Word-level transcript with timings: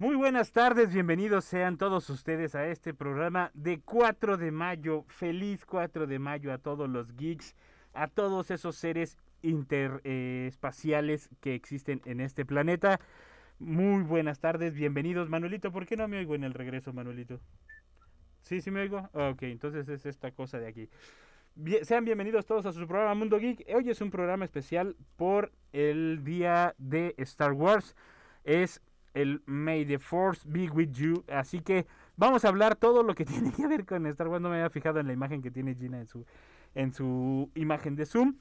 Muy 0.00 0.14
buenas 0.14 0.52
tardes, 0.52 0.92
bienvenidos 0.92 1.44
sean 1.44 1.76
todos 1.76 2.08
ustedes 2.08 2.54
a 2.54 2.68
este 2.68 2.94
programa 2.94 3.50
de 3.52 3.80
4 3.80 4.36
de 4.36 4.52
mayo. 4.52 5.04
Feliz 5.08 5.66
4 5.66 6.06
de 6.06 6.20
mayo 6.20 6.52
a 6.52 6.58
todos 6.58 6.88
los 6.88 7.16
geeks, 7.16 7.56
a 7.94 8.06
todos 8.06 8.52
esos 8.52 8.76
seres 8.76 9.18
interespaciales 9.42 11.28
que 11.40 11.56
existen 11.56 12.00
en 12.04 12.20
este 12.20 12.44
planeta. 12.44 13.00
Muy 13.58 14.04
buenas 14.04 14.38
tardes, 14.38 14.72
bienvenidos. 14.72 15.28
Manuelito, 15.30 15.72
¿por 15.72 15.84
qué 15.84 15.96
no 15.96 16.06
me 16.06 16.18
oigo 16.18 16.36
en 16.36 16.44
el 16.44 16.54
regreso, 16.54 16.92
Manuelito? 16.92 17.40
¿Sí, 18.42 18.60
sí 18.60 18.70
me 18.70 18.82
oigo? 18.82 19.10
Ok, 19.14 19.42
entonces 19.42 19.88
es 19.88 20.06
esta 20.06 20.30
cosa 20.30 20.60
de 20.60 20.68
aquí. 20.68 20.88
Bien, 21.56 21.84
sean 21.84 22.04
bienvenidos 22.04 22.46
todos 22.46 22.66
a 22.66 22.72
su 22.72 22.86
programa 22.86 23.16
Mundo 23.16 23.40
Geek. 23.40 23.66
Hoy 23.74 23.90
es 23.90 24.00
un 24.00 24.12
programa 24.12 24.44
especial 24.44 24.94
por 25.16 25.50
el 25.72 26.22
día 26.22 26.76
de 26.78 27.16
Star 27.18 27.52
Wars. 27.52 27.96
Es 28.44 28.80
el 29.14 29.42
May 29.46 29.84
the 29.84 29.98
Force 29.98 30.42
be 30.46 30.68
with 30.68 30.92
you. 30.92 31.24
Así 31.32 31.60
que 31.60 31.86
vamos 32.16 32.44
a 32.44 32.48
hablar 32.48 32.76
todo 32.76 33.02
lo 33.02 33.14
que 33.14 33.24
tiene 33.26 33.52
que 33.52 33.66
ver 33.66 33.84
con 33.84 34.06
Star 34.06 34.28
Wars. 34.28 34.42
No 34.42 34.48
me 34.48 34.56
había 34.56 34.70
fijado 34.70 35.00
en 35.00 35.06
la 35.06 35.12
imagen 35.12 35.42
que 35.42 35.50
tiene 35.50 35.74
Gina 35.74 35.98
en 35.98 36.06
su, 36.06 36.24
en 36.74 36.92
su 36.92 37.50
imagen 37.54 37.96
de 37.96 38.06
Zoom. 38.06 38.36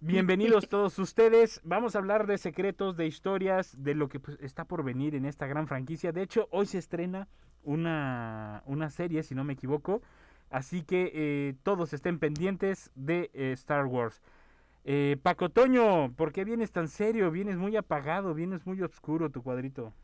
Bienvenidos 0.00 0.68
todos 0.68 0.98
ustedes. 0.98 1.60
Vamos 1.64 1.96
a 1.96 1.98
hablar 1.98 2.26
de 2.26 2.38
secretos, 2.38 2.96
de 2.96 3.06
historias, 3.06 3.74
de 3.82 3.94
lo 3.94 4.08
que 4.08 4.20
pues, 4.20 4.38
está 4.40 4.64
por 4.64 4.84
venir 4.84 5.14
en 5.14 5.24
esta 5.24 5.46
gran 5.46 5.66
franquicia. 5.66 6.12
De 6.12 6.22
hecho, 6.22 6.48
hoy 6.50 6.66
se 6.66 6.78
estrena 6.78 7.28
una, 7.62 8.62
una 8.66 8.90
serie, 8.90 9.22
si 9.22 9.34
no 9.34 9.44
me 9.44 9.54
equivoco. 9.54 10.02
Así 10.50 10.82
que 10.82 11.10
eh, 11.14 11.54
todos 11.62 11.92
estén 11.92 12.18
pendientes 12.18 12.90
de 12.94 13.30
eh, 13.32 13.52
Star 13.52 13.86
Wars. 13.86 14.22
Eh, 14.86 15.16
Paco 15.22 15.48
Toño, 15.48 16.12
¿por 16.14 16.32
qué 16.32 16.44
vienes 16.44 16.70
tan 16.70 16.88
serio? 16.88 17.30
Vienes 17.30 17.56
muy 17.56 17.74
apagado, 17.74 18.34
vienes 18.34 18.66
muy 18.66 18.82
oscuro 18.82 19.30
tu 19.30 19.42
cuadrito. 19.42 19.94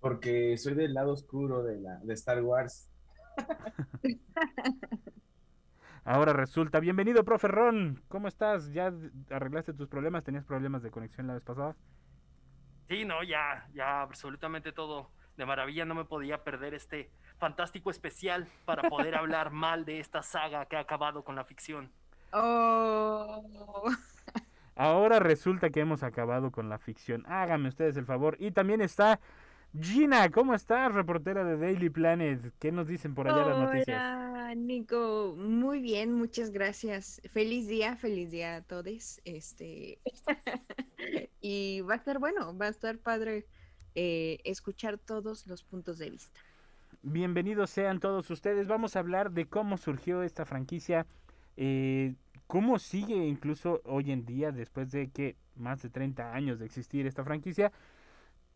Porque 0.00 0.56
soy 0.58 0.74
del 0.74 0.92
lado 0.92 1.12
oscuro 1.12 1.62
de, 1.62 1.78
la, 1.78 1.98
de 1.98 2.14
Star 2.14 2.42
Wars. 2.42 2.90
Ahora 6.04 6.32
resulta. 6.32 6.80
Bienvenido, 6.80 7.24
profe 7.24 7.46
Ron. 7.46 8.02
¿Cómo 8.08 8.26
estás? 8.26 8.72
¿Ya 8.72 8.92
arreglaste 9.30 9.72
tus 9.72 9.88
problemas? 9.88 10.24
¿Tenías 10.24 10.44
problemas 10.44 10.82
de 10.82 10.90
conexión 10.90 11.28
la 11.28 11.34
vez 11.34 11.44
pasada? 11.44 11.76
Sí, 12.88 13.04
no, 13.04 13.22
ya, 13.22 13.68
ya, 13.72 14.02
absolutamente 14.02 14.72
todo 14.72 15.12
de 15.36 15.46
maravilla. 15.46 15.84
No 15.84 15.94
me 15.94 16.04
podía 16.04 16.42
perder 16.42 16.74
este 16.74 17.12
fantástico 17.38 17.90
especial 17.90 18.48
para 18.64 18.88
poder 18.88 19.14
hablar 19.14 19.50
mal 19.52 19.84
de 19.84 20.00
esta 20.00 20.22
saga 20.22 20.66
que 20.66 20.74
ha 20.74 20.80
acabado 20.80 21.22
con 21.22 21.36
la 21.36 21.44
ficción. 21.44 21.92
Oh. 22.32 23.44
Ahora 24.76 25.18
resulta 25.18 25.70
que 25.70 25.80
hemos 25.80 26.02
acabado 26.02 26.50
con 26.50 26.68
la 26.68 26.78
ficción. 26.78 27.24
Háganme 27.26 27.68
ustedes 27.68 27.96
el 27.96 28.06
favor. 28.06 28.36
Y 28.38 28.50
también 28.52 28.80
está 28.80 29.20
Gina. 29.78 30.30
¿Cómo 30.30 30.54
estás, 30.54 30.92
reportera 30.94 31.44
de 31.44 31.56
Daily 31.56 31.90
Planet? 31.90 32.52
¿Qué 32.58 32.72
nos 32.72 32.88
dicen 32.88 33.14
por 33.14 33.28
allá 33.28 33.44
las 33.44 33.58
noticias? 33.58 33.98
Hola, 33.98 34.54
Nico. 34.54 35.34
Muy 35.36 35.80
bien, 35.80 36.14
muchas 36.14 36.50
gracias. 36.50 37.20
Feliz 37.30 37.68
día, 37.68 37.96
feliz 37.96 38.30
día 38.30 38.56
a 38.56 38.62
todos. 38.62 39.20
Este 39.24 39.98
y 41.40 41.82
va 41.82 41.94
a 41.94 41.96
estar 41.96 42.18
bueno, 42.18 42.56
va 42.56 42.66
a 42.66 42.70
estar 42.70 42.98
padre 42.98 43.46
eh, 43.94 44.38
escuchar 44.44 44.98
todos 44.98 45.46
los 45.46 45.62
puntos 45.62 45.98
de 45.98 46.10
vista. 46.10 46.40
Bienvenidos 47.02 47.70
sean 47.70 47.98
todos 47.98 48.30
ustedes. 48.30 48.66
Vamos 48.66 48.94
a 48.94 48.98
hablar 48.98 49.30
de 49.30 49.46
cómo 49.46 49.78
surgió 49.78 50.22
esta 50.22 50.44
franquicia 50.44 51.06
eh, 51.62 52.14
¿Cómo 52.46 52.78
sigue 52.78 53.14
incluso 53.14 53.82
hoy 53.84 54.10
en 54.10 54.24
día, 54.24 54.50
después 54.50 54.90
de 54.90 55.10
que 55.10 55.36
más 55.56 55.82
de 55.82 55.90
30 55.90 56.34
años 56.34 56.58
de 56.58 56.64
existir 56.64 57.06
esta 57.06 57.22
franquicia? 57.22 57.70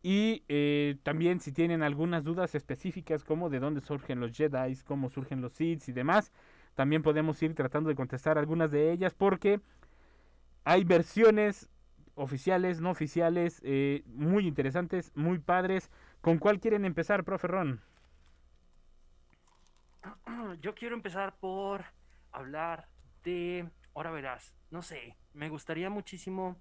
Y 0.03 0.43
eh, 0.49 0.97
también 1.03 1.39
si 1.39 1.53
tienen 1.53 1.83
algunas 1.83 2.25
dudas 2.25 2.55
específicas 2.55 3.23
como 3.23 3.51
de 3.51 3.61
dónde 3.61 3.83
surgen 3.83 4.21
los 4.21 4.35
Jedi, 4.35 4.75
cómo 4.87 5.11
surgen 5.11 5.43
los 5.43 5.53
Sith 5.53 5.87
y 5.89 5.93
demás, 5.93 6.33
también 6.75 7.03
podemos 7.03 7.41
ir 7.43 7.55
tratando 7.55 7.91
de 7.91 7.95
contestar 7.95 8.39
algunas 8.39 8.71
de 8.71 8.91
ellas 8.91 9.13
porque 9.13 9.61
hay 10.65 10.83
versiones 10.85 11.69
oficiales, 12.15 12.81
no 12.81 12.91
oficiales, 12.91 13.61
eh, 13.65 14.03
muy 14.07 14.49
interesantes, 14.49 15.13
muy 15.15 15.39
padres. 15.39 15.91
¿Con 16.23 16.39
cuál 16.39 16.59
quieren 16.59 16.87
empezar, 16.87 17.23
profe 17.23 17.49
Ron? 17.49 17.83
Yo 20.63 20.75
quiero 20.75 20.97
empezar 20.97 21.37
por 21.37 21.85
hablar 22.33 22.89
ahora 23.95 24.11
verás, 24.11 24.55
no 24.71 24.83
sé, 24.83 25.17
me 25.33 25.49
gustaría 25.49 25.91
muchísimo 25.91 26.57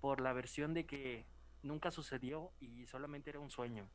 por 0.00 0.20
la 0.20 0.32
versión 0.32 0.74
de 0.74 0.84
que 0.84 1.26
nunca 1.62 1.90
sucedió 1.90 2.50
y 2.60 2.86
solamente 2.86 3.30
era 3.30 3.40
un 3.40 3.50
sueño. 3.50 3.88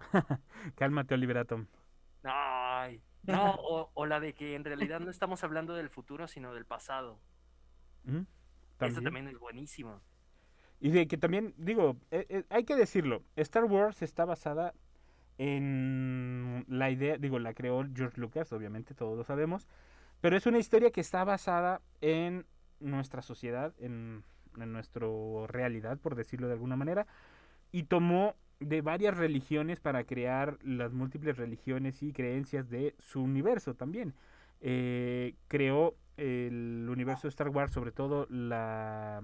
Cálmate, 0.76 1.14
Oliver 1.14 1.38
Atom. 1.38 1.66
Ay, 2.24 3.02
no, 3.22 3.54
o, 3.54 3.90
o, 3.94 4.06
la 4.06 4.20
de 4.20 4.34
que 4.34 4.54
en 4.54 4.64
realidad 4.64 5.00
no 5.00 5.10
estamos 5.10 5.44
hablando 5.44 5.74
del 5.74 5.90
futuro, 5.90 6.26
sino 6.26 6.54
del 6.54 6.64
pasado. 6.64 7.20
¿Mm? 8.04 8.22
Eso 8.80 9.00
también 9.00 9.28
es 9.28 9.38
buenísimo. 9.38 10.00
Y 10.80 10.90
de 10.90 11.06
que 11.06 11.16
también, 11.16 11.54
digo, 11.56 11.96
eh, 12.10 12.26
eh, 12.28 12.44
hay 12.50 12.64
que 12.64 12.76
decirlo, 12.76 13.22
Star 13.36 13.64
Wars 13.64 14.02
está 14.02 14.24
basada 14.24 14.74
en 15.38 16.64
la 16.68 16.90
idea, 16.90 17.16
digo, 17.16 17.38
la 17.38 17.54
creó 17.54 17.84
George 17.94 18.20
Lucas, 18.20 18.52
obviamente, 18.52 18.94
todos 18.94 19.16
lo 19.16 19.24
sabemos, 19.24 19.66
pero 20.24 20.38
es 20.38 20.46
una 20.46 20.56
historia 20.56 20.90
que 20.90 21.02
está 21.02 21.22
basada 21.22 21.82
en 22.00 22.46
nuestra 22.80 23.20
sociedad, 23.20 23.74
en, 23.78 24.24
nuestra 24.56 25.06
realidad, 25.48 25.98
por 25.98 26.14
decirlo 26.14 26.46
de 26.46 26.54
alguna 26.54 26.76
manera, 26.76 27.06
y 27.72 27.82
tomó 27.82 28.34
de 28.58 28.80
varias 28.80 29.18
religiones 29.18 29.80
para 29.80 30.04
crear 30.04 30.56
las 30.62 30.94
múltiples 30.94 31.36
religiones 31.36 32.02
y 32.02 32.14
creencias 32.14 32.70
de 32.70 32.94
su 32.98 33.20
universo 33.20 33.74
también. 33.74 34.14
Eh, 34.62 35.34
creó 35.46 35.94
el 36.16 36.86
universo 36.88 37.24
de 37.24 37.28
Star 37.28 37.50
Wars, 37.50 37.72
sobre 37.72 37.92
todo 37.92 38.26
la 38.30 39.20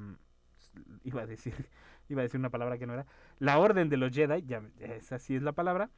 iba 1.02 1.22
a 1.22 1.26
decir 1.26 1.54
iba 2.10 2.20
a 2.20 2.24
decir 2.24 2.38
una 2.38 2.50
palabra 2.50 2.76
que 2.76 2.86
no 2.86 2.92
era 2.92 3.06
la 3.38 3.58
orden 3.58 3.88
de 3.88 3.96
los 3.96 4.12
Jedi 4.12 4.42
ya 4.42 4.62
esa 4.80 5.18
sí 5.18 5.34
es 5.34 5.42
la 5.42 5.52
palabra 5.52 5.88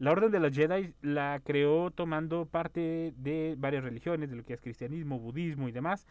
la 0.00 0.12
Orden 0.12 0.32
de 0.32 0.40
los 0.40 0.52
Jedi 0.52 0.94
la 1.02 1.42
creó 1.44 1.90
tomando 1.90 2.46
parte 2.46 3.12
de 3.18 3.54
varias 3.58 3.84
religiones, 3.84 4.30
de 4.30 4.36
lo 4.36 4.44
que 4.44 4.54
es 4.54 4.60
cristianismo, 4.62 5.20
budismo 5.20 5.68
y 5.68 5.72
demás. 5.72 6.06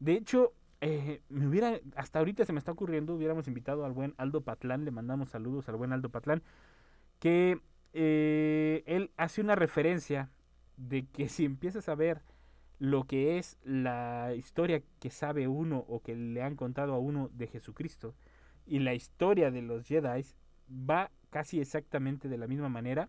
De 0.00 0.14
hecho, 0.14 0.52
eh, 0.80 1.22
me 1.28 1.46
hubiera, 1.46 1.78
hasta 1.94 2.18
ahorita 2.18 2.44
se 2.44 2.52
me 2.52 2.58
está 2.58 2.72
ocurriendo, 2.72 3.14
hubiéramos 3.14 3.46
invitado 3.46 3.84
al 3.84 3.92
buen 3.92 4.12
Aldo 4.16 4.40
Patlán, 4.40 4.84
le 4.84 4.90
mandamos 4.90 5.28
saludos 5.28 5.68
al 5.68 5.76
buen 5.76 5.92
Aldo 5.92 6.08
Patlán, 6.08 6.42
que 7.20 7.60
eh, 7.92 8.82
él 8.86 9.12
hace 9.16 9.40
una 9.40 9.54
referencia 9.54 10.30
de 10.76 11.06
que 11.06 11.28
si 11.28 11.44
empiezas 11.44 11.88
a 11.88 11.94
ver 11.94 12.22
lo 12.80 13.04
que 13.04 13.38
es 13.38 13.56
la 13.62 14.34
historia 14.36 14.82
que 14.98 15.10
sabe 15.10 15.46
uno 15.46 15.84
o 15.86 16.00
que 16.00 16.16
le 16.16 16.42
han 16.42 16.56
contado 16.56 16.92
a 16.92 16.98
uno 16.98 17.30
de 17.32 17.46
Jesucristo 17.46 18.16
y 18.66 18.80
la 18.80 18.94
historia 18.94 19.52
de 19.52 19.62
los 19.62 19.86
Jedi 19.86 20.24
va 20.68 21.12
casi 21.30 21.60
exactamente 21.60 22.28
de 22.28 22.36
la 22.36 22.48
misma 22.48 22.68
manera 22.68 23.08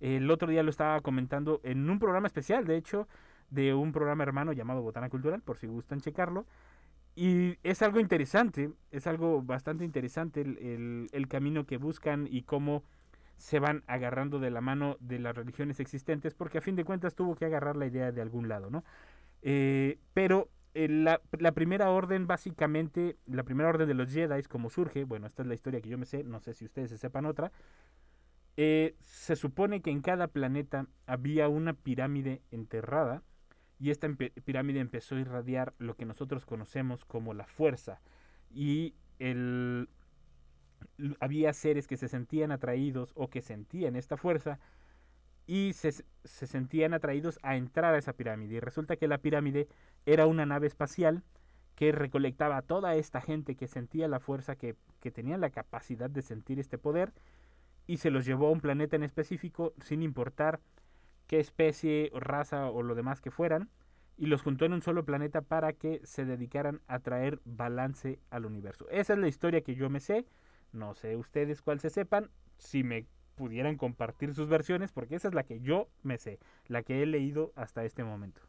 el 0.00 0.30
otro 0.30 0.48
día 0.48 0.62
lo 0.62 0.70
estaba 0.70 1.00
comentando 1.00 1.60
en 1.64 1.88
un 1.88 1.98
programa 1.98 2.26
especial, 2.26 2.64
de 2.66 2.76
hecho, 2.76 3.08
de 3.50 3.74
un 3.74 3.92
programa 3.92 4.22
hermano 4.22 4.52
llamado 4.52 4.82
Botana 4.82 5.08
Cultural, 5.08 5.42
por 5.42 5.56
si 5.56 5.66
gustan 5.66 6.00
checarlo. 6.00 6.46
Y 7.16 7.58
es 7.64 7.82
algo 7.82 7.98
interesante, 7.98 8.70
es 8.92 9.06
algo 9.08 9.42
bastante 9.42 9.84
interesante 9.84 10.40
el, 10.42 11.08
el, 11.10 11.28
camino 11.28 11.66
que 11.66 11.76
buscan 11.76 12.28
y 12.30 12.42
cómo 12.42 12.84
se 13.36 13.58
van 13.58 13.82
agarrando 13.88 14.38
de 14.38 14.50
la 14.50 14.60
mano 14.60 14.96
de 15.00 15.18
las 15.18 15.34
religiones 15.34 15.80
existentes, 15.80 16.34
porque 16.34 16.58
a 16.58 16.60
fin 16.60 16.76
de 16.76 16.84
cuentas 16.84 17.16
tuvo 17.16 17.34
que 17.34 17.44
agarrar 17.44 17.76
la 17.76 17.86
idea 17.86 18.12
de 18.12 18.22
algún 18.22 18.48
lado, 18.48 18.70
¿no? 18.70 18.84
Eh, 19.42 19.98
pero 20.14 20.48
eh, 20.74 20.88
la, 20.88 21.20
primera 21.52 21.90
orden, 21.90 22.26
básicamente, 22.28 23.16
la 23.26 23.42
primera 23.42 23.68
orden 23.68 23.88
de 23.88 23.94
los 23.94 24.12
Jedi, 24.12 24.42
como 24.44 24.70
surge, 24.70 25.02
bueno, 25.02 25.26
esta 25.26 25.42
es 25.42 25.48
la 25.48 25.54
historia 25.54 25.80
que 25.80 25.88
yo 25.88 25.98
me 25.98 26.06
sé, 26.06 26.22
no 26.22 26.38
sé 26.38 26.54
si 26.54 26.66
ustedes 26.66 26.90
se 26.90 26.98
sepan 26.98 27.26
otra, 27.26 27.50
eh, 28.60 28.96
se 29.02 29.36
supone 29.36 29.80
que 29.82 29.92
en 29.92 30.00
cada 30.00 30.26
planeta 30.26 30.88
había 31.06 31.46
una 31.46 31.74
pirámide 31.74 32.42
enterrada 32.50 33.22
y 33.78 33.92
esta 33.92 34.08
pirámide 34.44 34.80
empezó 34.80 35.14
a 35.14 35.20
irradiar 35.20 35.74
lo 35.78 35.94
que 35.94 36.04
nosotros 36.04 36.44
conocemos 36.44 37.04
como 37.04 37.34
la 37.34 37.46
fuerza 37.46 38.00
y 38.50 38.96
el, 39.20 39.88
había 41.20 41.52
seres 41.52 41.86
que 41.86 41.96
se 41.96 42.08
sentían 42.08 42.50
atraídos 42.50 43.12
o 43.14 43.30
que 43.30 43.42
sentían 43.42 43.94
esta 43.94 44.16
fuerza 44.16 44.58
y 45.46 45.72
se, 45.74 45.92
se 46.24 46.46
sentían 46.48 46.94
atraídos 46.94 47.38
a 47.44 47.54
entrar 47.54 47.94
a 47.94 47.98
esa 47.98 48.14
pirámide. 48.14 48.56
Y 48.56 48.60
resulta 48.60 48.96
que 48.96 49.06
la 49.06 49.18
pirámide 49.18 49.68
era 50.04 50.26
una 50.26 50.46
nave 50.46 50.66
espacial 50.66 51.22
que 51.76 51.92
recolectaba 51.92 52.56
a 52.56 52.62
toda 52.62 52.96
esta 52.96 53.20
gente 53.20 53.54
que 53.54 53.68
sentía 53.68 54.08
la 54.08 54.18
fuerza, 54.18 54.56
que, 54.56 54.74
que 54.98 55.12
tenía 55.12 55.38
la 55.38 55.50
capacidad 55.50 56.10
de 56.10 56.22
sentir 56.22 56.58
este 56.58 56.76
poder, 56.76 57.12
y 57.88 57.96
se 57.96 58.10
los 58.10 58.24
llevó 58.24 58.46
a 58.46 58.50
un 58.52 58.60
planeta 58.60 58.94
en 58.94 59.02
específico 59.02 59.74
sin 59.80 60.02
importar 60.02 60.60
qué 61.26 61.40
especie, 61.40 62.10
o 62.12 62.20
raza 62.20 62.70
o 62.70 62.82
lo 62.82 62.94
demás 62.94 63.20
que 63.20 63.32
fueran, 63.32 63.70
y 64.16 64.26
los 64.26 64.42
juntó 64.42 64.66
en 64.66 64.74
un 64.74 64.82
solo 64.82 65.04
planeta 65.04 65.40
para 65.40 65.72
que 65.72 66.00
se 66.04 66.24
dedicaran 66.24 66.80
a 66.86 67.00
traer 67.00 67.40
balance 67.44 68.20
al 68.30 68.46
universo. 68.46 68.88
Esa 68.90 69.14
es 69.14 69.18
la 69.18 69.28
historia 69.28 69.62
que 69.62 69.74
yo 69.74 69.90
me 69.90 70.00
sé, 70.00 70.26
no 70.72 70.94
sé 70.94 71.16
ustedes 71.16 71.62
cuál 71.62 71.80
se 71.80 71.90
sepan, 71.90 72.30
si 72.58 72.84
me 72.84 73.06
pudieran 73.36 73.76
compartir 73.76 74.34
sus 74.34 74.48
versiones, 74.48 74.92
porque 74.92 75.14
esa 75.16 75.28
es 75.28 75.34
la 75.34 75.44
que 75.44 75.60
yo 75.60 75.88
me 76.02 76.18
sé, 76.18 76.40
la 76.66 76.82
que 76.82 77.02
he 77.02 77.06
leído 77.06 77.52
hasta 77.56 77.84
este 77.84 78.04
momento. 78.04 78.42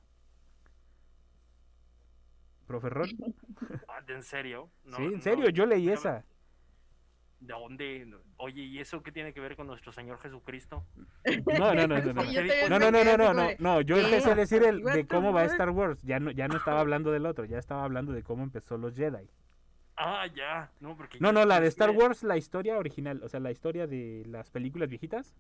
Profe 2.67 2.89
Ron. 2.89 3.09
Ah, 3.87 4.01
¿En 4.07 4.23
serio? 4.23 4.69
No, 4.85 4.97
sí, 4.97 5.03
en 5.03 5.13
no, 5.13 5.21
serio, 5.21 5.49
yo 5.49 5.65
leí 5.65 5.87
no, 5.87 5.93
esa. 5.93 6.25
¿De 7.39 7.53
dónde? 7.53 8.13
Oye, 8.37 8.63
¿y 8.63 8.79
eso 8.79 9.01
qué 9.01 9.11
tiene 9.11 9.33
que 9.33 9.39
ver 9.39 9.55
con 9.55 9.67
nuestro 9.67 9.91
Señor 9.91 10.19
Jesucristo? 10.19 10.83
No, 11.57 11.73
no, 11.73 11.87
no, 11.87 11.99
no, 11.99 12.13
no. 12.13 12.23
No, 12.69 12.79
no, 12.79 12.91
no, 12.91 13.03
no, 13.03 13.17
no, 13.17 13.33
no, 13.33 13.49
no, 13.57 13.81
yo 13.81 13.95
¿qué? 13.95 14.01
empecé 14.03 14.31
a 14.31 14.35
decir 14.35 14.63
el 14.63 14.83
de 14.83 15.07
cómo 15.07 15.31
va? 15.31 15.45
Star 15.45 15.69
Wars, 15.69 15.99
ya 16.03 16.19
no, 16.19 16.31
ya 16.31 16.47
no 16.47 16.57
estaba 16.57 16.81
hablando 16.81 17.11
del 17.11 17.25
otro, 17.25 17.45
ya 17.45 17.57
estaba 17.57 17.83
hablando 17.83 18.11
de 18.11 18.23
cómo 18.23 18.43
empezó 18.43 18.77
los 18.77 18.95
Jedi. 18.95 19.29
Ah, 19.95 20.27
ya. 20.33 20.71
No, 20.79 20.95
porque 20.95 21.17
No, 21.19 21.31
no, 21.31 21.45
la 21.45 21.59
de 21.59 21.67
Star 21.67 21.91
Wars, 21.91 22.23
la 22.23 22.37
historia 22.37 22.77
original, 22.77 23.21
o 23.23 23.29
sea, 23.29 23.39
la 23.39 23.51
historia 23.51 23.85
de 23.87 24.23
las 24.27 24.49
películas 24.49 24.89
viejitas, 24.89 25.35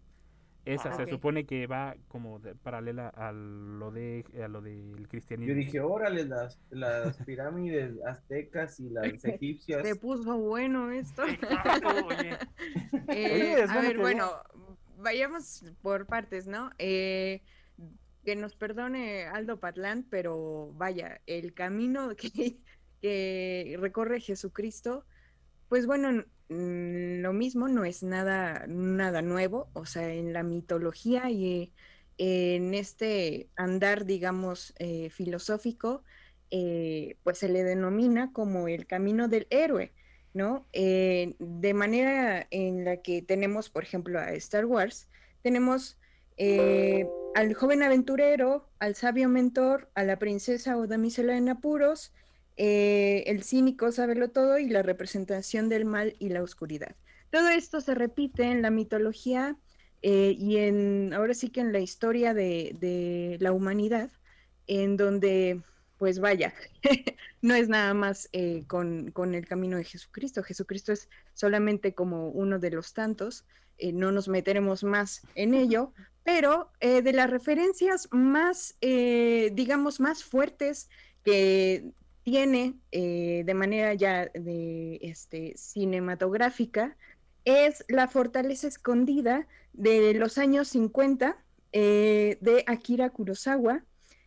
esa 0.65 0.89
Ah, 0.89 0.93
se 0.97 1.07
supone 1.07 1.45
que 1.45 1.65
va 1.67 1.95
como 2.07 2.39
de- 2.39 2.53
paralela 2.55 3.09
a 3.09 3.31
lo 3.31 3.91
de 3.91 4.25
a 4.43 4.47
lo 4.47 4.61
del 4.61 5.07
cristianismo. 5.09 5.53
Yo 5.53 5.57
dije, 5.57 5.79
órale, 5.79 6.25
las, 6.25 6.59
las 6.69 7.17
pirámides 7.23 7.95
aztecas 8.05 8.79
y 8.79 8.89
las 8.89 9.03
egipcias. 9.25 9.87
Se 9.87 9.95
puso 9.95 10.37
bueno 10.37 10.91
esto. 10.91 11.23
Eh, 13.07 13.31
Oye, 13.33 13.63
es 13.63 13.69
a 13.69 13.81
ver, 13.81 13.97
bueno, 13.97 14.29
vayamos 14.97 15.63
por 15.81 16.05
partes, 16.05 16.47
¿no? 16.47 16.71
Eh, 16.77 17.41
que 18.23 18.35
nos 18.35 18.55
perdone 18.55 19.23
Aldo 19.25 19.59
Patlán, 19.59 20.05
pero 20.09 20.71
vaya, 20.73 21.21
el 21.25 21.53
camino 21.53 22.09
que, 22.15 22.57
que 23.01 23.75
recorre 23.79 24.19
Jesucristo, 24.19 25.05
pues 25.67 25.85
bueno, 25.87 26.23
lo 26.49 27.31
mismo 27.31 27.67
no 27.67 27.85
es 27.85 28.01
nada, 28.01 28.65
nada 28.67 29.21
nuevo, 29.21 29.69
o 29.73 29.85
sea, 29.85 30.11
en 30.11 30.33
la 30.33 30.41
mitología 30.41 31.29
y 31.29 31.71
en 32.17 32.73
este 32.73 33.49
andar, 33.55 34.05
digamos, 34.05 34.73
eh, 34.79 35.09
filosófico, 35.09 36.03
eh, 36.51 37.15
pues 37.23 37.37
se 37.37 37.49
le 37.49 37.63
denomina 37.63 38.33
como 38.33 38.67
el 38.67 38.87
camino 38.87 39.27
del 39.27 39.47
héroe. 39.49 39.93
¿no? 40.31 40.67
Eh, 40.73 41.35
de 41.39 41.73
manera 41.73 42.45
en 42.51 42.85
la 42.85 42.97
que 42.97 43.23
tenemos, 43.23 43.69
por 43.69 43.83
ejemplo, 43.83 44.19
a 44.19 44.31
Star 44.33 44.65
Wars, 44.65 45.09
tenemos 45.41 45.97
al 47.35 47.53
joven 47.53 47.83
aventurero, 47.83 48.69
al 48.79 48.95
sabio 48.95 49.27
mentor, 49.27 49.89
a 49.95 50.03
la 50.03 50.19
princesa 50.19 50.77
o 50.77 50.87
damisela 50.87 51.35
en 51.35 51.49
apuros, 51.49 52.13
eh, 52.61 53.23
el 53.27 53.43
cínico 53.43 53.89
saberlo 53.93 54.31
todo 54.31 54.59
y 54.59 54.67
la 54.67 54.83
representación 54.83 55.69
del 55.69 55.85
mal 55.85 56.15
y 56.19 56.27
la 56.27 56.43
oscuridad. 56.43 56.97
Todo 57.31 57.47
esto 57.47 57.79
se 57.79 57.95
repite 57.95 58.43
en 58.43 58.61
la 58.61 58.69
mitología 58.69 59.57
eh, 60.01 60.35
y 60.37 60.57
en, 60.57 61.13
ahora 61.13 61.33
sí 61.35 61.51
que 61.51 61.61
en 61.61 61.71
la 61.71 61.79
historia 61.79 62.33
de, 62.33 62.75
de 62.77 63.37
la 63.39 63.53
humanidad, 63.53 64.11
en 64.67 64.97
donde, 64.97 65.61
pues 65.97 66.19
vaya, 66.19 66.53
no 67.41 67.55
es 67.55 67.69
nada 67.69 67.93
más 67.93 68.27
eh, 68.33 68.65
con, 68.67 69.11
con 69.11 69.35
el 69.35 69.47
camino 69.47 69.77
de 69.77 69.85
Jesucristo. 69.85 70.43
Jesucristo 70.43 70.91
es 70.91 71.07
solamente 71.33 71.93
como 71.93 72.27
uno 72.29 72.59
de 72.59 72.71
los 72.71 72.93
tantos. 72.93 73.45
eh, 73.77 73.93
no 73.93 74.11
nos 74.11 74.27
meteremos 74.27 74.83
más 74.83 75.21
en 75.35 75.53
ello, 75.53 75.93
pero 76.23 76.71
de 76.81 77.13
las 77.13 77.29
referencias 77.29 78.09
más, 78.11 78.77
digamos, 78.81 79.99
más 79.99 80.23
fuertes 80.23 80.89
que 81.23 81.93
eh, 82.91 83.43
de 83.45 83.53
manera 83.53 83.93
ya 83.93 84.27
de 84.33 84.99
este, 85.01 85.53
cinematográfica 85.57 86.95
es 87.45 87.83
la 87.87 88.07
fortaleza 88.07 88.67
escondida 88.67 89.47
de 89.73 90.13
los 90.13 90.37
años 90.37 90.67
50 90.69 91.37
eh, 91.71 92.37
de 92.41 92.63
Akira 92.67 93.09
Kurosawa, 93.09 93.83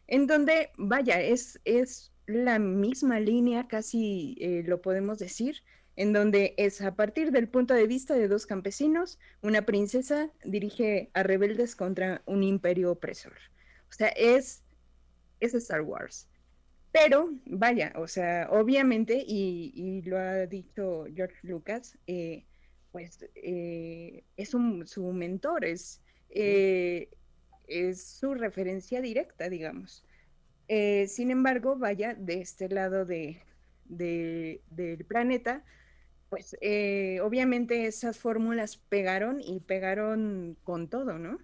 en 0.07 0.27
donde, 0.27 0.71
vaya, 0.77 1.21
es, 1.21 1.61
es 1.65 2.13
la 2.27 2.59
misma 2.59 3.21
línea, 3.21 3.69
casi 3.69 4.37
eh, 4.41 4.63
lo 4.67 4.81
podemos 4.81 5.19
decir, 5.19 5.63
en 5.97 6.13
donde 6.13 6.55
es 6.57 6.81
a 6.81 6.95
partir 6.95 7.31
del 7.33 7.49
punto 7.49 7.75
de 7.75 7.87
vista 7.87 8.15
de 8.15 8.29
dos 8.29 8.47
campesinos, 8.47 9.19
una 9.43 9.63
princesa 9.63 10.31
dirige 10.45 11.11
a 11.15 11.23
rebeldes 11.23 11.77
contra 11.77 12.23
un 12.27 12.43
imperio 12.43 12.91
opresor. 12.93 13.35
O 13.91 13.93
sea, 13.93 14.09
es, 14.09 14.63
es 15.41 15.55
Star 15.55 15.83
Wars. 15.83 16.29
Pero, 16.93 17.31
vaya, 17.47 17.93
o 17.97 18.07
sea, 18.07 18.49
obviamente, 18.51 19.25
y, 19.27 20.03
lo 20.03 20.19
ha 20.19 20.47
dicho 20.47 21.07
George 21.15 21.39
Lucas, 21.43 21.99
eh, 22.07 22.47
pues 22.91 23.19
eh, 23.35 24.25
es 24.37 24.51
su 24.51 25.13
mentor, 25.13 25.65
es, 25.65 26.03
eh, 26.31 27.11
es 27.67 28.05
su 28.07 28.35
referencia 28.35 29.01
directa, 29.01 29.49
digamos. 29.49 30.05
Sin 31.09 31.31
embargo, 31.31 31.77
vaya, 31.79 32.15
de 32.15 32.41
este 32.41 32.69
lado 32.69 33.05
de, 33.05 33.43
de- 33.85 34.63
del 34.71 35.05
planeta, 35.05 35.65
pues 36.31 36.55
obviamente 37.23 37.87
esas 37.87 38.19
fórmulas 38.19 38.79
pegaron 38.79 39.41
y 39.43 39.61
pegaron 39.61 40.57
con 40.65 40.89
todo, 40.89 41.19
¿no? 41.19 41.39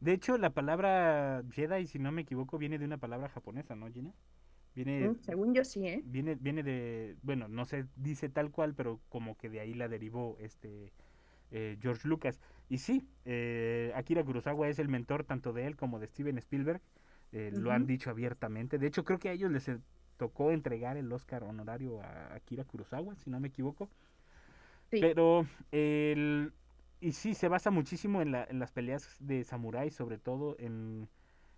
De 0.00 0.12
hecho, 0.12 0.38
la 0.38 0.50
palabra 0.50 1.42
Jedi, 1.50 1.86
si 1.86 1.98
no 1.98 2.12
me 2.12 2.22
equivoco, 2.22 2.58
viene 2.58 2.78
de 2.78 2.84
una 2.84 2.98
palabra 2.98 3.28
japonesa, 3.28 3.74
¿no, 3.74 3.90
Gina? 3.90 4.12
Viene, 4.74 5.08
Mm, 5.08 5.14
Según 5.22 5.54
yo 5.54 5.64
sí, 5.64 5.86
¿eh? 5.86 6.02
viene, 6.04 6.34
viene 6.34 6.62
de, 6.62 7.16
bueno, 7.22 7.48
no 7.48 7.64
se 7.64 7.86
dice 7.96 8.28
tal 8.28 8.50
cual, 8.50 8.74
pero 8.74 9.00
como 9.08 9.36
que 9.36 9.48
de 9.48 9.60
ahí 9.60 9.74
la 9.74 9.88
derivó 9.88 10.36
este 10.40 10.92
eh, 11.52 11.78
George 11.80 12.08
Lucas. 12.08 12.40
Y 12.68 12.78
sí, 12.78 13.06
eh, 13.24 13.92
Akira 13.94 14.24
Kurosawa 14.24 14.68
es 14.68 14.78
el 14.78 14.88
mentor 14.88 15.24
tanto 15.24 15.52
de 15.52 15.66
él 15.66 15.76
como 15.76 16.00
de 16.00 16.06
Steven 16.08 16.38
Spielberg. 16.38 16.80
eh, 17.32 17.50
Lo 17.54 17.72
han 17.72 17.86
dicho 17.86 18.10
abiertamente. 18.10 18.78
De 18.78 18.86
hecho, 18.88 19.04
creo 19.04 19.18
que 19.18 19.28
a 19.28 19.32
ellos 19.32 19.50
les 19.50 19.68
eh, 19.68 19.78
tocó 20.16 20.50
entregar 20.50 20.96
el 20.96 21.12
Oscar 21.12 21.44
honorario 21.44 22.00
a 22.02 22.34
Akira 22.34 22.64
Kurosawa, 22.64 23.14
si 23.16 23.30
no 23.30 23.40
me 23.40 23.48
equivoco. 23.48 23.88
Sí. 24.90 25.00
Pero 25.00 25.46
el 25.72 26.52
y 27.00 27.12
sí 27.12 27.34
se 27.34 27.48
basa 27.48 27.70
muchísimo 27.70 28.22
en, 28.22 28.32
la, 28.32 28.44
en 28.48 28.58
las 28.58 28.72
peleas 28.72 29.16
de 29.20 29.44
samurái, 29.44 29.90
sobre 29.90 30.18
todo 30.18 30.56
en, 30.58 31.08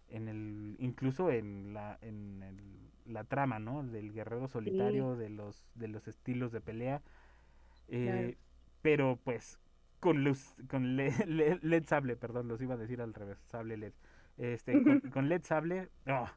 en 0.09 0.29
el 0.29 0.77
incluso 0.81 1.31
en 1.31 1.75
la 1.75 1.99
en 2.03 2.43
el- 2.43 2.93
la 3.09 3.25
trama, 3.25 3.59
¿no? 3.59 3.83
Del 3.85 4.13
guerrero 4.13 4.49
solitario, 4.49 5.17
de 5.17 5.31
los 5.31 5.67
de 5.75 5.89
los 5.89 6.09
estilos 6.09 6.53
de 6.53 6.61
pelea. 6.61 7.03
Eh, 7.89 8.37
Pero 8.83 9.19
pues 9.25 9.59
con 10.01 10.25
luz 10.25 10.55
con 10.69 10.97
le- 10.97 11.13
le- 11.27 11.59
LED 11.63 11.85
sable, 11.87 12.17
perdón, 12.17 12.49
los 12.49 12.61
iba 12.63 12.75
a 12.75 12.79
decir 12.79 13.01
al 13.01 13.15
revés, 13.15 13.39
sable 13.51 13.77
LED. 13.77 13.93
Este 14.39 14.83
con, 14.83 15.01
con 15.13 15.29
LED 15.29 15.43
sable, 15.45 15.91
no. 16.05 16.29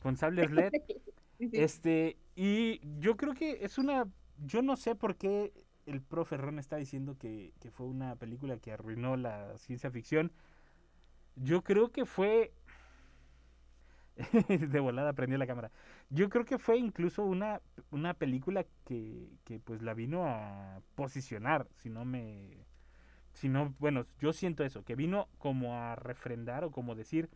Con 0.00 0.16
sables 0.16 0.50
LED 0.52 0.74
sí. 1.38 1.50
este, 1.52 2.18
y 2.36 2.80
yo 3.00 3.16
creo 3.16 3.34
que 3.34 3.64
es 3.64 3.78
una. 3.78 4.08
Yo 4.38 4.62
no 4.62 4.76
sé 4.76 4.94
por 4.94 5.16
qué 5.16 5.52
el 5.86 6.02
profe 6.02 6.36
Ron 6.36 6.58
está 6.58 6.76
diciendo 6.76 7.16
que, 7.18 7.54
que 7.60 7.70
fue 7.70 7.86
una 7.86 8.16
película 8.16 8.58
que 8.58 8.72
arruinó 8.72 9.16
la 9.16 9.56
ciencia 9.58 9.90
ficción. 9.90 10.32
Yo 11.36 11.62
creo 11.62 11.90
que 11.90 12.04
fue. 12.06 12.52
de 14.48 14.80
volada 14.80 15.12
prendió 15.12 15.38
la 15.38 15.46
cámara. 15.46 15.70
Yo 16.10 16.28
creo 16.28 16.44
que 16.44 16.58
fue 16.58 16.78
incluso 16.78 17.24
una, 17.24 17.60
una 17.90 18.14
película 18.14 18.64
que, 18.86 19.28
que 19.44 19.58
pues 19.58 19.82
la 19.82 19.94
vino 19.94 20.26
a 20.26 20.80
posicionar, 20.94 21.66
si 21.76 21.90
no 21.90 22.04
me. 22.04 22.66
Si 23.32 23.48
no, 23.48 23.74
bueno, 23.80 24.04
yo 24.20 24.32
siento 24.32 24.64
eso, 24.64 24.84
que 24.84 24.94
vino 24.94 25.28
como 25.38 25.74
a 25.76 25.96
refrendar 25.96 26.62
o 26.62 26.70
como 26.70 26.94
decir, 26.94 27.28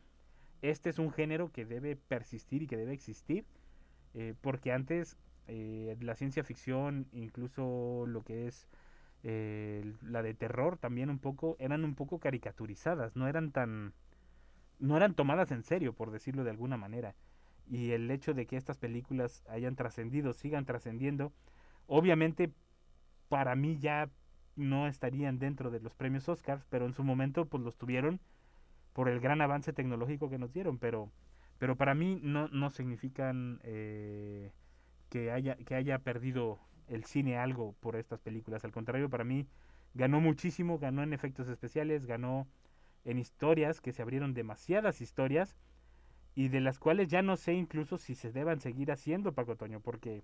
este 0.62 0.90
es 0.90 1.00
un 1.00 1.10
género 1.10 1.50
que 1.50 1.64
debe 1.64 1.96
persistir 1.96 2.62
y 2.62 2.68
que 2.68 2.76
debe 2.76 2.92
existir 2.92 3.44
eh, 4.14 4.34
porque 4.40 4.72
antes 4.72 5.16
eh, 5.46 5.96
la 6.00 6.14
ciencia 6.16 6.44
ficción, 6.44 7.06
incluso 7.12 8.04
lo 8.06 8.22
que 8.22 8.46
es 8.46 8.68
eh, 9.22 9.94
la 10.02 10.22
de 10.22 10.34
terror, 10.34 10.78
también 10.78 11.10
un 11.10 11.18
poco, 11.18 11.56
eran 11.58 11.84
un 11.84 11.94
poco 11.94 12.18
caricaturizadas, 12.18 13.16
no 13.16 13.28
eran 13.28 13.52
tan, 13.52 13.94
no 14.78 14.96
eran 14.96 15.14
tomadas 15.14 15.50
en 15.50 15.62
serio, 15.62 15.92
por 15.92 16.10
decirlo 16.10 16.44
de 16.44 16.50
alguna 16.50 16.76
manera. 16.76 17.14
Y 17.66 17.90
el 17.90 18.10
hecho 18.10 18.34
de 18.34 18.46
que 18.46 18.56
estas 18.56 18.78
películas 18.78 19.44
hayan 19.48 19.76
trascendido, 19.76 20.32
sigan 20.32 20.64
trascendiendo, 20.64 21.32
obviamente 21.86 22.52
para 23.28 23.54
mí 23.54 23.78
ya 23.78 24.08
no 24.56 24.88
estarían 24.88 25.38
dentro 25.38 25.70
de 25.70 25.80
los 25.80 25.94
premios 25.94 26.28
Oscars, 26.28 26.64
pero 26.68 26.86
en 26.86 26.92
su 26.92 27.04
momento 27.04 27.46
pues 27.46 27.62
los 27.62 27.76
tuvieron 27.76 28.20
por 28.92 29.08
el 29.08 29.20
gran 29.20 29.40
avance 29.40 29.72
tecnológico 29.72 30.28
que 30.28 30.38
nos 30.38 30.52
dieron, 30.52 30.78
pero, 30.78 31.10
pero 31.58 31.76
para 31.76 31.94
mí 31.94 32.18
no, 32.22 32.48
no 32.48 32.70
significan 32.70 33.60
eh, 33.62 34.50
que, 35.10 35.30
haya, 35.30 35.56
que 35.56 35.74
haya 35.74 35.98
perdido 36.00 36.58
el 36.88 37.04
cine 37.04 37.36
algo 37.36 37.74
por 37.80 37.96
estas 37.96 38.20
películas. 38.20 38.64
Al 38.64 38.72
contrario, 38.72 39.08
para 39.08 39.24
mí 39.24 39.46
ganó 39.94 40.20
muchísimo, 40.20 40.78
ganó 40.78 41.02
en 41.02 41.12
efectos 41.12 41.48
especiales, 41.48 42.06
ganó 42.06 42.48
en 43.08 43.18
historias, 43.18 43.80
que 43.80 43.92
se 43.92 44.02
abrieron 44.02 44.34
demasiadas 44.34 45.00
historias 45.00 45.56
y 46.34 46.48
de 46.48 46.60
las 46.60 46.78
cuales 46.78 47.08
ya 47.08 47.22
no 47.22 47.36
sé 47.36 47.54
incluso 47.54 47.96
si 47.96 48.14
se 48.14 48.30
deban 48.32 48.60
seguir 48.60 48.92
haciendo, 48.92 49.32
Paco 49.32 49.56
Toño, 49.56 49.80
porque 49.80 50.22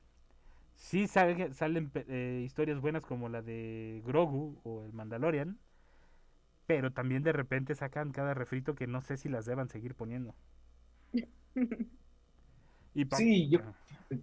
sí 0.75 1.07
salen 1.09 1.91
eh, 1.95 2.43
historias 2.45 2.81
buenas 2.81 3.03
como 3.03 3.31
la 3.31 3.41
de 3.41 4.03
Grogu 4.05 4.61
o 4.65 4.85
el 4.85 4.93
Mandalorian, 4.93 5.59
pero 6.67 6.93
también 6.93 7.23
de 7.23 7.33
repente 7.33 7.75
sacan 7.75 8.13
cada 8.13 8.35
refrito 8.35 8.75
que 8.75 8.87
no 8.87 9.01
sé 9.01 9.17
si 9.17 9.31
las 9.31 9.47
deban 9.47 9.71
seguir 9.71 9.95
poniendo. 9.95 10.35
y 12.95 13.07
sí, 13.07 13.49
yo, 13.49 13.61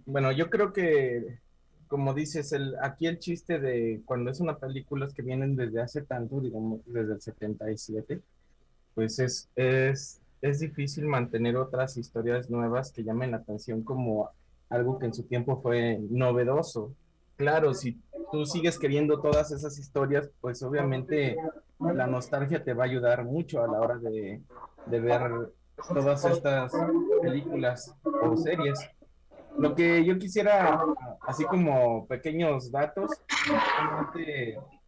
bueno, 0.06 0.30
yo 0.30 0.50
creo 0.50 0.72
que, 0.72 1.40
como 1.88 2.14
dices, 2.14 2.52
el, 2.52 2.76
aquí 2.80 3.08
el 3.08 3.18
chiste 3.18 3.58
de 3.58 4.02
cuando 4.04 4.30
es 4.30 4.38
una 4.38 4.56
película 4.56 5.08
que 5.12 5.22
vienen 5.22 5.56
desde 5.56 5.80
hace 5.80 6.02
tanto, 6.02 6.40
digamos, 6.40 6.80
desde 6.86 7.14
el 7.14 7.20
77, 7.20 8.22
pues 8.94 9.18
es, 9.18 9.48
es, 9.56 10.20
es 10.40 10.60
difícil 10.60 11.06
mantener 11.06 11.56
otras 11.56 11.96
historias 11.96 12.50
nuevas 12.50 12.92
que 12.92 13.04
llamen 13.04 13.30
la 13.30 13.38
atención 13.38 13.82
como 13.82 14.30
algo 14.68 14.98
que 14.98 15.06
en 15.06 15.14
su 15.14 15.24
tiempo 15.24 15.60
fue 15.60 16.00
novedoso. 16.10 16.92
Claro, 17.36 17.74
si 17.74 17.98
tú 18.30 18.46
sigues 18.46 18.78
queriendo 18.78 19.20
todas 19.20 19.50
esas 19.52 19.78
historias, 19.78 20.30
pues 20.40 20.62
obviamente 20.62 21.36
la 21.78 22.06
nostalgia 22.06 22.62
te 22.62 22.74
va 22.74 22.84
a 22.84 22.86
ayudar 22.86 23.24
mucho 23.24 23.62
a 23.62 23.66
la 23.66 23.80
hora 23.80 23.96
de, 23.96 24.40
de 24.86 25.00
ver 25.00 25.52
todas 25.88 26.24
estas 26.24 26.72
películas 27.20 27.94
o 28.04 28.36
series. 28.36 28.78
Lo 29.58 29.74
que 29.74 30.04
yo 30.04 30.18
quisiera, 30.18 30.82
así 31.20 31.44
como 31.44 32.06
pequeños 32.06 32.70
datos, 32.70 33.10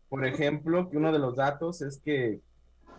por 0.09 0.25
ejemplo, 0.25 0.89
que 0.89 0.97
uno 0.97 1.13
de 1.13 1.19
los 1.19 1.37
datos 1.37 1.83
es 1.83 1.99
que 1.99 2.41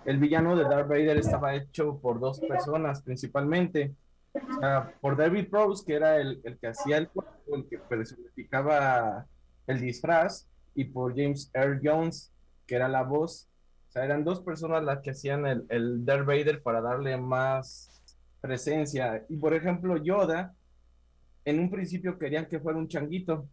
el 0.05 0.19
villano 0.19 0.55
de 0.55 0.63
Darth 0.63 0.87
Vader 0.87 1.17
estaba 1.17 1.55
hecho 1.55 1.97
por 1.97 2.19
dos 2.19 2.39
personas 2.39 3.01
principalmente. 3.01 3.93
por 5.01 5.15
David 5.15 5.49
Prowse, 5.49 5.83
que 5.85 5.95
era 5.95 6.17
el, 6.17 6.41
que 6.59 6.67
hacía 6.67 6.97
el 6.97 7.09
cuerpo, 7.09 7.55
el 7.55 7.67
que 7.67 7.77
personificaba 7.77 9.25
el 9.67 9.79
disfraz, 9.79 10.47
y 10.75 10.85
por 10.85 11.15
James 11.15 11.49
Earl 11.53 11.79
Jones, 11.83 12.31
que 12.67 12.75
era 12.75 12.87
la 12.87 13.03
voz. 13.03 13.47
O 13.89 13.91
sea, 13.91 14.03
eran 14.03 14.25
dos 14.25 14.41
personas 14.41 14.83
las 14.83 14.99
que 14.99 15.11
hacían 15.11 15.47
el, 15.47 15.65
el 15.69 16.05
Darth 16.05 16.25
Vader 16.25 16.61
para 16.61 16.81
darle 16.81 17.17
más 17.17 18.03
presencia. 18.41 19.25
Y 19.29 19.37
por 19.37 19.53
ejemplo, 19.53 19.97
Yoda, 19.97 20.53
en 21.45 21.59
un 21.59 21.71
principio 21.71 22.19
querían 22.19 22.47
que 22.47 22.59
fuera 22.59 22.77
un 22.77 22.89
changuito, 22.89 23.47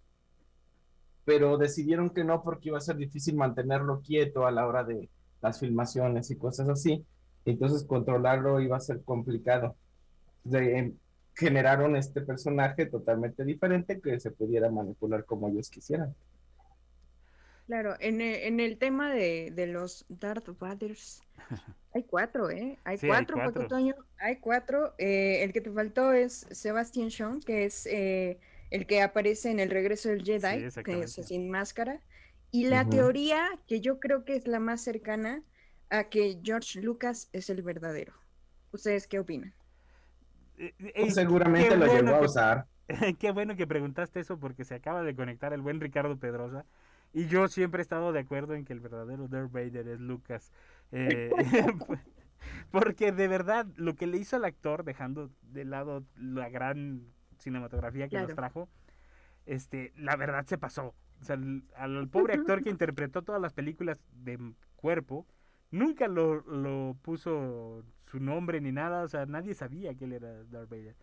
pero 1.25 1.57
decidieron 1.57 2.11
que 2.11 2.25
no 2.25 2.43
porque 2.43 2.71
iba 2.71 2.79
a 2.79 2.83
ser 2.83 2.97
difícil 2.97 3.37
mantenerlo 3.37 4.01
quieto 4.01 4.47
a 4.47 4.51
la 4.51 4.67
hora 4.67 4.83
de, 4.83 5.09
las 5.43 5.61
filmaciones 5.61 6.31
y 6.31 6.37
cosas 6.37 6.69
así. 6.69 7.05
Entonces 7.45 7.85
controlarlo 7.85 8.61
iba 8.61 8.77
a 8.77 8.81
ser 8.81 9.03
complicado. 9.03 9.77
De, 10.45 10.93
generaron 11.35 11.97
este 11.97 12.21
personaje 12.21 12.87
totalmente 12.87 13.45
diferente 13.45 14.01
que 14.01 14.21
se 14.21 14.31
pudiera 14.31 14.71
manipular 14.71 15.25
como 15.25 15.49
ellos 15.49 15.71
quisieran. 15.71 16.15
Claro, 17.67 17.95
en 18.01 18.21
el, 18.21 18.35
en 18.43 18.61
el 18.61 18.77
tema 18.77 19.13
de, 19.13 19.51
de, 19.55 19.67
los 19.67 20.05
Darth 20.09 20.59
Vaders, 20.59 21.23
hay 21.95 22.03
cuatro, 22.03 22.51
¿eh? 22.51 22.79
Hay 22.85 22.99
cuatro, 22.99 23.41
hay 23.41 23.53
cuatro. 23.53 23.79
hay 24.19 24.37
cuatro. 24.37 24.95
Eh, 24.99 25.43
el 25.43 25.53
que 25.53 25.61
te 25.61 25.71
faltó 25.71 26.13
es 26.13 26.47
Sebastian 26.51 27.09
Shaw, 27.09 27.41
que 27.41 27.65
es 27.65 27.87
eh, 27.87 28.39
el 28.71 28.87
que 28.87 29.01
aparece 29.01 29.51
en 29.51 29.61
El 29.61 29.71
Regreso 29.71 30.09
del 30.09 30.25
Jedi, 30.25 30.69
que 30.85 31.01
es 31.01 31.13
sin 31.13 31.51
máscara. 31.51 32.01
Y 32.53 32.69
la 32.69 32.87
teoría 32.89 33.49
que 33.67 33.81
yo 33.81 33.99
creo 33.99 34.25
que 34.25 34.37
es 34.37 34.47
la 34.47 34.61
más 34.61 34.83
cercana 34.83 35.43
a 35.89 36.05
que 36.05 36.39
George 36.43 36.83
Lucas 36.83 37.31
es 37.33 37.49
el 37.49 37.63
verdadero. 37.63 38.13
¿Ustedes 38.73 39.07
qué 39.07 39.19
opinan? 39.19 39.55
Eh, 40.59 40.75
eh, 40.79 40.93
pues 40.95 41.15
seguramente 41.15 41.77
lo 41.77 41.87
llegó 41.87 42.15
a 42.15 42.21
usar. 42.21 42.67
Qué 43.19 43.31
bueno 43.31 43.57
que 43.57 43.67
preguntaste 43.67 44.21
eso 44.21 44.39
porque 44.39 44.65
se 44.65 44.75
acaba 44.75 45.03
de 45.03 45.15
conectar 45.15 45.53
el 45.55 45.63
buen 45.63 45.81
Ricardo 45.81 46.19
Pedrosa. 46.19 46.67
Y 47.15 47.27
yo 47.27 47.49
siempre 47.49 47.81
he 47.81 47.83
estado 47.83 48.13
de 48.13 48.21
acuerdo 48.21 48.55
en 48.55 48.65
que 48.65 48.73
el 48.73 48.81
verdadero 48.81 49.29
Darth 49.29 49.51
Vader 49.51 49.89
es 49.89 50.01
Lucas. 50.01 50.53
Eh, 50.93 51.31
porque 52.71 53.13
de 53.13 53.29
verdad, 53.29 53.67
lo 53.77 53.95
que 53.95 54.07
le 54.07 54.19
hizo 54.19 54.37
al 54.37 54.45
actor, 54.45 54.85
dejando 54.85 55.31
de 55.43 55.65
lado 55.65 56.05
la 56.17 56.49
gran 56.51 57.03
cinematografía 57.39 58.09
que 58.09 58.21
nos 58.21 58.35
trajo, 58.35 58.69
este, 59.47 59.93
la 59.97 60.17
verdad 60.17 60.45
se 60.47 60.59
pasó. 60.59 60.95
O 61.23 61.25
sea, 61.25 61.38
al, 61.76 62.09
pobre 62.09 62.35
actor 62.35 62.64
que 62.64 62.71
interpretó 62.71 63.23
todas 63.23 63.41
las 63.41 63.52
películas 63.52 64.00
de 64.12 64.38
cuerpo, 64.75 65.25
nunca 65.71 66.09
lo, 66.09 66.97
puso 67.02 67.85
su 68.11 68.19
nombre 68.19 68.61
ni 68.61 68.73
nada, 68.73 69.05
o 69.05 69.09
sea, 69.09 69.25
nadie 69.26 69.55
sabía 69.55 69.95
que 69.95 70.05
él 70.05 70.14
era 70.14 70.43
Darth 70.45 70.69
Vader. 70.69 70.97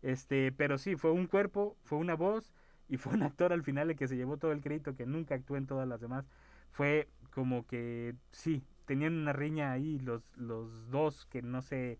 Este, 0.00 0.52
pero 0.52 0.78
sí, 0.78 0.94
fue 0.94 1.10
un 1.10 1.26
cuerpo, 1.26 1.76
fue 1.82 1.98
una 1.98 2.14
voz 2.14 2.52
y 2.88 2.98
fue 2.98 3.14
un 3.14 3.24
actor 3.24 3.52
al 3.52 3.64
final 3.64 3.90
el 3.90 3.96
que 3.96 4.06
se 4.06 4.16
llevó 4.16 4.36
todo 4.36 4.52
el 4.52 4.60
crédito 4.60 4.94
que 4.94 5.06
nunca 5.06 5.34
actuó 5.34 5.56
en 5.56 5.66
todas 5.66 5.88
las 5.88 6.00
demás. 6.00 6.24
Fue 6.70 7.08
como 7.32 7.66
que 7.66 8.14
sí, 8.30 8.62
tenían 8.84 9.14
una 9.14 9.32
riña 9.32 9.72
ahí 9.72 9.98
los, 9.98 10.22
los 10.36 10.88
dos 10.90 11.26
que 11.26 11.42
no 11.42 11.62
sé 11.62 11.98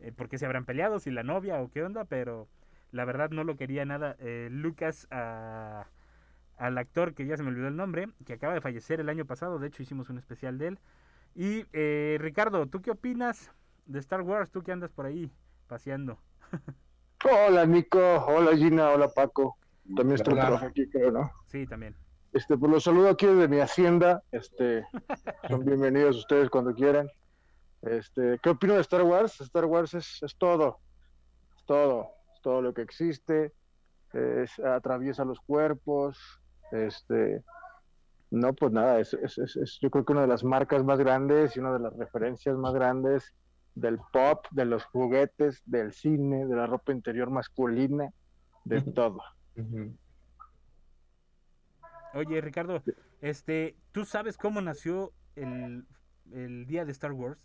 eh, 0.00 0.12
por 0.12 0.28
qué 0.28 0.36
se 0.36 0.44
habrán 0.44 0.66
peleado, 0.66 0.98
si 0.98 1.10
la 1.10 1.22
novia 1.22 1.62
o 1.62 1.70
qué 1.70 1.82
onda, 1.82 2.04
pero 2.04 2.48
la 2.92 3.06
verdad 3.06 3.30
no 3.30 3.44
lo 3.44 3.56
quería 3.56 3.86
nada. 3.86 4.16
Eh, 4.18 4.48
Lucas 4.50 5.06
a 5.10 5.86
al 6.56 6.78
actor 6.78 7.14
que 7.14 7.26
ya 7.26 7.36
se 7.36 7.42
me 7.42 7.50
olvidó 7.50 7.68
el 7.68 7.76
nombre, 7.76 8.08
que 8.24 8.34
acaba 8.34 8.54
de 8.54 8.60
fallecer 8.60 9.00
el 9.00 9.08
año 9.08 9.24
pasado, 9.24 9.58
de 9.58 9.68
hecho 9.68 9.82
hicimos 9.82 10.10
un 10.10 10.18
especial 10.18 10.58
de 10.58 10.68
él. 10.68 10.78
Y 11.34 11.66
eh, 11.72 12.16
Ricardo, 12.20 12.66
¿tú 12.66 12.80
qué 12.80 12.92
opinas 12.92 13.50
de 13.86 13.98
Star 13.98 14.22
Wars? 14.22 14.50
Tú 14.50 14.62
que 14.62 14.72
andas 14.72 14.90
por 14.90 15.06
ahí 15.06 15.30
paseando. 15.66 16.18
hola 17.24 17.66
Nico, 17.66 17.98
hola 18.26 18.56
Gina, 18.56 18.90
hola 18.90 19.08
Paco. 19.08 19.56
También 19.96 20.14
estoy 20.14 20.38
aquí, 20.38 20.88
creo, 20.88 21.10
¿no? 21.10 21.30
Sí, 21.46 21.66
también. 21.66 21.94
Este, 22.32 22.56
pues 22.56 22.72
los 22.72 22.84
saludo 22.84 23.10
aquí 23.10 23.26
desde 23.26 23.48
mi 23.48 23.60
hacienda. 23.60 24.22
Este, 24.32 24.86
son 25.48 25.64
bienvenidos 25.64 26.16
ustedes 26.16 26.48
cuando 26.50 26.74
quieran. 26.74 27.08
Este, 27.82 28.38
¿qué 28.42 28.50
opino 28.50 28.74
de 28.74 28.80
Star 28.80 29.02
Wars? 29.02 29.40
Star 29.40 29.66
Wars 29.66 29.92
es, 29.94 30.22
es 30.22 30.34
todo, 30.36 30.78
es 31.56 31.64
todo, 31.66 32.08
es 32.34 32.40
todo 32.40 32.62
lo 32.62 32.72
que 32.72 32.80
existe, 32.80 33.52
es, 34.14 34.58
atraviesa 34.58 35.24
los 35.24 35.38
cuerpos, 35.40 36.40
este, 36.72 37.42
no, 38.30 38.52
pues 38.54 38.72
nada, 38.72 39.00
es, 39.00 39.14
es, 39.14 39.78
yo 39.80 39.90
creo 39.90 40.04
que 40.04 40.12
una 40.12 40.22
de 40.22 40.28
las 40.28 40.44
marcas 40.44 40.84
más 40.84 40.98
grandes 40.98 41.56
y 41.56 41.60
una 41.60 41.72
de 41.72 41.80
las 41.80 41.96
referencias 41.96 42.56
más 42.56 42.74
grandes 42.74 43.34
del 43.74 43.98
pop, 44.12 44.46
de 44.50 44.64
los 44.64 44.84
juguetes, 44.84 45.62
del 45.66 45.92
cine, 45.92 46.46
de 46.46 46.56
la 46.56 46.66
ropa 46.66 46.92
interior 46.92 47.30
masculina, 47.30 48.10
de 48.64 48.80
todo. 48.80 49.20
Oye, 52.14 52.40
Ricardo, 52.40 52.82
este, 53.20 53.76
¿tú 53.92 54.04
sabes 54.04 54.36
cómo 54.36 54.60
nació 54.60 55.12
el, 55.36 55.84
el 56.32 56.66
día 56.66 56.84
de 56.84 56.92
Star 56.92 57.12
Wars? 57.12 57.38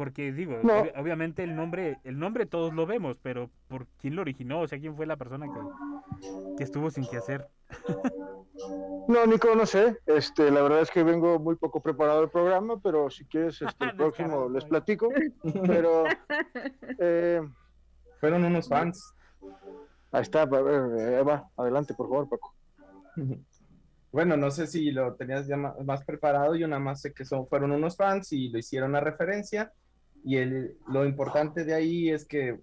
Porque 0.00 0.32
digo, 0.32 0.58
obviamente 0.96 1.42
el 1.42 1.54
nombre, 1.54 1.98
el 2.04 2.18
nombre 2.18 2.46
todos 2.46 2.72
lo 2.72 2.86
vemos, 2.86 3.18
pero 3.20 3.50
¿por 3.68 3.86
quién 4.00 4.16
lo 4.16 4.22
originó? 4.22 4.62
O 4.62 4.66
sea, 4.66 4.80
¿quién 4.80 4.96
fue 4.96 5.04
la 5.04 5.18
persona 5.18 5.44
que, 5.46 6.56
que 6.56 6.64
estuvo 6.64 6.90
sin 6.90 7.06
qué 7.06 7.18
hacer? 7.18 7.46
No, 9.08 9.26
Nico, 9.26 9.54
no 9.54 9.66
sé. 9.66 9.98
Este, 10.06 10.50
la 10.50 10.62
verdad 10.62 10.80
es 10.80 10.90
que 10.90 11.02
vengo 11.02 11.38
muy 11.38 11.56
poco 11.56 11.82
preparado 11.82 12.22
el 12.22 12.30
programa, 12.30 12.80
pero 12.82 13.10
si 13.10 13.26
quieres, 13.26 13.60
este, 13.60 13.84
el 13.90 13.94
próximo 13.94 14.48
les 14.48 14.64
platico. 14.64 15.10
Pero 15.66 16.04
eh, 16.98 17.42
fueron 18.20 18.44
unos 18.46 18.70
fans. 18.70 19.12
Ahí 20.12 20.22
está, 20.22 20.44
Eva, 20.44 21.46
adelante, 21.58 21.92
por 21.92 22.08
favor, 22.08 22.26
Paco. 22.26 22.54
Bueno, 24.12 24.36
no 24.36 24.50
sé 24.50 24.66
si 24.66 24.90
lo 24.90 25.14
tenías 25.14 25.46
ya 25.46 25.56
más, 25.56 26.04
preparado, 26.04 26.56
yo 26.56 26.66
nada 26.66 26.80
más 26.80 27.00
sé 27.00 27.12
que 27.12 27.24
son, 27.24 27.46
fueron 27.46 27.70
unos 27.70 27.96
fans 27.96 28.32
y 28.32 28.48
lo 28.48 28.58
hicieron 28.58 28.96
a 28.96 29.00
referencia 29.00 29.72
y 30.24 30.36
el, 30.36 30.76
lo 30.88 31.06
importante 31.06 31.64
de 31.64 31.74
ahí 31.74 32.10
es 32.10 32.24
que 32.24 32.60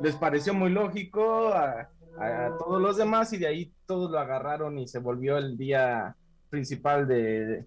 les 0.00 0.16
pareció 0.16 0.54
muy 0.54 0.70
lógico 0.70 1.48
a, 1.48 1.90
todos 2.60 2.80
los 2.80 2.96
demás 2.96 3.32
y 3.32 3.38
de 3.38 3.48
ahí 3.48 3.72
todos 3.86 4.08
lo 4.08 4.20
agarraron 4.20 4.78
y 4.78 4.86
se 4.86 5.00
volvió 5.00 5.36
el 5.36 5.56
día 5.56 6.14
principal 6.48 7.08
de, 7.08 7.66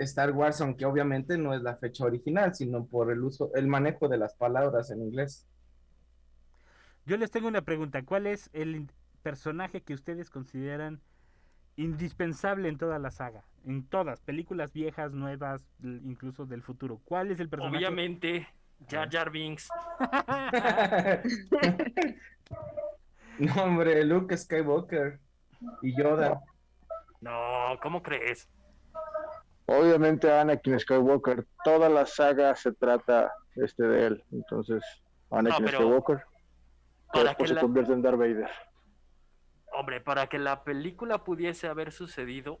Star 0.00 0.30
Wars, 0.32 0.60
aunque 0.60 0.84
obviamente 0.84 1.36
no 1.36 1.52
es 1.54 1.62
la 1.62 1.76
fecha 1.76 2.04
original, 2.04 2.54
sino 2.54 2.84
por 2.84 3.10
el 3.10 3.24
uso, 3.24 3.50
el 3.54 3.66
manejo 3.66 4.06
de 4.06 4.18
las 4.18 4.34
palabras 4.34 4.90
en 4.90 5.02
inglés. 5.02 5.48
Yo 7.06 7.16
les 7.16 7.30
tengo 7.30 7.48
una 7.48 7.62
pregunta, 7.62 8.04
¿cuál 8.04 8.28
es 8.28 8.50
el 8.52 8.88
personaje 9.22 9.80
que 9.80 9.94
ustedes 9.94 10.30
consideran 10.30 11.00
indispensable 11.74 12.68
en 12.68 12.78
toda 12.78 12.98
la 12.98 13.10
saga? 13.10 13.44
En 13.64 13.86
todas, 13.88 14.20
películas 14.20 14.72
viejas, 14.72 15.12
nuevas, 15.12 15.64
incluso 15.82 16.46
del 16.46 16.62
futuro. 16.62 17.00
¿Cuál 17.04 17.30
es 17.30 17.40
el 17.40 17.48
personaje? 17.48 17.76
Obviamente, 17.76 18.48
Jar 18.90 19.08
Jar 19.10 19.30
Binks. 19.30 19.68
No, 23.38 23.64
hombre, 23.64 24.04
Luke 24.04 24.36
Skywalker 24.36 25.18
y 25.82 25.96
Yoda. 25.96 26.40
No, 27.20 27.78
¿cómo 27.82 28.02
crees? 28.02 28.48
Obviamente 29.66 30.30
Anakin 30.30 30.78
Skywalker, 30.78 31.46
toda 31.64 31.88
la 31.88 32.04
saga 32.04 32.54
se 32.54 32.72
trata 32.72 33.32
este 33.56 33.84
de 33.84 34.06
él. 34.06 34.24
Entonces, 34.32 34.82
Anakin 35.30 35.64
pero 35.64 35.78
Skywalker, 35.78 36.18
que 36.18 36.24
para 37.12 37.24
después 37.30 37.36
que 37.38 37.46
se 37.48 37.54
la- 37.54 37.60
convierte 37.62 37.92
en 37.94 38.02
Darth 38.02 38.18
Vader. 38.18 38.50
Hombre, 39.72 40.00
para 40.02 40.26
que 40.26 40.38
la 40.38 40.62
película 40.62 41.24
pudiese 41.24 41.68
haber 41.68 41.90
sucedido, 41.92 42.60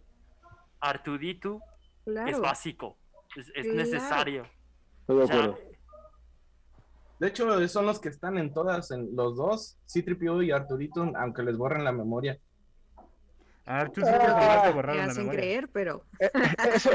Artuditu 0.82 1.60
es 2.04 2.40
básico, 2.40 2.98
es, 3.36 3.48
es 3.54 3.62
Claro. 3.62 3.74
necesario. 3.76 4.46
Estoy 5.00 5.16
de 5.16 5.22
O 5.22 5.26
sea, 5.26 5.36
acuerdo. 5.44 5.58
De 7.20 7.28
hecho, 7.28 7.68
son 7.68 7.86
los 7.86 8.00
que 8.00 8.08
están 8.08 8.36
en 8.36 8.52
todas, 8.52 8.90
en 8.90 9.14
los 9.14 9.36
dos, 9.36 9.78
C-3PO 9.86 10.44
y 10.44 10.50
Arturito, 10.50 11.08
aunque 11.16 11.44
les 11.44 11.56
borren 11.56 11.84
la 11.84 11.92
memoria. 11.92 12.36
Arthur 13.64 14.04
sí 14.04 14.10
que 14.10 14.18
jamás 14.18 14.62
te 14.64 14.70
borraron 14.72 14.96
Me 14.96 15.06
la 15.06 15.10
hacen 15.12 15.22
memoria. 15.22 15.40
creer, 15.40 15.68
pero 15.72 16.04
Eso, 16.74 16.90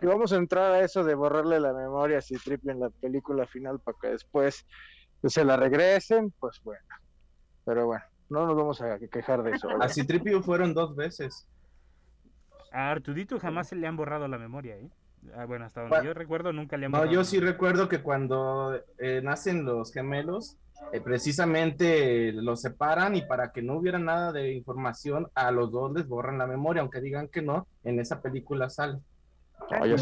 y 0.00 0.06
vamos 0.06 0.32
a 0.32 0.36
entrar 0.36 0.70
a 0.70 0.80
eso 0.80 1.02
de 1.02 1.16
borrarle 1.16 1.58
la 1.58 1.72
memoria 1.72 2.20
si 2.20 2.36
Triple 2.36 2.70
en 2.70 2.78
la 2.80 2.90
película 2.90 3.48
final 3.48 3.80
para 3.80 3.98
que 4.00 4.08
después 4.10 4.64
se 5.24 5.44
la 5.44 5.56
regresen, 5.56 6.32
pues 6.38 6.60
bueno. 6.62 6.80
Pero 7.64 7.86
bueno, 7.86 8.04
no 8.28 8.46
nos 8.46 8.56
vamos 8.56 8.80
a 8.80 8.96
quejar 9.10 9.42
de 9.42 9.50
eso. 9.56 9.68
A 9.68 9.72
¿verdad? 9.72 9.88
C-3PO 9.88 10.40
fueron 10.44 10.72
dos 10.72 10.94
veces. 10.94 11.48
A 12.72 12.90
Artudito 12.90 13.38
jamás 13.38 13.68
se 13.68 13.76
le 13.76 13.86
han 13.86 13.96
borrado 13.96 14.28
la 14.28 14.38
memoria, 14.38 14.76
¿eh? 14.76 14.88
Ah, 15.34 15.44
bueno, 15.46 15.64
hasta 15.64 15.80
donde 15.80 15.96
Bueno, 15.96 16.04
yo 16.10 16.14
recuerdo 16.14 16.52
nunca 16.52 16.76
le 16.76 16.86
han 16.86 16.92
No, 16.92 16.98
borrado. 16.98 17.14
yo 17.14 17.24
sí 17.24 17.40
recuerdo 17.40 17.88
que 17.88 18.02
cuando 18.02 18.80
eh, 18.98 19.20
nacen 19.22 19.64
los 19.64 19.92
gemelos, 19.92 20.56
eh, 20.92 21.00
precisamente 21.00 22.32
los 22.32 22.60
separan 22.60 23.16
y 23.16 23.22
para 23.22 23.52
que 23.52 23.62
no 23.62 23.74
hubiera 23.74 23.98
nada 23.98 24.32
de 24.32 24.52
información, 24.52 25.28
a 25.34 25.50
los 25.50 25.72
dos 25.72 25.92
les 25.92 26.06
borran 26.06 26.38
la 26.38 26.46
memoria, 26.46 26.82
aunque 26.82 27.00
digan 27.00 27.28
que 27.28 27.42
no, 27.42 27.66
en 27.84 27.98
esa 28.00 28.22
película 28.22 28.70
sale. 28.70 28.98
Ah, 29.70 29.84
el 29.84 29.96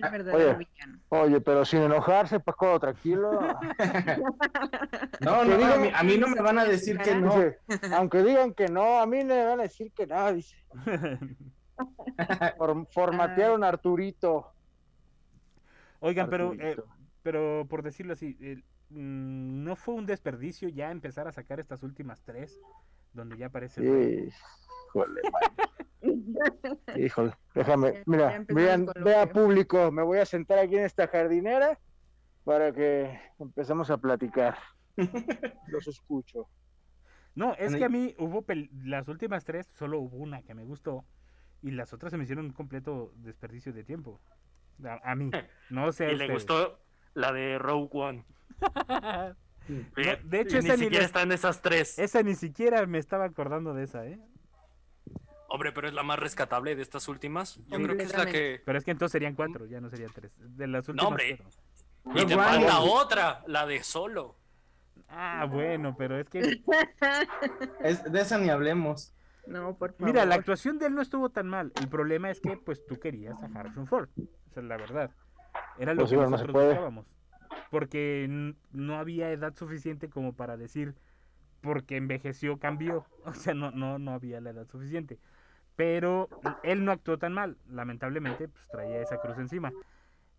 verdadero 0.00 0.56
Oye. 0.56 0.68
Oye, 1.08 1.40
pero 1.40 1.64
sin 1.64 1.82
enojarse, 1.82 2.38
Paco, 2.40 2.78
tranquilo. 2.78 3.30
No, 5.20 5.44
no, 5.44 5.54
a 5.54 5.76
mí, 5.76 5.90
a 5.94 6.02
mí 6.02 6.18
no 6.18 6.28
me 6.28 6.40
van 6.40 6.58
a 6.58 6.64
decir 6.64 6.98
que 6.98 7.14
no. 7.14 7.34
Dice, 7.34 7.58
aunque 7.94 8.22
digan 8.22 8.54
que 8.54 8.66
no, 8.68 9.00
a 9.00 9.06
mí 9.06 9.22
me 9.24 9.44
van 9.44 9.60
a 9.60 9.64
decir 9.64 9.92
que 9.92 10.06
no, 10.06 10.32
dice. 10.32 10.56
For- 12.58 12.86
formatearon 12.92 13.64
a 13.64 13.68
Arturito. 13.68 14.52
Oigan, 16.00 16.28
pero, 16.30 16.52
eh, 16.52 16.76
pero 17.22 17.66
por 17.68 17.82
decirlo 17.82 18.14
así, 18.14 18.36
mm, 18.90 19.64
¿no 19.64 19.76
fue 19.76 19.94
un 19.94 20.06
desperdicio 20.06 20.68
ya 20.68 20.90
empezar 20.90 21.28
a 21.28 21.32
sacar 21.32 21.60
estas 21.60 21.82
últimas 21.82 22.22
tres? 22.22 22.58
Donde 23.12 23.36
ya 23.36 23.46
aparece... 23.46 23.80
rey? 23.80 24.32
Híjole, 26.96 27.32
déjame, 27.54 28.02
mira, 28.06 28.44
vean, 28.48 28.86
vea 29.04 29.26
público, 29.32 29.90
me 29.92 30.02
voy 30.02 30.18
a 30.18 30.26
sentar 30.26 30.58
aquí 30.58 30.76
en 30.76 30.84
esta 30.84 31.06
jardinera 31.06 31.78
para 32.44 32.72
que 32.72 33.20
empecemos 33.38 33.90
a 33.90 33.98
platicar. 33.98 34.58
Los 35.68 35.86
escucho. 35.86 36.48
No, 37.34 37.54
es 37.54 37.74
que 37.76 37.84
a 37.84 37.88
mí 37.88 38.14
hubo 38.18 38.42
pel- 38.42 38.68
las 38.84 39.08
últimas 39.08 39.44
tres, 39.44 39.68
solo 39.72 40.00
hubo 40.00 40.16
una 40.18 40.42
que 40.42 40.54
me 40.54 40.64
gustó 40.64 41.04
y 41.62 41.70
las 41.70 41.92
otras 41.92 42.10
se 42.10 42.16
me 42.16 42.24
hicieron 42.24 42.46
un 42.46 42.52
completo 42.52 43.12
desperdicio 43.16 43.72
de 43.72 43.84
tiempo. 43.84 44.20
A, 44.84 45.12
a 45.12 45.14
mí, 45.14 45.30
no 45.70 45.92
sé. 45.92 46.12
Y 46.12 46.16
le 46.16 46.32
gustó 46.32 46.80
la 47.14 47.32
de 47.32 47.58
Rogue 47.58 47.88
One. 47.92 48.24
De 49.68 50.40
hecho, 50.40 50.56
y 50.56 50.58
esa 50.58 50.72
ni 50.74 50.78
ni 50.80 50.84
siquiera 50.84 51.02
la- 51.02 51.06
están 51.06 51.32
esas 51.32 51.62
tres. 51.62 51.98
Esa 51.98 52.22
ni 52.22 52.34
siquiera 52.34 52.84
me 52.86 52.98
estaba 52.98 53.24
acordando 53.26 53.74
de 53.74 53.84
esa, 53.84 54.04
¿eh? 54.06 54.18
Hombre, 55.48 55.70
pero 55.70 55.86
es 55.86 55.94
la 55.94 56.02
más 56.02 56.18
rescatable 56.18 56.74
de 56.74 56.82
estas 56.82 57.06
últimas. 57.08 57.60
Yo 57.68 57.80
creo 57.80 57.96
que 57.96 58.02
es 58.04 58.16
la 58.16 58.26
que. 58.26 58.60
Pero 58.64 58.78
es 58.78 58.84
que 58.84 58.90
entonces 58.90 59.12
serían 59.12 59.34
cuatro, 59.34 59.66
ya 59.66 59.80
no 59.80 59.88
serían 59.90 60.10
tres. 60.12 60.32
De 60.38 60.66
las 60.66 60.88
últimas. 60.88 61.04
No, 61.04 61.08
hombre. 61.10 61.38
cuatro. 62.02 62.22
Y 62.24 62.26
te 62.26 62.34
falta 62.34 62.80
otra, 62.80 63.44
la 63.46 63.66
de 63.66 63.82
Solo. 63.84 64.36
Ah, 65.08 65.46
bueno, 65.48 65.94
pero 65.96 66.18
es 66.18 66.28
que. 66.28 66.62
Es, 67.84 68.02
de 68.10 68.20
esa 68.20 68.38
ni 68.38 68.48
hablemos. 68.48 69.12
No, 69.46 69.76
por 69.76 69.92
favor. 69.92 70.06
Mira, 70.06 70.24
la 70.24 70.36
actuación 70.36 70.78
de 70.78 70.86
él 70.86 70.94
no 70.94 71.02
estuvo 71.02 71.30
tan 71.30 71.48
mal. 71.48 71.72
El 71.80 71.88
problema 71.88 72.30
es 72.30 72.40
que, 72.40 72.56
pues, 72.56 72.84
tú 72.86 72.98
querías 72.98 73.42
a 73.42 73.46
Harrison 73.46 73.86
Ford. 73.86 74.08
Esa 74.50 74.60
es 74.60 74.66
la 74.66 74.76
verdad. 74.76 75.10
Era 75.78 75.94
lo 75.94 76.02
Pues 76.02 76.10
que 76.10 76.16
no 76.16 76.30
nosotros 76.30 76.64
buscábamos. 76.66 77.06
Porque 77.70 78.54
no 78.72 78.96
había 78.98 79.30
edad 79.30 79.54
suficiente 79.56 80.08
como 80.08 80.34
para 80.34 80.56
decir, 80.56 80.94
porque 81.60 81.96
envejeció, 81.96 82.58
cambió. 82.58 83.06
O 83.24 83.34
sea, 83.34 83.54
no, 83.54 83.70
no, 83.70 83.98
no 83.98 84.12
había 84.12 84.40
la 84.40 84.50
edad 84.50 84.66
suficiente. 84.68 85.18
Pero 85.76 86.28
él 86.62 86.84
no 86.84 86.92
actuó 86.92 87.18
tan 87.18 87.32
mal. 87.32 87.56
Lamentablemente, 87.68 88.48
pues 88.48 88.68
traía 88.68 89.00
esa 89.00 89.18
cruz 89.18 89.38
encima. 89.38 89.72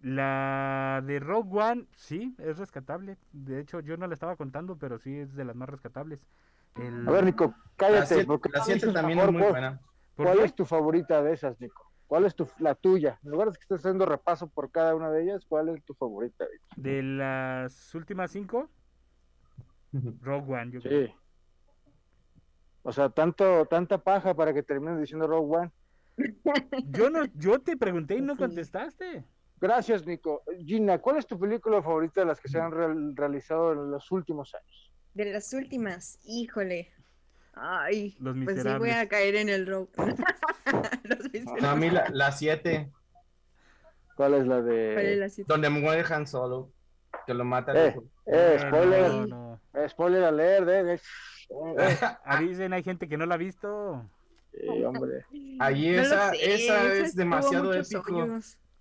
La 0.01 1.01
de 1.05 1.19
Rogue 1.19 1.59
One, 1.59 1.85
sí, 1.91 2.35
es 2.37 2.57
rescatable. 2.57 3.17
De 3.31 3.59
hecho, 3.59 3.79
yo 3.79 3.95
no 3.97 4.05
la 4.05 4.13
estaba 4.13 4.35
contando, 4.35 4.77
pero 4.77 4.99
sí 4.99 5.17
es 5.17 5.33
de 5.33 5.45
las 5.45 5.55
más 5.55 5.69
rescatables. 5.69 6.19
El- 6.75 7.07
A 7.07 7.11
ver, 7.11 7.23
Nico, 7.25 7.45
La 7.45 7.63
cállate. 7.75 8.07
siete, 8.07 8.25
porque 8.25 8.49
la 8.49 8.59
tú 8.59 8.65
siete 8.65 8.79
dices 8.87 8.93
también 8.93 9.17
mejor, 9.17 9.29
es 9.29 9.33
muy 9.33 9.41
¿cuál- 9.41 9.51
buena. 9.51 9.81
¿por 10.15 10.25
¿Cuál 10.27 10.37
qué? 10.39 10.43
es 10.45 10.55
tu 10.55 10.65
favorita 10.65 11.21
de 11.23 11.33
esas, 11.33 11.59
Nico? 11.59 11.91
¿Cuál 12.07 12.25
es 12.25 12.35
tu, 12.35 12.47
la 12.59 12.75
tuya? 12.75 13.19
En 13.23 13.31
lugar 13.31 13.47
de 13.51 13.53
que 13.57 13.61
estés 13.63 13.79
haciendo 13.79 14.05
repaso 14.05 14.47
por 14.47 14.69
cada 14.71 14.93
una 14.95 15.09
de 15.09 15.23
ellas, 15.23 15.45
¿cuál 15.47 15.69
es 15.69 15.83
tu 15.83 15.93
favorita? 15.95 16.45
De 16.75 17.01
las 17.01 17.93
últimas 17.95 18.31
cinco, 18.31 18.69
Rogue 20.21 20.53
One, 20.53 20.71
yo 20.71 20.81
creo. 20.81 21.07
Sí. 21.07 21.13
O 22.83 22.91
sea, 22.91 23.09
tanto, 23.09 23.65
tanta 23.65 23.97
paja 23.97 24.33
para 24.35 24.53
que 24.53 24.61
termines 24.63 24.99
diciendo 24.99 25.25
Rogue 25.27 25.57
One. 25.57 25.71
Yo 26.89 27.09
no, 27.09 27.25
yo 27.35 27.59
te 27.59 27.77
pregunté 27.77 28.17
y 28.17 28.21
no 28.21 28.35
contestaste. 28.35 29.25
Gracias, 29.59 30.05
Nico. 30.05 30.43
Gina, 30.65 30.99
¿cuál 30.99 31.17
es 31.17 31.25
tu 31.25 31.39
película 31.39 31.81
favorita 31.81 32.21
de 32.21 32.27
las 32.27 32.41
que 32.41 32.49
se 32.49 32.59
han 32.59 32.71
real- 32.71 33.15
realizado 33.15 33.71
en 33.71 33.89
los 33.89 34.11
últimos 34.11 34.53
años? 34.53 34.92
De 35.13 35.25
las 35.31 35.53
últimas, 35.53 36.19
híjole. 36.23 36.91
Ay, 37.53 38.15
Los 38.19 38.35
pues 38.43 38.61
sí 38.63 38.69
voy 38.79 38.89
a 38.89 39.07
caer 39.07 39.35
en 39.35 39.49
el 39.49 39.67
rock. 39.67 39.95
Los 41.03 41.19
No, 41.61 41.69
a 41.69 41.75
mí 41.75 41.89
la, 41.89 42.09
la 42.11 42.31
siete, 42.31 42.89
¿Cuál 44.15 44.35
es 44.35 44.47
la 44.47 44.61
¿Cuál 44.61 44.69
es 44.71 44.95
de...? 45.05 45.15
la 45.17 45.29
cita? 45.29 45.53
donde 45.53 45.69
muere 45.69 46.03
Han 46.13 46.25
Solo, 46.27 46.71
que 47.27 47.33
lo 47.33 47.43
mata. 47.45 47.73
Eh, 47.73 47.95
eh, 48.25 48.55
Eh, 48.55 48.57
spoiler, 48.59 49.11
no, 49.11 49.59
no. 49.73 49.89
spoiler 49.89 50.23
alert, 50.23 50.69
eh, 50.69 50.93
eh, 50.93 50.99
eh, 51.77 51.97
Avisen, 52.25 52.73
hay 52.73 52.83
gente 52.83 53.07
que 53.07 53.17
no 53.17 53.25
la 53.25 53.35
ha 53.35 53.37
visto. 53.37 54.09
eh, 54.53 54.85
hombre. 54.85 55.25
Ahí 55.59 55.89
esa, 55.89 56.31
sé, 56.31 56.53
esa 56.55 56.93
es 56.93 57.15
demasiado 57.15 57.73
épico. 57.73 58.29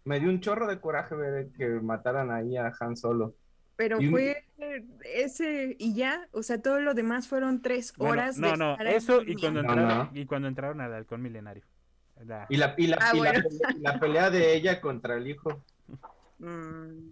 Me 0.04 0.18
dio 0.18 0.30
un 0.30 0.40
chorro 0.40 0.66
de 0.66 0.80
coraje 0.80 1.14
ver 1.14 1.48
que 1.56 1.66
mataran 1.68 2.30
ahí 2.30 2.56
a 2.56 2.72
Han 2.80 2.96
Solo. 2.96 3.34
Pero 3.82 4.00
Y 4.00 4.06
un- 4.06 4.12
fue 4.12 4.44
ese 5.12 5.74
y 5.76 5.92
ya, 5.96 6.28
o 6.30 6.44
sea, 6.44 6.62
todo 6.62 6.78
lo 6.78 6.94
demás 6.94 7.26
fueron 7.26 7.62
tres 7.62 7.92
Bueno, 7.96 8.12
horas. 8.12 8.38
no, 8.38 8.52
de 8.52 8.56
no, 8.56 8.76
eso 8.84 9.22
y 9.22 9.34
cuando 9.34 9.60
No, 9.64 9.72
entraron, 9.72 9.98
no. 10.14 10.20
y 10.20 10.24
cuando 10.24 10.46
entraron 10.46 10.80
al 10.80 10.94
halcón 10.94 11.20
milenario. 11.20 11.64
La- 12.24 12.46
Y 12.48 12.58
la, 12.58 12.74
y 12.78 12.86
la, 12.86 12.98
Ah, 13.00 13.10
y 13.12 13.20
la 13.20 13.32
bueno. 13.32 13.48
pelea, 13.48 13.68
la 13.80 13.98
pelea 13.98 14.30
de 14.30 14.54
ella 14.54 14.80
contra 14.80 15.16
el 15.16 15.26
hijo, 15.26 15.64
Mm, 16.38 17.10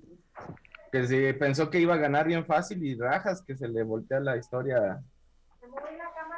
que 0.93 1.07
se 1.09 1.35
pensó 1.35 1.71
que 1.71 1.81
iba 1.81 1.95
a 1.95 1.99
ganar 1.99 2.29
bien 2.29 2.47
fácil 2.47 2.85
y 2.85 2.95
rajas 2.95 3.43
que 3.45 3.57
se 3.57 3.67
le 3.67 3.83
voltea 3.83 4.21
la 4.21 4.37
historia. 4.37 5.01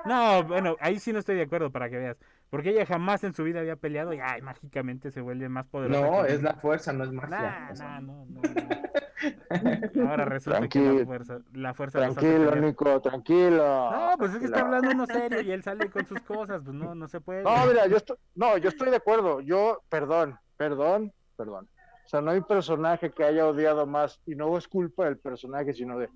No, 0.07 0.45
bueno, 0.45 0.77
ahí 0.81 0.99
sí 0.99 1.13
no 1.13 1.19
estoy 1.19 1.37
de 1.37 1.43
acuerdo 1.43 1.71
para 1.71 1.91
que 1.91 1.99
veas. 1.99 2.17
Porque 2.49 2.71
ella 2.71 2.87
jamás 2.87 3.23
en 3.25 3.35
su 3.35 3.45
vida 3.45 3.61
había 3.61 3.77
peleado 3.77 4.15
y 4.15 4.19
ay, 4.21 4.41
mágicamente 4.41 5.11
se 5.11 5.21
vuelve 5.21 5.51
más 5.51 5.67
poderosa. 5.67 6.01
No, 6.01 6.25
es 6.25 6.43
la 6.43 6.55
fuerza, 6.55 6.93
no 6.95 7.05
es 7.05 7.13
Nah, 7.13 7.21
magia. 7.29 7.69
O 7.71 7.77
sea, 7.77 7.89
nah, 7.89 8.01
no, 8.01 8.27
no, 8.27 8.43
no. 8.43 8.83
Ahora 10.09 10.25
resulta 10.25 10.69
que 10.69 10.81
la 10.81 11.07
fuerza, 11.07 11.39
la 11.53 11.75
fuerza 11.75 11.99
Tranquilo. 11.99 12.55
Nico, 12.57 13.01
tranquilo. 13.01 13.91
No, 13.91 14.15
pues 14.19 14.33
es 14.33 14.39
que 14.39 14.45
está 14.47 14.61
hablando 14.61 14.91
uno 14.91 15.07
serio 15.07 15.41
y 15.41 15.51
él 15.51 15.63
sale 15.63 15.91
con 15.91 16.07
sus 16.07 16.21
cosas, 16.23 16.63
pues 16.65 16.75
no, 16.75 16.95
no 16.95 17.09
se 17.09 17.21
puede. 17.21 17.43
No, 17.43 17.67
mira, 17.67 17.87
yo 17.87 17.97
estoy, 17.97 18.17
no, 18.35 18.59
yo 18.59 18.69
estoy 18.69 18.91
de 18.91 18.97
acuerdo. 18.97 19.41
Yo, 19.41 19.83
perdón, 19.89 20.39
perdón, 20.57 21.13
perdón. 21.37 21.69
O 22.05 22.09
sea, 22.09 22.21
no 22.21 22.31
hay 22.31 22.41
personaje 22.41 23.11
que 23.11 23.25
haya 23.25 23.47
odiado 23.47 23.87
más, 23.87 24.21
y 24.27 24.35
no 24.35 24.57
es 24.59 24.69
culpa 24.69 25.05
del 25.05 25.19
personaje, 25.19 25.73
sino 25.73 25.99
de 25.99 26.09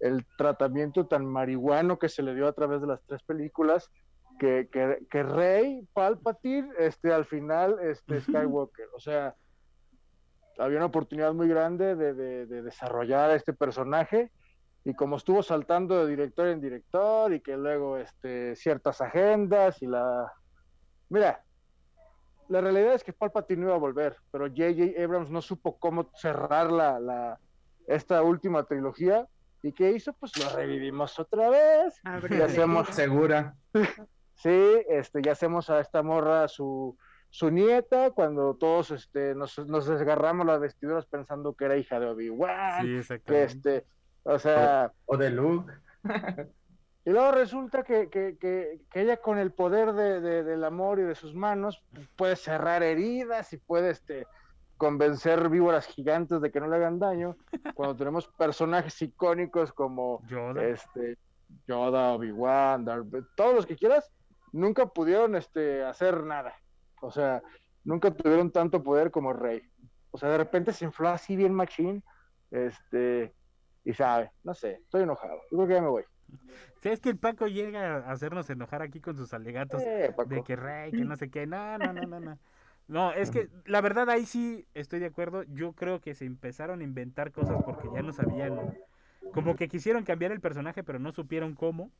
el 0.00 0.24
tratamiento 0.36 1.06
tan 1.06 1.26
marihuano 1.26 1.98
que 1.98 2.08
se 2.08 2.22
le 2.22 2.34
dio 2.34 2.46
a 2.46 2.52
través 2.52 2.80
de 2.80 2.86
las 2.86 3.02
tres 3.06 3.22
películas, 3.22 3.90
que, 4.38 4.68
que, 4.70 5.06
que 5.10 5.22
Rey 5.22 5.86
Palpatine, 5.94 6.68
este, 6.78 7.12
al 7.12 7.24
final, 7.24 7.78
este, 7.82 8.20
Skywalker. 8.20 8.88
O 8.94 9.00
sea, 9.00 9.34
había 10.58 10.78
una 10.78 10.86
oportunidad 10.86 11.32
muy 11.34 11.48
grande 11.48 11.94
de, 11.94 12.14
de, 12.14 12.46
de 12.46 12.62
desarrollar 12.62 13.30
a 13.30 13.34
este 13.34 13.52
personaje, 13.52 14.30
y 14.84 14.94
como 14.94 15.16
estuvo 15.16 15.42
saltando 15.42 16.04
de 16.04 16.10
director 16.10 16.46
en 16.46 16.60
director, 16.60 17.32
y 17.32 17.40
que 17.40 17.56
luego, 17.56 17.96
este, 17.96 18.54
ciertas 18.54 19.00
agendas, 19.00 19.82
y 19.82 19.86
la... 19.86 20.32
Mira, 21.08 21.42
la 22.48 22.60
realidad 22.60 22.94
es 22.94 23.02
que 23.02 23.12
Palpatine 23.12 23.62
iba 23.62 23.74
a 23.74 23.78
volver, 23.78 24.16
pero 24.30 24.46
J.J. 24.46 25.02
Abrams 25.02 25.30
no 25.30 25.42
supo 25.42 25.76
cómo 25.78 26.10
cerrar 26.14 26.70
la, 26.70 27.00
la, 27.00 27.40
esta 27.88 28.22
última 28.22 28.62
trilogía. 28.64 29.26
¿Y 29.62 29.72
qué 29.72 29.90
hizo? 29.90 30.12
Pues 30.12 30.36
lo 30.36 30.48
revivimos 30.50 31.18
otra 31.18 31.50
vez. 31.50 32.00
Abre 32.04 32.36
Y 32.36 32.40
hacemos, 32.40 32.88
Segura. 32.90 33.56
sí, 34.34 34.84
este, 34.88 35.22
ya 35.22 35.32
hacemos 35.32 35.68
a 35.70 35.80
esta 35.80 36.02
morra 36.04 36.46
su, 36.46 36.96
su 37.30 37.50
nieta, 37.50 38.10
cuando 38.12 38.54
todos 38.54 38.90
este, 38.92 39.34
nos, 39.34 39.58
nos 39.66 39.86
desgarramos 39.86 40.46
las 40.46 40.60
vestiduras 40.60 41.04
pensando 41.06 41.54
que 41.54 41.66
era 41.66 41.76
hija 41.76 42.00
de 42.00 42.06
Obi-Wan, 42.06 43.02
Sí, 43.02 43.18
que 43.24 43.42
este, 43.44 43.84
o 44.22 44.38
sea, 44.38 44.92
O 45.04 45.16
de 45.16 45.30
Luke. 45.30 45.72
y 47.04 47.10
luego 47.10 47.32
resulta 47.32 47.82
que, 47.82 48.08
que, 48.08 48.36
que, 48.38 48.80
que 48.90 49.00
ella 49.00 49.18
con 49.18 49.38
el 49.38 49.52
poder 49.52 49.92
de, 49.92 50.20
de- 50.20 50.44
del 50.44 50.64
amor 50.64 50.98
y 50.98 51.02
de 51.02 51.14
sus 51.14 51.34
manos 51.34 51.82
puede 52.16 52.36
cerrar 52.36 52.82
heridas 52.82 53.52
y 53.52 53.58
puede 53.58 53.90
este, 53.90 54.26
convencer 54.76 55.48
víboras 55.48 55.86
gigantes 55.86 56.40
de 56.40 56.50
que 56.50 56.60
no 56.60 56.68
le 56.68 56.76
hagan 56.76 56.98
daño, 56.98 57.36
cuando 57.74 57.96
tenemos 57.96 58.26
personajes 58.28 59.00
icónicos 59.02 59.72
como 59.72 60.22
Yoda. 60.28 60.64
este, 60.64 61.18
Yoda, 61.68 62.12
Obi-Wan, 62.14 62.84
todos 63.36 63.54
los 63.54 63.66
que 63.66 63.76
quieras, 63.76 64.10
nunca 64.52 64.86
pudieron 64.86 65.36
este, 65.36 65.84
hacer 65.84 66.22
nada. 66.24 66.54
O 67.00 67.10
sea, 67.10 67.42
nunca 67.84 68.10
tuvieron 68.10 68.50
tanto 68.50 68.82
poder 68.82 69.10
como 69.10 69.32
Rey. 69.32 69.62
O 70.10 70.18
sea, 70.18 70.30
de 70.30 70.38
repente 70.38 70.72
se 70.72 70.84
infló 70.84 71.08
así 71.08 71.36
bien 71.36 71.52
machín, 71.52 72.02
este, 72.50 73.34
y 73.84 73.92
sabe, 73.92 74.32
no 74.42 74.54
sé, 74.54 74.80
estoy 74.82 75.02
enojado. 75.02 75.40
Yo 75.50 75.58
creo 75.58 75.68
que 75.68 75.74
ya 75.74 75.82
me 75.82 75.88
voy. 75.88 76.04
Sí, 76.80 76.88
es 76.88 77.00
que 77.00 77.10
el 77.10 77.18
Paco 77.18 77.46
llega 77.46 77.96
a 77.96 78.10
hacernos 78.10 78.48
enojar 78.50 78.82
aquí 78.82 79.00
con 79.00 79.16
sus 79.16 79.32
alegatos 79.32 79.82
Eh, 79.82 80.14
de 80.26 80.42
que 80.42 80.56
rey, 80.56 80.90
que 80.90 81.04
no 81.04 81.16
sé 81.16 81.30
qué. 81.30 81.46
No, 81.46 81.78
no, 81.78 81.92
no, 81.92 82.02
no, 82.02 82.20
no. 82.20 82.38
No, 82.88 83.12
es 83.12 83.30
que 83.30 83.48
la 83.64 83.80
verdad 83.80 84.08
ahí 84.10 84.26
sí 84.26 84.66
estoy 84.74 85.00
de 85.00 85.06
acuerdo. 85.06 85.42
Yo 85.44 85.72
creo 85.72 86.00
que 86.00 86.14
se 86.14 86.24
empezaron 86.24 86.80
a 86.80 86.84
inventar 86.84 87.32
cosas 87.32 87.62
porque 87.64 87.88
ya 87.92 88.02
no 88.02 88.12
sabían. 88.12 88.76
Como 89.32 89.56
que 89.56 89.68
quisieron 89.68 90.04
cambiar 90.04 90.30
el 90.32 90.40
personaje, 90.40 90.84
pero 90.84 90.98
no 90.98 91.12
supieron 91.12 91.54
cómo. 91.54 91.90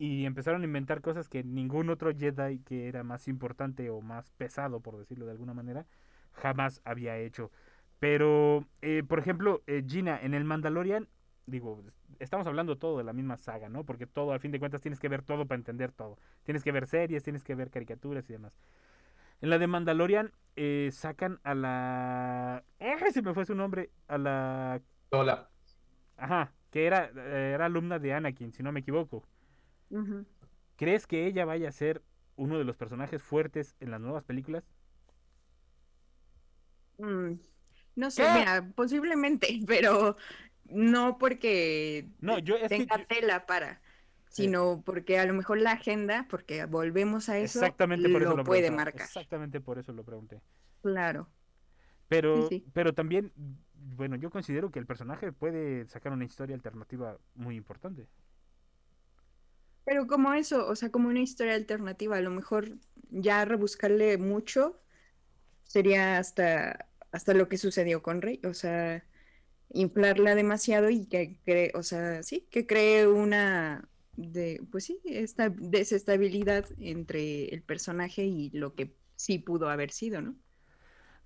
Y 0.00 0.24
empezaron 0.24 0.62
a 0.62 0.64
inventar 0.64 1.02
cosas 1.02 1.28
que 1.28 1.44
ningún 1.44 1.90
otro 1.90 2.10
Jedi 2.16 2.60
que 2.60 2.88
era 2.88 3.04
más 3.04 3.28
importante 3.28 3.90
o 3.90 4.00
más 4.00 4.30
pesado, 4.30 4.80
por 4.80 4.96
decirlo 4.96 5.26
de 5.26 5.32
alguna 5.32 5.52
manera, 5.52 5.84
jamás 6.32 6.80
había 6.86 7.18
hecho. 7.18 7.50
Pero, 7.98 8.64
eh, 8.80 9.02
por 9.06 9.18
ejemplo, 9.18 9.62
eh, 9.66 9.84
Gina, 9.86 10.18
en 10.18 10.32
el 10.32 10.44
Mandalorian, 10.44 11.06
digo, 11.44 11.84
estamos 12.18 12.46
hablando 12.46 12.78
todo 12.78 12.96
de 12.96 13.04
la 13.04 13.12
misma 13.12 13.36
saga, 13.36 13.68
¿no? 13.68 13.84
Porque 13.84 14.06
todo, 14.06 14.32
al 14.32 14.40
fin 14.40 14.52
de 14.52 14.58
cuentas, 14.58 14.80
tienes 14.80 14.98
que 14.98 15.08
ver 15.10 15.20
todo 15.20 15.44
para 15.44 15.58
entender 15.58 15.92
todo. 15.92 16.16
Tienes 16.44 16.64
que 16.64 16.72
ver 16.72 16.86
series, 16.86 17.22
tienes 17.22 17.44
que 17.44 17.54
ver 17.54 17.68
caricaturas 17.68 18.30
y 18.30 18.32
demás. 18.32 18.58
En 19.42 19.50
la 19.50 19.58
de 19.58 19.66
Mandalorian 19.66 20.32
eh, 20.56 20.88
sacan 20.92 21.40
a 21.42 21.54
la... 21.54 22.64
¡Ay, 22.78 23.12
se 23.12 23.20
me 23.20 23.34
fue 23.34 23.44
su 23.44 23.54
nombre! 23.54 23.90
A 24.08 24.16
la... 24.16 24.80
Lola. 25.12 25.50
Ajá, 26.16 26.54
que 26.70 26.86
era, 26.86 27.10
eh, 27.14 27.52
era 27.54 27.66
alumna 27.66 27.98
de 27.98 28.14
Anakin, 28.14 28.52
si 28.52 28.62
no 28.62 28.72
me 28.72 28.80
equivoco. 28.80 29.26
¿Crees 30.76 31.06
que 31.06 31.26
ella 31.26 31.44
vaya 31.44 31.68
a 31.68 31.72
ser 31.72 32.02
uno 32.36 32.58
de 32.58 32.64
los 32.64 32.76
personajes 32.76 33.22
fuertes 33.22 33.76
en 33.80 33.90
las 33.92 34.00
nuevas 34.00 34.24
películas? 34.24 34.64
Mm, 36.98 37.34
No 37.96 38.10
sé, 38.10 38.22
¿Qué? 38.22 38.30
mira, 38.30 38.72
posiblemente, 38.76 39.60
pero 39.66 40.16
no 40.64 41.18
porque 41.18 42.10
No, 42.20 42.38
yo 42.38 42.56
que 42.58 42.68
tenga 42.68 43.06
tela 43.06 43.46
para, 43.46 43.82
sino 44.28 44.82
porque 44.84 45.18
a 45.18 45.26
lo 45.26 45.34
mejor 45.34 45.58
la 45.60 45.72
agenda, 45.72 46.26
porque 46.30 46.64
volvemos 46.66 47.28
a 47.28 47.38
eso, 47.38 47.60
Exactamente 47.62 48.08
por 48.08 48.22
eso 48.22 48.34
lo 48.34 48.36
lo 48.36 48.44
puede 48.44 48.70
preguntaba, 48.70 48.72
marcar. 48.72 49.08
Exactamente 49.08 49.60
por 49.60 49.78
eso 49.78 49.92
lo 49.92 50.04
pregunté. 50.04 50.40
Claro. 50.82 51.32
Pero, 52.08 52.48
sí. 52.48 52.70
pero 52.72 52.92
también, 52.94 53.32
bueno, 53.74 54.16
yo 54.16 54.30
considero 54.30 54.70
que 54.70 54.78
el 54.80 54.86
personaje 54.86 55.32
puede 55.32 55.86
sacar 55.86 56.12
una 56.12 56.24
historia 56.24 56.56
alternativa 56.56 57.18
muy 57.34 57.56
importante. 57.56 58.08
Pero 59.90 60.06
como 60.06 60.32
eso, 60.34 60.68
o 60.68 60.76
sea, 60.76 60.92
como 60.92 61.08
una 61.08 61.18
historia 61.18 61.54
alternativa, 61.54 62.16
a 62.16 62.20
lo 62.20 62.30
mejor 62.30 62.76
ya 63.10 63.44
rebuscarle 63.44 64.18
mucho 64.18 64.80
sería 65.64 66.18
hasta, 66.18 66.86
hasta 67.10 67.34
lo 67.34 67.48
que 67.48 67.58
sucedió 67.58 68.00
con 68.00 68.22
Rey, 68.22 68.40
o 68.44 68.54
sea, 68.54 69.04
inflarla 69.70 70.36
demasiado 70.36 70.90
y 70.90 71.06
que 71.06 71.38
cree, 71.44 71.72
o 71.74 71.82
sea, 71.82 72.22
sí, 72.22 72.46
que 72.52 72.68
cree 72.68 73.08
una 73.08 73.88
de, 74.12 74.62
pues 74.70 74.84
sí, 74.84 75.00
esta 75.06 75.50
desestabilidad 75.50 76.66
entre 76.78 77.46
el 77.46 77.62
personaje 77.64 78.24
y 78.24 78.50
lo 78.50 78.76
que 78.76 78.94
sí 79.16 79.40
pudo 79.40 79.70
haber 79.70 79.90
sido, 79.90 80.22
¿no? 80.22 80.36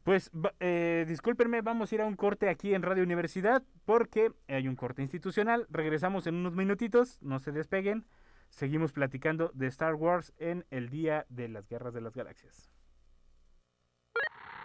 Pues, 0.05 0.31
eh, 0.61 1.05
discúlpenme, 1.07 1.61
vamos 1.61 1.93
a 1.93 1.95
ir 1.97 2.01
a 2.01 2.07
un 2.07 2.17
corte 2.17 2.49
aquí 2.49 2.73
en 2.73 2.81
Radio 2.81 3.03
Universidad 3.03 3.63
porque 3.85 4.33
hay 4.49 4.69
un 4.69 4.77
corte 4.77 5.03
institucional. 5.03 5.67
Regresamos 5.69 6.27
en 6.27 6.37
unos 6.37 6.55
minutitos, 6.55 7.19
no 7.21 7.41
se 7.41 7.53
despeguen. 7.53 8.07
Seguimos 8.49 8.93
platicando 8.93 9.51
de 9.55 9.67
Star 9.67 9.95
Wars 9.95 10.33
en 10.39 10.65
el 10.71 10.89
Día 10.89 11.27
de 11.29 11.49
las 11.49 11.69
Guerras 11.69 11.95
de 11.95 12.01
las 12.01 12.15
Galaxias. 12.15 12.71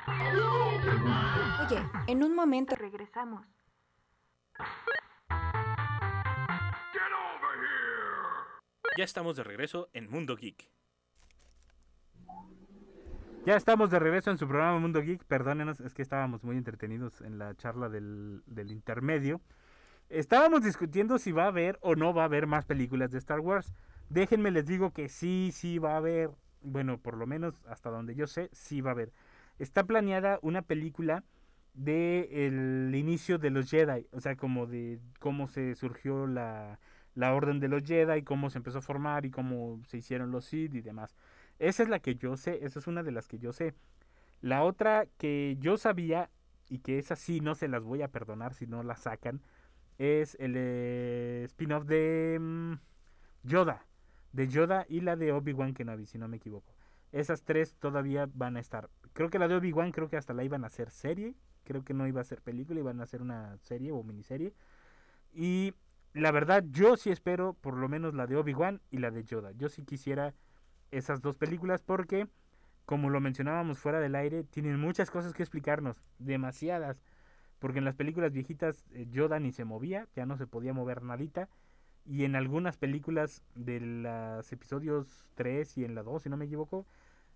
Oye, 0.08 1.84
en 2.08 2.24
un 2.24 2.36
momento 2.36 2.76
regresamos. 2.76 3.46
Ya 8.98 9.04
estamos 9.04 9.38
de 9.38 9.44
regreso 9.44 9.90
en 9.94 10.10
Mundo 10.10 10.36
Geek. 10.36 10.70
Ya 13.46 13.56
estamos 13.56 13.90
de 13.90 14.00
regreso 14.00 14.30
en 14.30 14.38
su 14.38 14.48
programa 14.48 14.78
Mundo 14.80 15.02
Geek. 15.02 15.24
Perdónenos, 15.24 15.80
es 15.80 15.94
que 15.94 16.02
estábamos 16.02 16.44
muy 16.44 16.58
entretenidos 16.58 17.22
en 17.22 17.38
la 17.38 17.56
charla 17.56 17.88
del, 17.88 18.44
del 18.46 18.72
intermedio. 18.72 19.42
Estábamos 20.10 20.64
discutiendo 20.64 21.20
si 21.20 21.32
va 21.32 21.44
a 21.44 21.50
haber 21.50 21.78
o 21.82 21.96
no 21.96 22.16
va 22.16 22.24
a 22.24 22.26
haber 22.26 22.48
más 22.48 22.66
películas 22.66 23.12
de 23.12 23.20
Star 23.20 23.40
Wars. 23.42 23.72
Déjenme 24.10 24.50
les 24.50 24.66
digo 24.66 24.92
que 24.92 25.08
sí, 25.08 25.52
sí 25.54 25.78
va 25.78 25.94
a 25.94 25.98
haber. 25.98 26.32
Bueno, 26.62 26.98
por 26.98 27.16
lo 27.16 27.28
menos 27.28 27.54
hasta 27.68 27.92
donde 27.92 28.16
yo 28.16 28.26
sé, 28.26 28.50
sí 28.52 28.82
va 28.82 28.90
a 28.90 28.94
haber. 28.94 29.14
Está 29.60 29.84
planeada 29.84 30.40
una 30.42 30.64
película 30.64 31.24
de 31.76 32.48
el 32.48 32.94
inicio 32.96 33.38
de 33.38 33.52
los 33.52 33.70
Jedi, 33.70 34.08
o 34.12 34.20
sea, 34.20 34.36
como 34.36 34.66
de 34.66 35.00
cómo 35.20 35.48
se 35.48 35.76
surgió 35.76 36.26
la, 36.26 36.80
la 37.14 37.36
orden 37.36 37.60
de 37.60 37.68
los 37.68 37.84
Jedi, 37.84 38.24
cómo 38.24 38.50
se 38.50 38.58
empezó 38.58 38.80
a 38.80 38.82
formar 38.82 39.28
y 39.28 39.30
cómo 39.30 39.80
se 39.86 39.98
hicieron 39.98 40.32
los 40.32 40.46
Sith 40.46 40.74
y 40.74 40.82
demás. 40.82 41.16
Esa 41.60 41.84
es 41.84 41.90
la 41.90 42.00
que 42.00 42.16
yo 42.16 42.36
sé, 42.36 42.66
esa 42.66 42.80
es 42.80 42.88
una 42.88 43.04
de 43.04 43.12
las 43.12 43.28
que 43.28 43.38
yo 43.38 43.54
sé. 43.54 43.76
La 44.42 44.64
otra 44.64 45.06
que 45.20 45.56
yo 45.60 45.78
sabía 45.78 46.32
y 46.68 46.80
que 46.80 46.98
esa 46.98 47.16
sí 47.16 47.42
no 47.42 47.54
se 47.54 47.68
las 47.68 47.84
voy 47.84 48.02
a 48.02 48.08
perdonar 48.08 48.56
si 48.56 48.66
no 48.66 48.82
la 48.82 48.96
sacan 48.96 49.42
es 50.00 50.36
el 50.40 50.54
eh, 50.56 51.44
spin-off 51.46 51.86
de 51.86 52.38
mm, 52.40 52.74
Yoda, 53.44 53.86
de 54.32 54.48
Yoda 54.48 54.86
y 54.90 55.02
la 55.02 55.16
de 55.16 55.32
Obi-Wan 55.34 55.74
Kenobi, 55.74 56.06
si 56.06 56.18
no 56.18 56.28
me 56.28 56.38
equivoco. 56.38 56.74
Esas 57.12 57.44
tres 57.44 57.76
todavía 57.76 58.28
van 58.34 58.58
a 58.58 58.60
estar. 58.60 58.90
Creo 59.14 59.30
que 59.30 59.40
la 59.40 59.48
de 59.48 59.56
Obi-Wan 59.56 59.92
creo 59.92 60.10
que 60.10 60.18
hasta 60.18 60.34
la 60.34 60.44
iban 60.44 60.64
a 60.64 60.68
hacer 60.68 60.90
serie, 60.90 61.36
creo 61.66 61.84
que 61.84 61.94
no 61.94 62.08
iba 62.08 62.22
a 62.22 62.24
ser 62.24 62.42
película, 62.42 62.80
iban 62.80 63.00
a 63.02 63.04
hacer 63.04 63.22
una 63.22 63.58
serie 63.58 63.92
o 63.92 64.02
miniserie. 64.02 64.54
Y 65.34 65.74
la 66.14 66.32
verdad 66.32 66.64
yo 66.72 66.96
sí 66.96 67.12
espero 67.12 67.54
por 67.54 67.76
lo 67.76 67.90
menos 67.90 68.14
la 68.14 68.26
de 68.26 68.38
Obi-Wan 68.38 68.82
y 68.92 69.00
la 69.00 69.12
de 69.12 69.24
Yoda. 69.24 69.52
Yo 69.52 69.68
sí 69.68 69.84
quisiera 69.84 70.34
esas 70.92 71.22
dos 71.22 71.38
películas 71.38 71.82
porque, 71.82 72.28
como 72.86 73.10
lo 73.10 73.20
mencionábamos 73.20 73.80
fuera 73.80 74.00
del 74.00 74.16
aire, 74.16 74.44
tienen 74.46 74.80
muchas 74.80 75.12
cosas 75.12 75.34
que 75.34 75.44
explicarnos, 75.44 76.02
demasiadas. 76.20 77.04
Porque 77.60 77.80
en 77.80 77.86
las 77.86 77.96
películas 77.96 78.32
viejitas 78.34 78.86
eh, 78.94 79.08
Yoda 79.12 79.40
ni 79.40 79.52
se 79.52 79.66
movía, 79.66 80.08
ya 80.16 80.26
no 80.26 80.38
se 80.38 80.48
podía 80.48 80.74
mover 80.74 81.04
nadita. 81.04 81.50
Y 82.06 82.26
en 82.26 82.36
algunas 82.36 82.78
películas 82.78 83.44
de 83.56 83.80
los 83.82 84.52
episodios 84.52 85.30
3 85.36 85.78
y 85.78 85.86
en 85.86 85.96
la 85.96 86.04
2, 86.04 86.24
si 86.24 86.30
no 86.30 86.38
me 86.38 86.46
equivoco, 86.46 86.88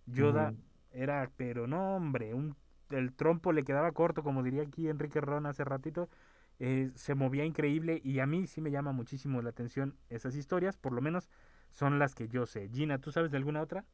Yoda 0.06 0.56
era, 0.92 1.32
pero 1.38 1.68
no, 1.68 1.96
hombre, 1.96 2.34
un, 2.34 2.56
el 2.90 3.14
trompo 3.14 3.52
le 3.54 3.64
quedaba 3.64 3.92
corto, 3.94 4.24
como 4.24 4.44
diría 4.44 4.64
aquí 4.64 4.90
Enrique 4.90 5.22
Ron 5.22 5.46
hace 5.46 5.64
ratito. 5.64 6.10
eh, 6.60 6.92
se 6.96 7.16
movía 7.16 7.46
increíble 7.46 8.02
y 8.04 8.20
a 8.20 8.28
mí 8.28 8.48
sí 8.48 8.62
me 8.62 8.72
llama 8.72 8.92
muchísimo 8.92 9.42
la 9.42 9.50
atención 9.50 9.98
esas 10.10 10.36
historias, 10.36 10.78
por 10.78 10.94
lo 10.94 11.02
menos 11.02 11.30
son 11.72 12.00
las 12.00 12.16
que 12.16 12.28
yo 12.28 12.46
sé. 12.46 12.70
Gina, 12.72 13.00
¿tú 13.00 13.12
sabes 13.12 13.32
de 13.32 13.38
alguna 13.38 13.62
otra? 13.62 13.86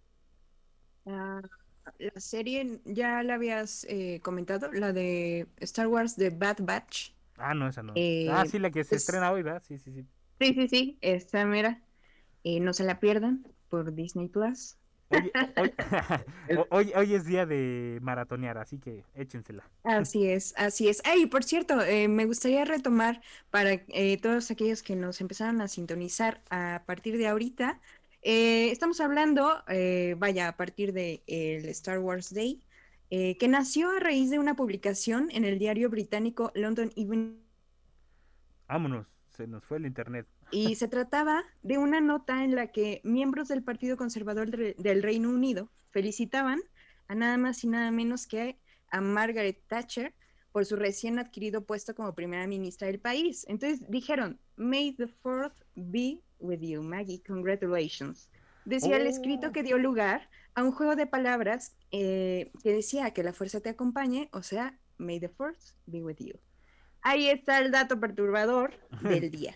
Ah, 1.06 1.42
la 1.98 2.20
serie, 2.22 2.82
ya 2.86 3.24
la 3.24 3.36
habías 3.36 3.86
eh, 3.90 4.20
comentado, 4.24 4.72
la 4.72 4.94
de 4.94 5.48
Star 5.58 5.88
Wars 5.88 6.16
de 6.16 6.30
Bad 6.32 6.58
Batch. 6.62 7.12
Ah, 7.38 7.54
no, 7.54 7.68
esa 7.68 7.82
no. 7.84 7.94
Eh, 7.96 8.26
ah, 8.26 8.46
sí, 8.46 8.60
la 8.60 8.72
que 8.72 8.84
se 8.84 8.96
es- 8.96 8.98
estrena 8.98 9.32
hoy, 9.32 9.42
¿verdad? 9.44 9.64
Sí, 9.66 9.78
sí, 9.80 9.92
sí. 9.94 10.08
Sí, 10.40 10.54
sí, 10.54 10.68
sí, 10.70 10.98
esta 11.02 11.46
mera. 11.46 11.84
Eh, 12.44 12.60
no 12.62 12.74
se 12.74 12.84
la 12.86 13.00
pierdan 13.00 13.46
por 13.70 13.94
Disney 13.96 14.30
Plus. 14.30 14.78
Hoy, 15.10 15.34
hoy- 15.56 15.74
ho- 16.56 16.68
hoy- 16.72 16.94
hoy 16.96 17.14
es 17.16 17.26
día 17.26 17.46
de 17.46 18.00
maratonear, 18.02 18.58
así 18.58 18.80
que 18.80 19.06
échensela. 19.16 19.64
Así 19.84 20.28
es, 20.30 20.54
así 20.58 20.90
es. 20.90 21.02
Ay, 21.06 21.26
por 21.28 21.44
cierto, 21.44 21.82
eh, 21.82 22.08
me 22.10 22.26
gustaría 22.26 22.66
retomar 22.66 23.22
para 23.50 23.72
eh, 23.74 24.18
todos 24.22 24.52
aquellos 24.52 24.84
que 24.84 24.96
nos 24.96 25.22
empezaron 25.22 25.62
a 25.62 25.68
sintonizar 25.70 26.44
a 26.50 26.84
partir 26.86 27.18
de 27.18 27.28
ahorita, 27.28 27.82
Eh, 28.22 28.72
estamos 28.72 29.00
hablando, 29.00 29.64
eh, 29.70 30.16
vaya, 30.18 30.50
a 30.50 30.58
partir 30.58 30.92
del 30.94 31.22
el 31.28 31.66
Star 31.70 32.00
Wars 32.00 32.34
Day, 32.34 32.62
eh, 33.10 33.38
que 33.38 33.48
nació 33.48 33.90
a 33.92 34.00
raíz 34.00 34.30
de 34.30 34.40
una 34.40 34.56
publicación 34.56 35.30
en 35.32 35.46
el 35.46 35.58
diario 35.58 35.90
británico 35.90 36.52
London 36.54 36.92
Evening 36.96 37.38
Vámonos, 38.68 39.08
se 39.30 39.48
nos 39.48 39.64
fue 39.66 39.78
el 39.78 39.86
internet. 39.88 40.28
y 40.52 40.76
se 40.76 40.88
trataba 40.88 41.44
de 41.64 41.78
una 41.78 42.02
nota 42.02 42.44
en 42.44 42.56
la 42.56 42.68
que 42.68 43.02
miembros 43.04 43.48
del 43.48 43.64
Partido 43.64 43.98
Conservador 43.98 44.52
de- 44.52 44.76
del 44.78 45.02
Reino 45.02 45.30
Unido 45.30 45.70
felicitaban 45.92 46.60
a 47.08 47.16
nada 47.16 47.38
más 47.38 47.64
y 47.64 47.68
nada 47.68 47.90
menos 47.90 48.28
que 48.28 48.60
a 48.92 49.02
Margaret 49.02 49.60
Thatcher 49.68 50.14
por 50.52 50.66
su 50.66 50.76
recién 50.76 51.18
adquirido 51.20 51.64
puesto 51.66 51.96
como 51.96 52.14
primera 52.14 52.46
ministra 52.48 52.88
del 52.88 53.00
país. 53.00 53.46
Entonces 53.48 53.90
dijeron, 53.90 54.40
May 54.56 54.92
the 54.94 55.08
fourth 55.08 55.54
be 55.76 56.20
with 56.40 56.60
you, 56.62 56.82
Maggie, 56.82 57.22
congratulations. 57.26 58.30
Decía 58.66 58.98
el 58.98 59.08
escrito 59.08 59.52
que 59.52 59.64
dio 59.64 59.78
lugar 59.78 60.30
a 60.54 60.64
un 60.64 60.72
juego 60.72 60.96
de 60.96 61.08
palabras 61.08 61.76
eh, 61.92 62.52
que 62.64 62.74
decía 62.74 63.12
que 63.12 63.24
la 63.24 63.34
fuerza 63.34 63.62
te 63.62 63.70
acompañe, 63.70 64.30
o 64.32 64.44
sea, 64.44 64.78
May 64.98 65.20
the 65.20 65.30
fourth 65.30 65.76
be 65.86 66.04
with 66.04 66.18
you. 66.20 66.34
Ahí 67.02 67.30
está 67.30 67.60
el 67.60 67.72
dato 67.72 68.00
perturbador 68.00 68.74
del 69.02 69.32
día. 69.32 69.56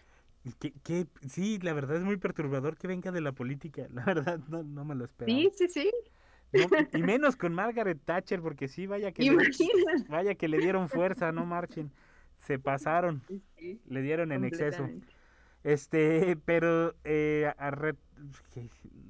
¿Qué, 0.60 0.74
qué- 0.84 1.08
Sí, 1.30 1.60
la 1.60 1.74
verdad 1.74 1.98
es 1.98 2.04
muy 2.04 2.18
perturbador 2.18 2.78
que 2.78 2.88
venga 2.88 3.12
de 3.12 3.22
la 3.22 3.34
política. 3.34 3.88
La 3.94 4.06
verdad, 4.06 4.40
no, 4.48 4.64
no 4.64 4.86
me 4.86 4.96
lo 4.96 5.06
esperaba. 5.06 5.38
Sí, 5.38 5.52
sí, 5.56 5.68
sí. 5.70 5.92
No, 6.54 6.68
y 6.94 7.02
menos 7.02 7.36
con 7.36 7.54
Margaret 7.54 8.00
Thatcher, 8.06 8.40
porque 8.42 8.68
sí, 8.68 8.86
vaya 8.86 9.12
que, 9.12 9.24
le, 9.24 9.36
vaya 10.08 10.36
que 10.36 10.48
le 10.48 10.60
dieron 10.60 10.88
fuerza, 10.88 11.32
no 11.32 11.46
marchen. 11.46 11.92
Se 12.38 12.60
pasaron, 12.60 13.24
Sí, 13.58 13.82
le 13.88 14.02
dieron 14.02 14.32
en 14.32 14.44
exceso. 14.44 14.88
Este, 15.64 16.36
pero 16.46 16.96
eh, 17.04 17.52
a 17.58 17.72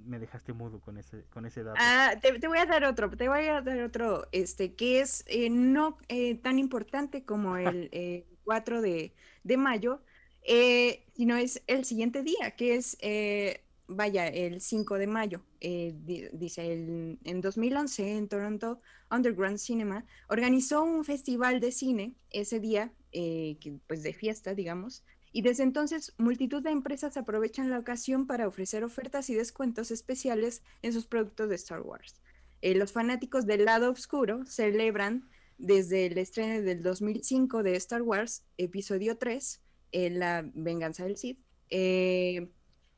me 0.06 0.20
dejaste 0.20 0.54
mudo 0.54 0.80
con 0.80 0.98
ese, 0.98 1.24
con 1.34 1.46
ese 1.46 1.64
dato. 1.64 1.80
Ah, 1.80 2.16
te, 2.22 2.38
te 2.40 2.48
voy 2.48 2.60
a 2.60 2.66
dar 2.66 2.84
otro, 2.86 3.10
te 3.12 3.28
voy 3.28 3.46
a 3.48 3.62
dar 3.62 3.82
otro, 3.82 4.28
este, 4.32 4.76
que 4.76 5.00
es 5.02 5.24
eh, 5.28 5.50
no 5.50 5.98
eh, 6.08 6.36
tan 6.36 6.60
importante 6.60 7.26
como 7.26 7.58
el 7.58 7.90
eh, 7.92 8.28
4 8.44 8.82
de, 8.82 9.16
de 9.44 9.58
mayo, 9.58 10.04
eh, 10.44 11.06
sino 11.16 11.36
es 11.38 11.64
el 11.68 11.84
siguiente 11.86 12.22
día, 12.22 12.52
que 12.56 12.76
es, 12.76 12.98
eh, 13.02 13.66
vaya, 13.88 14.28
el 14.28 14.62
5 14.62 14.98
de 15.00 15.08
mayo. 15.08 15.46
Eh, 15.62 15.94
di- 15.96 16.28
dice, 16.34 16.72
el- 16.74 17.20
en 17.24 17.42
2011 17.42 18.18
en 18.18 18.28
Toronto 18.30 18.80
Underground 19.10 19.58
Cinema 19.58 20.06
organizó 20.30 20.84
un 20.84 21.04
festival 21.04 21.60
de 21.60 21.72
cine 21.72 22.14
ese 22.30 22.60
día, 22.60 22.94
eh, 23.12 23.58
que, 23.60 23.80
pues 23.88 24.04
de 24.04 24.14
fiesta, 24.14 24.54
digamos, 24.54 25.04
y 25.34 25.42
desde 25.42 25.64
entonces 25.64 26.14
multitud 26.18 26.62
de 26.62 26.70
empresas 26.70 27.18
aprovechan 27.18 27.70
la 27.70 27.80
ocasión 27.80 28.28
para 28.28 28.48
ofrecer 28.48 28.84
ofertas 28.84 29.30
y 29.30 29.36
descuentos 29.36 29.92
especiales 29.92 30.64
en 30.84 30.94
sus 30.94 31.08
productos 31.08 31.50
de 31.50 31.56
Star 31.56 31.82
Wars. 31.82 32.22
Eh, 32.62 32.76
los 32.76 32.94
fanáticos 32.94 33.46
del 33.46 33.66
lado 33.66 33.92
oscuro 33.92 34.46
celebran 34.46 35.28
desde 35.58 36.06
el 36.06 36.18
estreno 36.18 36.62
del 36.62 36.84
2005 36.84 37.64
de 37.64 37.76
Star 37.76 38.04
Wars, 38.04 38.46
episodio 38.58 39.18
3, 39.18 39.62
eh, 39.92 40.10
La 40.12 40.50
venganza 40.54 41.04
del 41.04 41.18
Sith, 41.18 41.40
eh, 41.70 42.50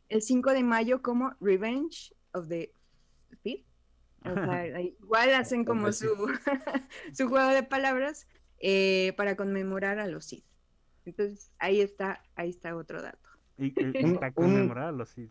el 0.09 0.21
5 0.21 0.51
de 0.51 0.63
mayo 0.63 1.01
como 1.01 1.33
Revenge 1.39 2.13
of 2.33 2.49
the 2.49 2.71
Sith. 3.43 3.65
O 4.25 4.33
sea, 4.33 4.81
igual 4.81 5.33
hacen 5.33 5.63
como 5.63 5.91
su, 5.93 6.07
su 7.13 7.29
juego 7.29 7.49
de 7.49 7.63
palabras 7.63 8.27
eh, 8.59 9.13
para 9.15 9.37
conmemorar 9.37 9.99
a 9.99 10.07
los 10.07 10.25
Sith. 10.25 10.45
Entonces, 11.05 11.51
ahí 11.59 11.81
está, 11.81 12.21
ahí 12.35 12.49
está 12.49 12.75
otro 12.75 13.01
dato. 13.01 13.17
Y, 13.57 13.67
y- 13.67 14.13
para 14.15 14.31
conmemorarlo, 14.33 15.05
sí. 15.05 15.29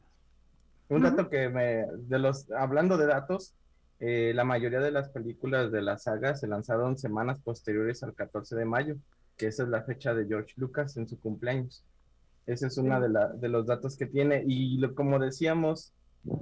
Un 0.89 1.03
dato 1.03 1.29
que 1.29 1.49
me, 1.49 1.87
de 2.09 2.19
los, 2.19 2.51
hablando 2.53 2.97
de 2.99 3.07
datos, 3.07 3.55
eh, 4.01 4.33
la 4.35 4.45
mayoría 4.45 4.81
de 4.81 4.91
las 4.91 5.09
películas 5.09 5.73
de 5.73 5.83
la 5.83 5.97
saga 5.99 6.35
se 6.37 6.47
lanzaron 6.47 6.99
semanas 6.99 7.41
posteriores 7.41 8.03
al 8.03 8.15
14 8.15 8.55
de 8.57 8.65
mayo, 8.65 8.97
que 9.37 9.47
esa 9.47 9.63
es 9.63 9.69
la 9.71 9.83
fecha 9.83 10.15
de 10.15 10.27
George 10.27 10.53
Lucas 10.57 10.97
en 10.97 11.09
su 11.09 11.19
cumpleaños. 11.19 11.83
Ese 12.47 12.67
es 12.67 12.77
uno 12.77 13.01
de, 13.01 13.09
la- 13.09 13.29
de 13.33 13.49
los 13.49 13.67
datos 13.67 13.97
que 13.97 14.07
tiene. 14.07 14.45
Y 14.47 14.77
lo- 14.79 14.95
como 14.95 15.19
decíamos, 15.19 15.93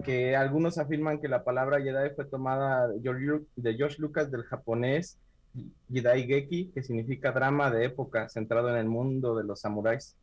que 0.05 0.37
algunos 0.37 0.79
afirman 0.79 1.21
que 1.21 1.29
la 1.29 1.45
palabra 1.45 1.81
Jedi 1.81 2.11
fue 2.14 2.25
tomada 2.25 2.88
de 2.88 3.01
George, 3.01 3.25
Lu- 3.25 3.47
de 3.57 3.75
George 3.75 3.97
Lucas 4.01 4.31
del 4.31 4.42
japonés 4.45 5.18
Jedi 5.91 6.27
Geki, 6.27 6.71
que 6.73 6.83
significa 6.83 7.33
drama 7.33 7.71
de 7.71 7.85
época 7.85 8.29
centrado 8.29 8.71
en 8.71 8.77
el 8.77 8.87
mundo 8.88 9.37
de 9.37 9.45
los 9.45 9.61
samuráis. 9.61 10.17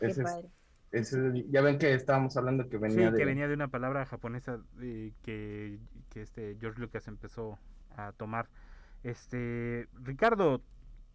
Ese 0.00 0.22
es- 0.22 0.44
ese- 0.92 1.44
ya 1.50 1.60
ven 1.60 1.78
que 1.78 1.92
estábamos 1.94 2.36
hablando 2.36 2.68
que 2.68 2.78
venía 2.78 3.08
Sí, 3.08 3.12
de... 3.12 3.18
que 3.18 3.24
venía 3.24 3.48
de 3.48 3.54
una 3.54 3.68
palabra 3.68 4.04
japonesa 4.06 4.60
eh, 4.80 5.12
que, 5.22 5.78
que 6.10 6.22
este 6.22 6.56
George 6.60 6.80
Lucas 6.80 7.06
empezó 7.08 7.58
a 7.96 8.12
tomar. 8.12 8.48
Este, 9.02 9.88
Ricardo, 9.94 10.62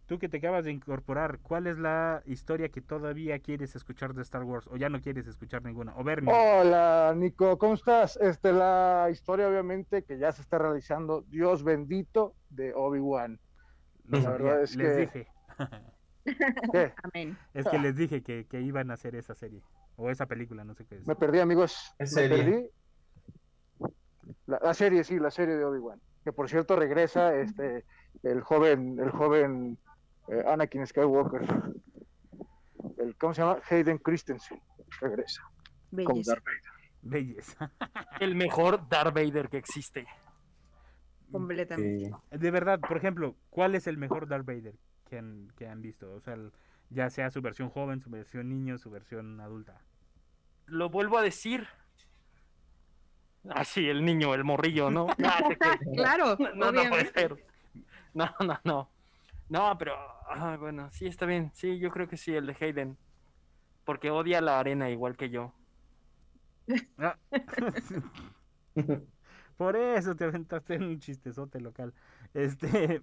tú 0.06 0.18
que 0.18 0.28
te 0.28 0.38
acabas 0.38 0.64
de 0.64 0.72
incorporar, 0.72 1.38
¿cuál 1.40 1.66
es 1.66 1.78
la 1.78 2.22
historia 2.26 2.68
que 2.70 2.80
todavía 2.80 3.38
quieres 3.40 3.74
escuchar 3.76 4.14
de 4.14 4.22
Star 4.22 4.44
Wars 4.44 4.66
o 4.68 4.76
ya 4.76 4.88
no 4.88 5.00
quieres 5.00 5.26
escuchar 5.26 5.62
ninguna? 5.64 5.94
O 5.96 6.04
ver 6.04 6.22
ninguna? 6.22 6.38
Hola, 6.60 7.14
Nico, 7.16 7.58
¿cómo 7.58 7.74
estás? 7.74 8.16
Este, 8.16 8.52
la 8.52 9.08
historia, 9.10 9.48
obviamente, 9.48 10.02
que 10.04 10.18
ya 10.18 10.32
se 10.32 10.42
está 10.42 10.58
realizando, 10.58 11.22
Dios 11.22 11.62
bendito, 11.64 12.34
de 12.50 12.72
Obi-Wan. 12.74 13.38
La 14.08 14.22
sabía, 14.22 14.38
verdad 14.44 14.62
es 14.62 14.76
les 14.76 14.92
que- 14.92 15.00
dije. 15.00 15.28
¿Qué? 16.72 16.92
Amén. 17.02 17.38
Es 17.54 17.66
que 17.68 17.78
les 17.78 17.96
dije 17.96 18.22
que, 18.22 18.46
que 18.46 18.60
iban 18.60 18.90
a 18.90 18.94
hacer 18.94 19.14
esa 19.14 19.34
serie 19.34 19.62
o 19.96 20.10
esa 20.10 20.26
película, 20.26 20.64
no 20.64 20.74
sé 20.74 20.84
qué 20.86 20.96
es. 20.96 21.06
Me 21.06 21.14
perdí, 21.16 21.38
amigos. 21.40 21.94
Es 21.98 22.14
Me 22.14 22.22
serie. 22.22 22.44
perdí. 22.44 23.90
La, 24.46 24.58
la 24.62 24.74
serie, 24.74 25.04
sí, 25.04 25.18
la 25.18 25.30
serie 25.30 25.56
de 25.56 25.64
Obi-Wan. 25.64 26.00
Que 26.24 26.32
por 26.32 26.48
cierto 26.48 26.74
regresa 26.76 27.34
este 27.36 27.84
el 28.24 28.40
joven, 28.40 28.98
el 28.98 29.10
joven 29.10 29.78
eh, 30.28 30.44
Anakin 30.46 30.86
Skywalker. 30.86 31.42
El, 32.98 33.16
¿Cómo 33.16 33.34
se 33.34 33.42
llama? 33.42 33.58
Hayden 33.70 33.98
Christensen. 33.98 34.60
Regresa. 35.00 35.42
Como 35.90 36.06
Belleza. 36.06 36.32
Darth 36.34 36.44
Vader. 36.44 36.62
Belleza. 37.02 37.72
El 38.20 38.34
mejor 38.34 38.88
Darth 38.88 39.14
Vader 39.14 39.48
que 39.48 39.58
existe. 39.58 40.06
Completamente. 41.30 42.06
Sí. 42.06 42.38
De 42.38 42.50
verdad, 42.50 42.80
por 42.80 42.96
ejemplo, 42.96 43.36
¿cuál 43.50 43.74
es 43.74 43.86
el 43.86 43.98
mejor 43.98 44.28
Darth 44.28 44.46
Vader 44.46 44.74
que 45.08 45.18
han, 45.18 45.52
que 45.56 45.66
han 45.66 45.82
visto? 45.82 46.12
O 46.14 46.20
sea, 46.20 46.34
el- 46.34 46.52
ya 46.90 47.10
sea 47.10 47.30
su 47.30 47.42
versión 47.42 47.68
joven, 47.68 48.00
su 48.00 48.10
versión 48.10 48.48
niño, 48.48 48.78
su 48.78 48.90
versión 48.90 49.40
adulta. 49.40 49.80
Lo 50.66 50.88
vuelvo 50.88 51.18
a 51.18 51.22
decir. 51.22 51.66
Ah, 53.48 53.64
sí, 53.64 53.88
el 53.88 54.04
niño, 54.04 54.34
el 54.34 54.44
morrillo, 54.44 54.90
¿no? 54.90 55.06
Ah. 55.24 55.78
Claro, 55.94 56.36
No, 56.54 56.70
no 56.72 56.88
puede 56.88 57.06
ser. 57.12 57.44
No, 58.14 58.30
no, 58.40 58.58
no. 58.64 58.90
No, 59.48 59.76
pero, 59.78 59.94
ah, 60.28 60.56
bueno, 60.58 60.90
sí, 60.90 61.06
está 61.06 61.26
bien. 61.26 61.50
Sí, 61.54 61.78
yo 61.78 61.90
creo 61.90 62.08
que 62.08 62.16
sí, 62.16 62.34
el 62.34 62.46
de 62.46 62.56
Hayden. 62.60 62.98
Porque 63.84 64.10
odia 64.10 64.40
la 64.40 64.58
arena 64.58 64.90
igual 64.90 65.16
que 65.16 65.30
yo. 65.30 65.52
Ah. 66.98 67.16
Por 69.56 69.76
eso 69.76 70.16
te 70.16 70.24
aventaste 70.24 70.74
en 70.74 70.82
un 70.84 70.98
chistezote 70.98 71.60
local. 71.60 71.94
Este, 72.34 73.02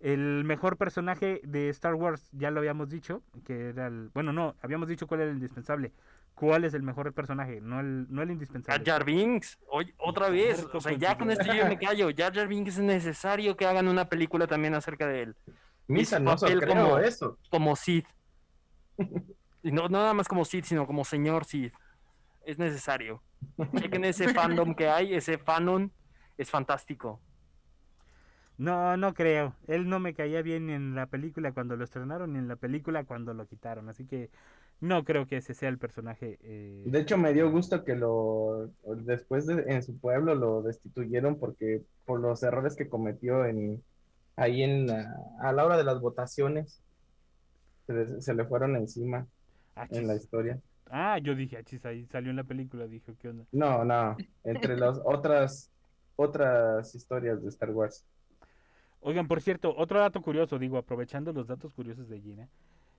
el 0.00 0.44
mejor 0.44 0.76
personaje 0.76 1.40
de 1.44 1.68
Star 1.70 1.94
Wars, 1.94 2.28
ya 2.32 2.50
lo 2.50 2.60
habíamos 2.60 2.88
dicho, 2.88 3.22
que 3.44 3.70
era 3.70 3.88
el, 3.88 4.10
bueno, 4.14 4.32
no, 4.32 4.54
habíamos 4.62 4.88
dicho 4.88 5.06
cuál 5.06 5.20
era 5.20 5.30
el 5.30 5.36
indispensable. 5.36 5.92
¿Cuál 6.34 6.64
es 6.64 6.74
el 6.74 6.82
mejor 6.82 7.12
personaje? 7.12 7.60
No 7.60 7.78
el, 7.78 8.06
no 8.08 8.22
el 8.22 8.28
Jar 8.28 8.32
indispensable. 8.32 8.84
Jar 8.84 9.04
Binks, 9.04 9.58
oye, 9.68 9.94
otra 9.98 10.30
vez. 10.30 10.66
O 10.72 10.80
sea, 10.80 10.92
ya 10.92 11.16
con 11.16 11.30
esto 11.30 11.52
yo 11.52 11.66
me 11.66 11.78
callo. 11.78 12.08
Jar 12.16 12.34
Jar 12.34 12.48
Binks 12.48 12.76
es 12.76 12.82
necesario 12.82 13.56
que 13.56 13.66
hagan 13.66 13.86
una 13.86 14.08
película 14.08 14.46
también 14.46 14.74
acerca 14.74 15.06
de 15.06 15.22
él. 15.22 15.36
Misa, 15.86 16.18
no 16.18 16.36
como- 16.36 16.98
eso. 16.98 17.38
Como 17.50 17.76
Sid. 17.76 18.04
Y 19.62 19.72
no, 19.72 19.84
no 19.88 19.98
nada 20.00 20.12
más 20.12 20.28
como 20.28 20.44
Sid, 20.44 20.64
sino 20.64 20.86
como 20.86 21.06
señor 21.06 21.46
Sid. 21.46 21.72
Es 22.44 22.58
necesario. 22.58 23.22
Chequen 23.74 24.04
ese 24.04 24.34
fandom 24.34 24.74
que 24.74 24.88
hay, 24.90 25.14
ese 25.14 25.38
fanon 25.38 25.90
es 26.36 26.50
fantástico. 26.50 27.22
No, 28.58 28.96
no 28.98 29.14
creo. 29.14 29.56
Él 29.66 29.88
no 29.88 29.98
me 30.00 30.12
caía 30.14 30.42
bien 30.42 30.68
en 30.70 30.94
la 30.94 31.06
película 31.06 31.52
cuando 31.52 31.76
lo 31.76 31.84
estrenaron 31.84 32.34
ni 32.34 32.38
en 32.40 32.48
la 32.48 32.56
película 32.56 33.04
cuando 33.04 33.32
lo 33.34 33.46
quitaron. 33.46 33.88
Así 33.88 34.06
que 34.06 34.30
no 34.80 35.02
creo 35.04 35.26
que 35.26 35.38
ese 35.38 35.54
sea 35.54 35.70
el 35.70 35.78
personaje. 35.78 36.38
eh, 36.42 36.82
De 36.86 37.00
hecho, 37.00 37.16
me 37.18 37.32
dio 37.32 37.50
gusto 37.50 37.84
que 37.84 37.96
lo 37.96 38.70
después 38.84 39.46
de, 39.46 39.64
en 39.66 39.82
su 39.82 39.98
pueblo 39.98 40.34
lo 40.34 40.60
destituyeron 40.62 41.38
porque 41.38 41.82
por 42.04 42.20
los 42.20 42.42
errores 42.42 42.76
que 42.76 42.88
cometió 42.90 43.44
en 43.46 43.82
ahí 44.36 44.62
en 44.62 44.86
la- 44.86 45.14
a 45.40 45.52
la 45.52 45.64
hora 45.64 45.76
de 45.76 45.84
las 45.84 46.00
votaciones 46.00 46.80
se, 47.86 47.92
le- 47.92 48.20
se 48.20 48.34
le 48.34 48.44
fueron 48.44 48.76
encima 48.76 49.26
ah, 49.76 49.86
en 49.90 50.06
la 50.06 50.16
historia. 50.16 50.60
Ah, 50.90 51.18
yo 51.18 51.34
dije, 51.34 51.56
ah, 51.56 51.62
chis, 51.64 51.84
ahí 51.86 52.06
salió 52.06 52.30
en 52.30 52.36
la 52.36 52.44
película. 52.44 52.86
Dije, 52.86 53.14
¿qué 53.20 53.28
onda? 53.28 53.44
No, 53.52 53.84
no, 53.84 54.16
entre 54.44 54.76
las 54.76 55.00
otras 55.04 55.70
otras 56.16 56.94
historias 56.94 57.42
de 57.42 57.48
Star 57.48 57.70
Wars. 57.70 58.04
Oigan, 59.00 59.28
por 59.28 59.42
cierto, 59.42 59.74
otro 59.76 59.98
dato 60.00 60.22
curioso, 60.22 60.58
digo, 60.58 60.78
aprovechando 60.78 61.32
los 61.32 61.46
datos 61.46 61.74
curiosos 61.74 62.08
de 62.08 62.20
Gina, 62.20 62.48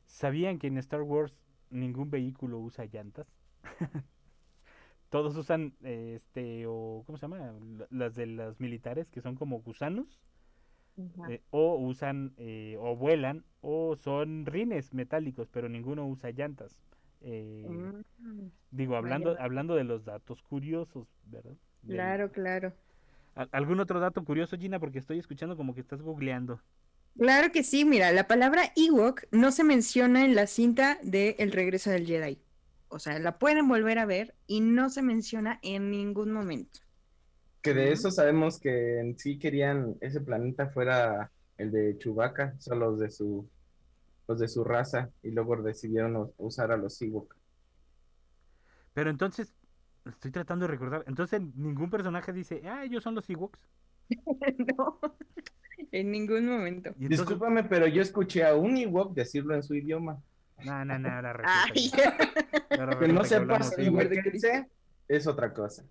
¿sabían 0.05 0.59
que 0.59 0.67
en 0.67 0.77
Star 0.77 1.01
Wars 1.01 1.33
ningún 1.69 2.11
vehículo 2.11 2.59
usa 2.59 2.85
llantas? 2.85 3.27
todos 5.09 5.35
usan, 5.37 5.73
este, 5.81 6.65
o, 6.67 7.03
¿cómo 7.05 7.17
se 7.17 7.23
llama? 7.23 7.53
La- 7.77 7.87
Las 7.89 8.15
de 8.15 8.25
las 8.27 8.59
militares, 8.59 9.09
que 9.09 9.21
son 9.21 9.35
como 9.35 9.61
gusanos, 9.61 10.19
Eh, 11.25 11.43
o 11.51 11.75
usan, 11.77 12.33
eh, 12.37 12.77
o 12.79 12.95
vuelan, 12.95 13.45
o 13.61 13.95
son 13.95 14.45
rines 14.45 14.93
metálicos, 14.93 15.49
pero 15.49 15.69
ninguno 15.69 16.07
usa 16.07 16.31
llantas. 16.31 16.79
Eh, 17.21 17.91
Mm, 18.19 18.51
digo, 18.71 18.95
hablando, 18.97 19.37
hablando 19.39 19.75
de 19.75 19.83
los 19.85 20.05
datos 20.05 20.43
curiosos, 20.43 21.07
¿verdad? 21.23 21.57
Del- 21.83 21.95
Claro, 21.95 22.31
claro. 22.31 22.73
¿Al- 23.35 23.49
¿Algún 23.51 23.79
otro 23.79 23.99
dato 23.99 24.23
curioso, 24.25 24.57
Gina? 24.57 24.79
Porque 24.79 24.99
estoy 24.99 25.19
escuchando 25.19 25.55
como 25.57 25.73
que 25.73 25.81
estás 25.81 26.01
googleando. 26.01 26.61
Claro 27.17 27.51
que 27.51 27.63
sí, 27.63 27.85
mira, 27.85 28.11
la 28.11 28.27
palabra 28.27 28.73
Ewok 28.75 29.23
no 29.31 29.51
se 29.51 29.63
menciona 29.63 30.25
en 30.25 30.35
la 30.35 30.47
cinta 30.47 30.99
de 31.01 31.35
El 31.39 31.51
regreso 31.53 31.89
del 31.89 32.05
Jedi. 32.05 32.41
O 32.89 32.99
sea, 32.99 33.19
la 33.19 33.39
pueden 33.39 33.67
volver 33.69 33.99
a 33.99 34.05
ver 34.05 34.35
y 34.47 34.59
no 34.61 34.89
se 34.89 35.01
menciona 35.01 35.59
en 35.63 35.91
ningún 35.91 36.31
momento. 36.31 36.81
Que 37.65 37.73
de 37.73 37.91
eso 37.91 38.11
sabemos 38.11 38.59
que 38.59 38.99
en 38.99 39.17
sí 39.17 39.39
querían 39.39 39.95
ese 39.99 40.21
planeta 40.21 40.69
fuera 40.69 41.31
el 41.57 41.71
de 41.71 41.97
Chewbacca, 41.97 42.53
o 42.57 42.61
sea, 42.61 42.75
los 42.75 42.99
de 42.99 43.09
su, 43.09 43.49
los 44.27 44.39
de 44.39 44.47
su 44.47 44.63
raza, 44.63 45.09
y 45.23 45.31
luego 45.31 45.59
decidieron 45.63 46.15
us- 46.15 46.31
usar 46.37 46.71
a 46.71 46.77
los 46.77 47.01
Ewok. 47.01 47.35
Pero 48.93 49.09
entonces, 49.09 49.55
estoy 50.05 50.29
tratando 50.29 50.65
de 50.65 50.71
recordar. 50.73 51.03
Entonces, 51.07 51.41
ningún 51.55 51.89
personaje 51.89 52.31
dice, 52.33 52.61
ah, 52.65 52.83
ellos 52.85 53.03
son 53.03 53.15
los 53.15 53.27
Ewoks. 53.29 53.59
no, 54.77 54.99
en 55.91 56.11
ningún 56.11 56.45
momento. 56.45 56.89
Entonces, 56.89 57.09
Discúlpame, 57.17 57.63
pero 57.63 57.87
yo 57.87 58.03
escuché 58.03 58.43
a 58.43 58.53
un 58.55 58.77
Ewok 58.77 59.15
decirlo 59.15 59.55
en 59.55 59.63
su 59.63 59.73
idioma. 59.73 60.21
no, 60.63 60.85
no, 60.85 60.99
no, 60.99 61.09
ahora 61.09 61.41
Ay, 61.43 61.89
resulta 61.91 62.25
que- 62.69 62.79
ahora 62.79 62.99
Que 62.99 63.07
no 63.07 63.23
sepas 63.23 63.75
es 65.07 65.25
otra 65.27 65.51
cosa. 65.53 65.83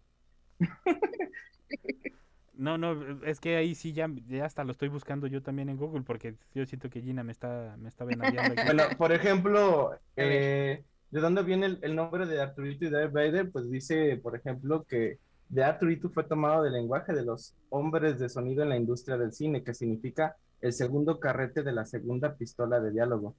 No, 2.57 2.79
no, 2.79 3.25
es 3.25 3.41
que 3.41 3.57
ahí 3.57 3.75
sí 3.75 3.93
ya, 3.93 4.09
ya 4.29 4.45
hasta 4.45 4.63
lo 4.63 4.73
estoy 4.73 4.89
buscando 4.89 5.27
yo 5.27 5.43
también 5.43 5.69
en 5.69 5.77
Google 5.77 6.03
porque 6.03 6.37
yo 6.55 6.65
siento 6.67 6.89
que 6.89 7.03
Gina 7.03 7.25
me 7.25 7.33
está, 7.33 7.77
me 7.79 7.89
está 7.89 8.05
aquí. 8.05 8.17
Bueno, 8.65 8.85
por 8.97 9.13
ejemplo, 9.13 9.93
eh, 10.17 10.85
¿de 11.11 11.21
dónde 11.21 11.43
viene 11.43 11.67
el, 11.67 11.79
el 11.83 11.97
nombre 11.97 12.27
de 12.27 12.41
Arturito 12.41 12.85
y 12.85 12.91
Darth 12.91 13.13
Vader? 13.13 13.51
Pues 13.51 13.69
dice, 13.71 14.21
por 14.23 14.37
ejemplo, 14.37 14.85
que 14.85 15.19
de 15.49 15.65
Arturito 15.65 16.11
fue 16.11 16.25
tomado 16.25 16.63
del 16.63 16.75
lenguaje 16.75 17.13
de 17.13 17.25
los 17.25 17.55
hombres 17.71 18.19
de 18.19 18.29
sonido 18.29 18.63
en 18.63 18.69
la 18.69 18.77
industria 18.77 19.17
del 19.17 19.33
cine, 19.33 19.65
que 19.65 19.75
significa 19.75 20.37
el 20.61 20.73
segundo 20.73 21.19
carrete 21.19 21.63
de 21.63 21.73
la 21.73 21.85
segunda 21.87 22.37
pistola 22.37 22.81
de 22.81 22.93
diálogo. 22.93 23.35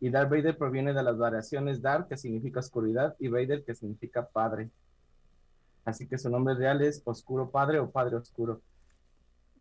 Y 0.00 0.10
Darth 0.10 0.30
Vader 0.30 0.56
proviene 0.56 0.92
de 0.92 1.02
las 1.02 1.18
variaciones 1.18 1.82
Darth, 1.82 2.08
que 2.08 2.16
significa 2.16 2.60
oscuridad, 2.60 3.16
y 3.18 3.28
Vader, 3.28 3.64
que 3.64 3.74
significa 3.74 4.26
padre. 4.26 4.70
Así 5.84 6.06
que 6.08 6.18
su 6.18 6.30
nombre 6.30 6.54
real 6.54 6.82
es 6.82 7.02
Oscuro 7.04 7.50
Padre 7.50 7.78
o 7.80 7.90
Padre 7.90 8.16
Oscuro. 8.16 8.62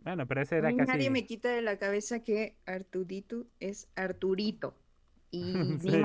Bueno, 0.02 0.28
pero 0.28 0.42
ese 0.42 0.58
era 0.58 0.74
casi... 0.76 0.92
nadie 0.92 1.10
me 1.10 1.26
quita 1.26 1.50
de 1.50 1.62
la 1.62 1.78
cabeza 1.78 2.24
que 2.24 2.58
Arturito 2.66 3.48
es 3.60 3.90
Arturito. 3.96 4.76
Y 5.32 5.54
Sí. 5.80 5.90
ni 5.92 6.04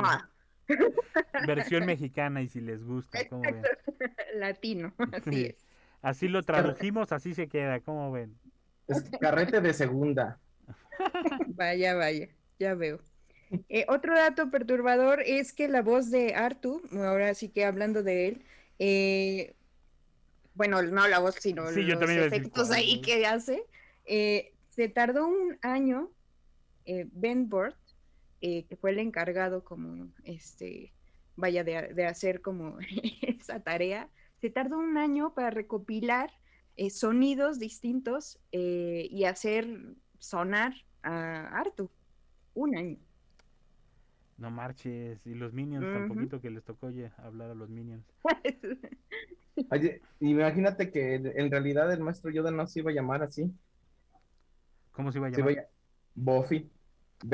versión 1.46 1.84
mexicana 1.86 2.42
y 2.42 2.48
si 2.48 2.60
les 2.60 2.84
gusta, 2.84 3.28
¿cómo 3.28 3.50
ven? 3.50 3.70
Latino, 4.34 4.94
así 5.12 5.30
Sí. 5.30 5.44
es. 5.46 5.56
Así 6.02 6.28
lo 6.28 6.42
tradujimos, 6.42 7.12
así 7.12 7.34
se 7.34 7.48
queda, 7.48 7.80
¿cómo 7.80 8.12
ven? 8.12 8.38
Es 8.86 9.02
carrete 9.20 9.60
de 9.60 9.72
segunda. 9.72 10.38
Vaya, 11.46 11.94
vaya, 11.94 12.28
ya 12.58 12.74
veo. 12.74 13.00
Eh, 13.68 13.84
otro 13.88 14.14
dato 14.14 14.50
perturbador 14.50 15.20
es 15.22 15.52
que 15.52 15.68
la 15.68 15.82
voz 15.82 16.10
de 16.10 16.34
Artu, 16.34 16.82
ahora 16.92 17.34
sí 17.34 17.48
que 17.50 17.64
hablando 17.64 18.02
de 18.02 18.28
él, 18.28 18.44
eh, 18.78 19.56
bueno, 20.54 20.82
no 20.82 21.06
la 21.08 21.18
voz, 21.18 21.36
sino 21.40 21.66
Sí, 21.68 21.82
los 21.82 22.00
decir, 22.00 22.20
efectos 22.20 22.68
¿cuál, 22.68 22.78
ahí 22.78 23.00
que 23.00 23.26
hace, 23.26 23.64
eh, 24.04 24.52
se 24.70 24.88
tardó 24.88 25.26
un 25.26 25.58
año, 25.62 26.10
eh, 26.86 27.06
Ben 27.12 27.48
Burt, 27.48 27.76
eh, 28.40 28.64
que 28.68 28.76
fue 28.76 28.90
el 28.90 28.98
encargado 28.98 29.64
como, 29.64 30.08
este, 30.24 30.92
vaya, 31.36 31.64
de, 31.64 31.94
de 31.94 32.06
hacer 32.06 32.40
como 32.40 32.78
esa 33.22 33.60
tarea, 33.60 34.08
se 34.40 34.50
tardó 34.50 34.78
un 34.78 34.98
año 34.98 35.34
para 35.34 35.50
recopilar 35.50 36.30
eh, 36.76 36.90
sonidos 36.90 37.60
distintos 37.60 38.40
eh, 38.50 39.06
y 39.08 39.24
hacer 39.24 39.66
sonar 40.18 40.74
a 41.02 41.46
Artu. 41.60 41.88
Un 42.54 42.76
año. 42.76 42.98
No 44.36 44.50
marches, 44.50 45.26
y 45.26 45.34
los 45.34 45.52
Minions, 45.52 45.84
tan 45.92 46.08
poquito 46.08 46.40
que 46.40 46.50
les 46.50 46.64
tocó 46.64 46.88
oye, 46.88 47.12
hablar 47.18 47.50
a 47.50 47.54
los 47.54 47.70
Minions. 47.70 48.04
Oye, 49.70 50.02
imagínate 50.20 50.90
que 50.90 51.14
en 51.14 51.50
realidad 51.50 51.92
el 51.92 52.00
maestro 52.00 52.30
Yoda 52.30 52.50
no 52.50 52.66
se 52.66 52.80
iba 52.80 52.90
a 52.90 52.94
llamar 52.94 53.22
así. 53.22 53.56
¿Cómo 54.92 55.12
se 55.12 55.18
iba 55.18 55.28
a 55.28 55.30
Se 55.32 55.40
iba 55.40 55.50
a 55.50 55.52
llamar? 55.52 55.54
llamar 55.54 55.70
Buffy. 56.14 56.72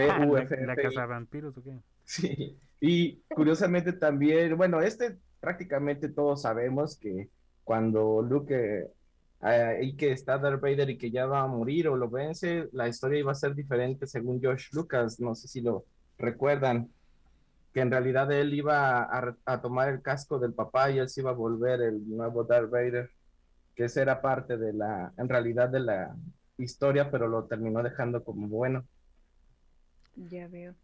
Ah, 0.06 0.26
la, 0.26 0.46
la 0.58 0.78
casa 0.78 1.02
de 1.02 1.06
vampiros 1.06 1.56
o 1.58 1.62
qué? 1.62 1.82
Sí. 2.04 2.60
Y 2.80 3.22
curiosamente 3.28 3.92
también, 3.92 4.56
bueno, 4.56 4.80
este 4.80 5.18
prácticamente 5.40 6.08
todos 6.10 6.42
sabemos 6.42 6.98
que 6.98 7.30
cuando 7.64 8.22
Luke, 8.22 8.54
eh, 8.54 8.92
ahí 9.40 9.96
que 9.96 10.12
está 10.12 10.38
Darth 10.38 10.60
Vader 10.60 10.90
y 10.90 10.98
que 10.98 11.10
ya 11.10 11.26
va 11.26 11.42
a 11.42 11.46
morir 11.48 11.88
o 11.88 11.96
lo 11.96 12.10
vence, 12.10 12.68
la 12.72 12.88
historia 12.88 13.20
iba 13.20 13.32
a 13.32 13.34
ser 13.34 13.54
diferente 13.54 14.06
según 14.06 14.40
George 14.40 14.68
Lucas, 14.72 15.20
no 15.20 15.34
sé 15.34 15.48
si 15.48 15.60
lo 15.60 15.86
recuerdan, 16.20 16.90
que 17.72 17.80
en 17.80 17.90
realidad 17.90 18.30
él 18.32 18.54
iba 18.54 19.02
a, 19.02 19.36
a 19.44 19.60
tomar 19.60 19.88
el 19.88 20.02
casco 20.02 20.38
del 20.38 20.54
papá 20.54 20.90
y 20.90 20.98
él 20.98 21.08
se 21.08 21.20
iba 21.20 21.30
a 21.30 21.34
volver 21.34 21.80
el 21.82 22.08
nuevo 22.08 22.44
Darth 22.44 22.70
Vader, 22.70 23.10
que 23.74 23.84
esa 23.84 24.02
era 24.02 24.20
parte 24.20 24.56
de 24.56 24.72
la, 24.72 25.12
en 25.16 25.28
realidad 25.28 25.68
de 25.68 25.80
la 25.80 26.16
historia, 26.58 27.10
pero 27.10 27.28
lo 27.28 27.44
terminó 27.44 27.82
dejando 27.82 28.24
como 28.24 28.48
bueno. 28.48 28.84
Ya 30.16 30.48
veo. 30.48 30.74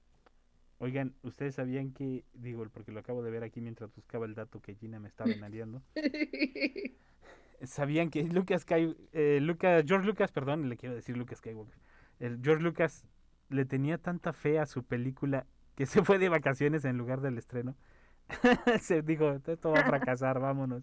Oigan, 0.78 1.14
¿ustedes 1.22 1.54
sabían 1.54 1.92
que, 1.92 2.24
digo, 2.34 2.66
porque 2.68 2.92
lo 2.92 3.00
acabo 3.00 3.22
de 3.22 3.30
ver 3.30 3.42
aquí 3.42 3.60
mientras 3.60 3.94
buscaba 3.94 4.26
el 4.26 4.34
dato 4.34 4.60
que 4.60 4.74
Gina 4.74 5.00
me 5.00 5.08
estaba 5.08 5.30
venadeando, 5.30 5.82
¿sabían 7.62 8.10
que 8.10 8.24
Lucas, 8.24 8.62
Sky, 8.62 8.94
eh, 9.12 9.38
Lucas, 9.40 9.84
George 9.86 10.06
Lucas, 10.06 10.32
perdón, 10.32 10.68
le 10.68 10.76
quiero 10.76 10.94
decir 10.94 11.16
Lucas 11.16 11.38
Skywalker, 11.38 11.78
el 12.20 12.40
George 12.42 12.62
Lucas 12.62 13.06
le 13.48 13.64
tenía 13.64 13.98
tanta 13.98 14.32
fe 14.32 14.58
a 14.58 14.66
su 14.66 14.82
película 14.84 15.46
que 15.74 15.86
se 15.86 16.02
fue 16.02 16.18
de 16.18 16.28
vacaciones 16.28 16.84
en 16.84 16.98
lugar 16.98 17.20
del 17.20 17.38
estreno? 17.38 17.76
se 18.80 19.02
dijo, 19.02 19.30
esto 19.46 19.70
va 19.70 19.80
a 19.80 19.84
fracasar, 19.84 20.40
vámonos. 20.40 20.82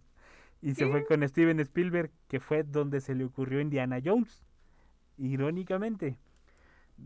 Y 0.61 0.75
se 0.75 0.87
fue 0.87 1.05
con 1.05 1.27
Steven 1.27 1.59
Spielberg, 1.59 2.09
que 2.29 2.39
fue 2.39 2.63
donde 2.63 3.01
se 3.01 3.15
le 3.15 3.25
ocurrió 3.25 3.59
Indiana 3.59 3.99
Jones, 4.03 4.45
irónicamente. 5.17 6.17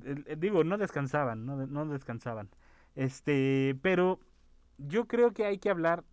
Eh, 0.03 0.35
Digo, 0.37 0.63
no 0.63 0.77
descansaban, 0.77 1.45
no, 1.45 1.65
no 1.65 1.85
descansaban. 1.87 2.49
Este, 2.93 3.75
pero 3.81 4.19
yo 4.77 5.07
creo 5.07 5.33
que 5.33 5.45
hay 5.45 5.57
que 5.57 5.71
hablar 5.71 6.03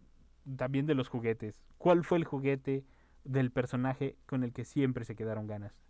también 0.56 0.86
de 0.86 0.94
los 0.94 1.08
juguetes. 1.08 1.62
¿Cuál 1.78 2.04
fue 2.04 2.18
el 2.18 2.24
juguete 2.24 2.84
del 3.24 3.50
personaje 3.50 4.16
con 4.26 4.42
el 4.42 4.52
que 4.52 4.64
siempre 4.64 5.04
se 5.04 5.14
quedaron 5.14 5.46
ganas? 5.46 5.83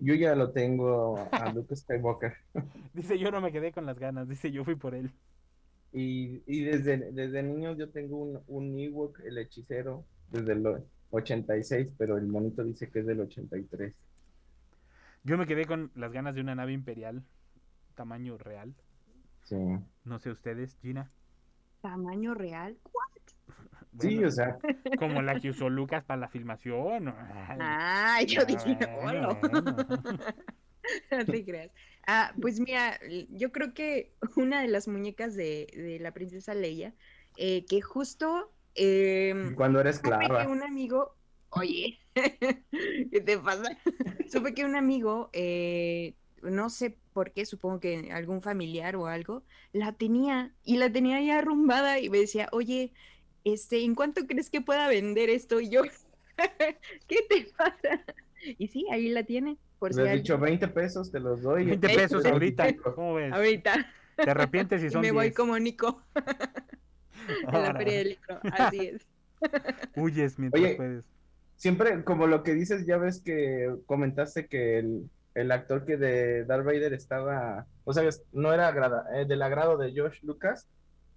Yo 0.00 0.14
ya 0.14 0.34
lo 0.34 0.50
tengo 0.52 1.18
a 1.30 1.52
Luke 1.52 1.76
Skywalker. 1.76 2.34
Dice, 2.94 3.18
yo 3.18 3.30
no 3.30 3.40
me 3.40 3.52
quedé 3.52 3.72
con 3.72 3.86
las 3.86 3.98
ganas, 3.98 4.28
dice, 4.28 4.50
yo 4.50 4.64
fui 4.64 4.74
por 4.74 4.94
él. 4.94 5.12
Y, 5.92 6.42
y 6.46 6.64
desde, 6.64 7.12
desde 7.12 7.42
niño 7.42 7.76
yo 7.76 7.90
tengo 7.90 8.18
un, 8.18 8.40
un 8.46 8.78
Ewok, 8.78 9.20
el 9.20 9.38
hechicero, 9.38 10.04
desde 10.30 10.52
el 10.52 10.84
86, 11.10 11.94
pero 11.98 12.16
el 12.16 12.26
monito 12.26 12.62
dice 12.64 12.90
que 12.90 13.00
es 13.00 13.06
del 13.06 13.20
83. 13.20 13.94
Yo 15.24 15.36
me 15.36 15.46
quedé 15.46 15.66
con 15.66 15.90
las 15.94 16.12
ganas 16.12 16.34
de 16.34 16.40
una 16.40 16.54
nave 16.54 16.72
imperial, 16.72 17.22
tamaño 17.94 18.38
real. 18.38 18.74
Sí. 19.44 19.56
No 20.04 20.18
sé 20.18 20.30
ustedes, 20.30 20.76
Gina. 20.80 21.10
¿Tamaño 21.82 22.34
real? 22.34 22.78
Sí, 23.16 23.19
Bueno, 23.92 24.26
o 24.26 24.30
sea, 24.30 24.60
Como 24.94 25.22
la 25.22 25.40
que 25.40 25.50
usó 25.50 25.68
Lucas 25.70 26.04
para 26.04 26.20
la 26.20 26.28
filmación. 26.28 27.08
Ay, 27.08 27.58
Ay, 27.58 28.26
yo 28.26 28.44
ah, 28.44 28.44
dije, 28.46 28.86
bueno. 29.02 29.40
No 31.10 31.28
te 31.28 31.44
creas. 31.44 31.72
Ah, 32.06 32.34
pues 32.40 32.60
mira, 32.60 32.98
yo 33.30 33.52
creo 33.52 33.74
que 33.74 34.16
una 34.36 34.62
de 34.62 34.68
las 34.68 34.88
muñecas 34.88 35.34
de, 35.36 35.66
de 35.74 35.98
la 36.00 36.12
princesa 36.12 36.54
Leia, 36.54 36.94
eh, 37.36 37.66
que 37.66 37.80
justo 37.80 38.52
em, 38.74 39.54
cuando 39.54 39.80
eres 39.80 40.00
supe 40.02 40.28
que 40.30 40.46
clava. 40.46 40.46
un 40.46 40.62
amigo, 40.62 41.16
oye, 41.50 42.00
¿qué 42.14 43.20
te 43.20 43.38
pasa? 43.38 43.76
Supe 44.26 44.54
que 44.54 44.64
un 44.64 44.76
amigo, 44.76 45.30
eh, 45.32 46.16
no 46.42 46.70
sé 46.70 46.98
por 47.12 47.32
qué, 47.32 47.46
supongo 47.46 47.80
que 47.80 48.10
algún 48.12 48.42
familiar 48.42 48.96
o 48.96 49.06
algo, 49.06 49.44
la 49.72 49.92
tenía 49.96 50.54
y 50.64 50.78
la 50.78 50.90
tenía 50.92 51.20
ya 51.20 51.38
arrumbada 51.38 51.98
y 52.00 52.08
me 52.10 52.18
decía, 52.18 52.48
oye, 52.52 52.92
este, 53.44 53.82
¿en 53.84 53.94
cuánto 53.94 54.26
crees 54.26 54.50
que 54.50 54.60
pueda 54.60 54.88
vender 54.88 55.30
esto? 55.30 55.60
Y 55.60 55.68
yo, 55.70 55.82
¿qué 57.06 57.18
te 57.28 57.46
pasa? 57.56 58.02
Y 58.58 58.68
sí, 58.68 58.86
ahí 58.90 59.08
la 59.10 59.22
tiene, 59.24 59.56
por 59.78 59.92
si 59.92 60.00
he 60.00 60.02
alguien- 60.02 60.18
dicho 60.22 60.38
20 60.38 60.68
pesos, 60.68 61.10
te 61.12 61.20
los 61.20 61.42
doy. 61.42 61.64
20 61.66 61.86
¿Ves? 61.86 61.96
pesos 61.96 62.24
ahorita, 62.24 62.74
¿cómo 62.76 63.14
ves? 63.14 63.32
ahorita. 63.32 63.86
Te 64.16 64.30
arrepientes 64.30 64.80
si 64.80 64.86
Y 64.88 64.90
son 64.90 65.00
me 65.02 65.12
voy 65.12 65.26
10. 65.26 65.36
como 65.36 65.58
Nico 65.58 66.02
en 67.52 67.62
la 67.62 67.74
feria 67.74 67.98
del 67.98 68.08
libro, 68.10 68.40
así 68.52 68.80
es. 68.86 69.06
Huyes 69.96 70.38
mientras 70.38 70.62
Oye, 70.62 70.74
puedes. 70.76 71.04
Siempre, 71.56 72.04
como 72.04 72.26
lo 72.26 72.42
que 72.42 72.54
dices, 72.54 72.86
ya 72.86 72.96
ves 72.96 73.20
que 73.20 73.74
comentaste 73.86 74.46
que 74.46 74.78
el, 74.78 75.10
el 75.34 75.52
actor 75.52 75.84
que 75.84 75.96
de 75.98 76.44
Darth 76.44 76.64
Vader 76.64 76.94
estaba, 76.94 77.66
o 77.84 77.92
sea, 77.92 78.08
no 78.32 78.52
era 78.54 78.68
agrada- 78.68 79.04
eh, 79.14 79.26
del 79.26 79.42
agrado 79.42 79.76
de 79.76 79.92
George 79.92 80.20
Lucas. 80.22 80.66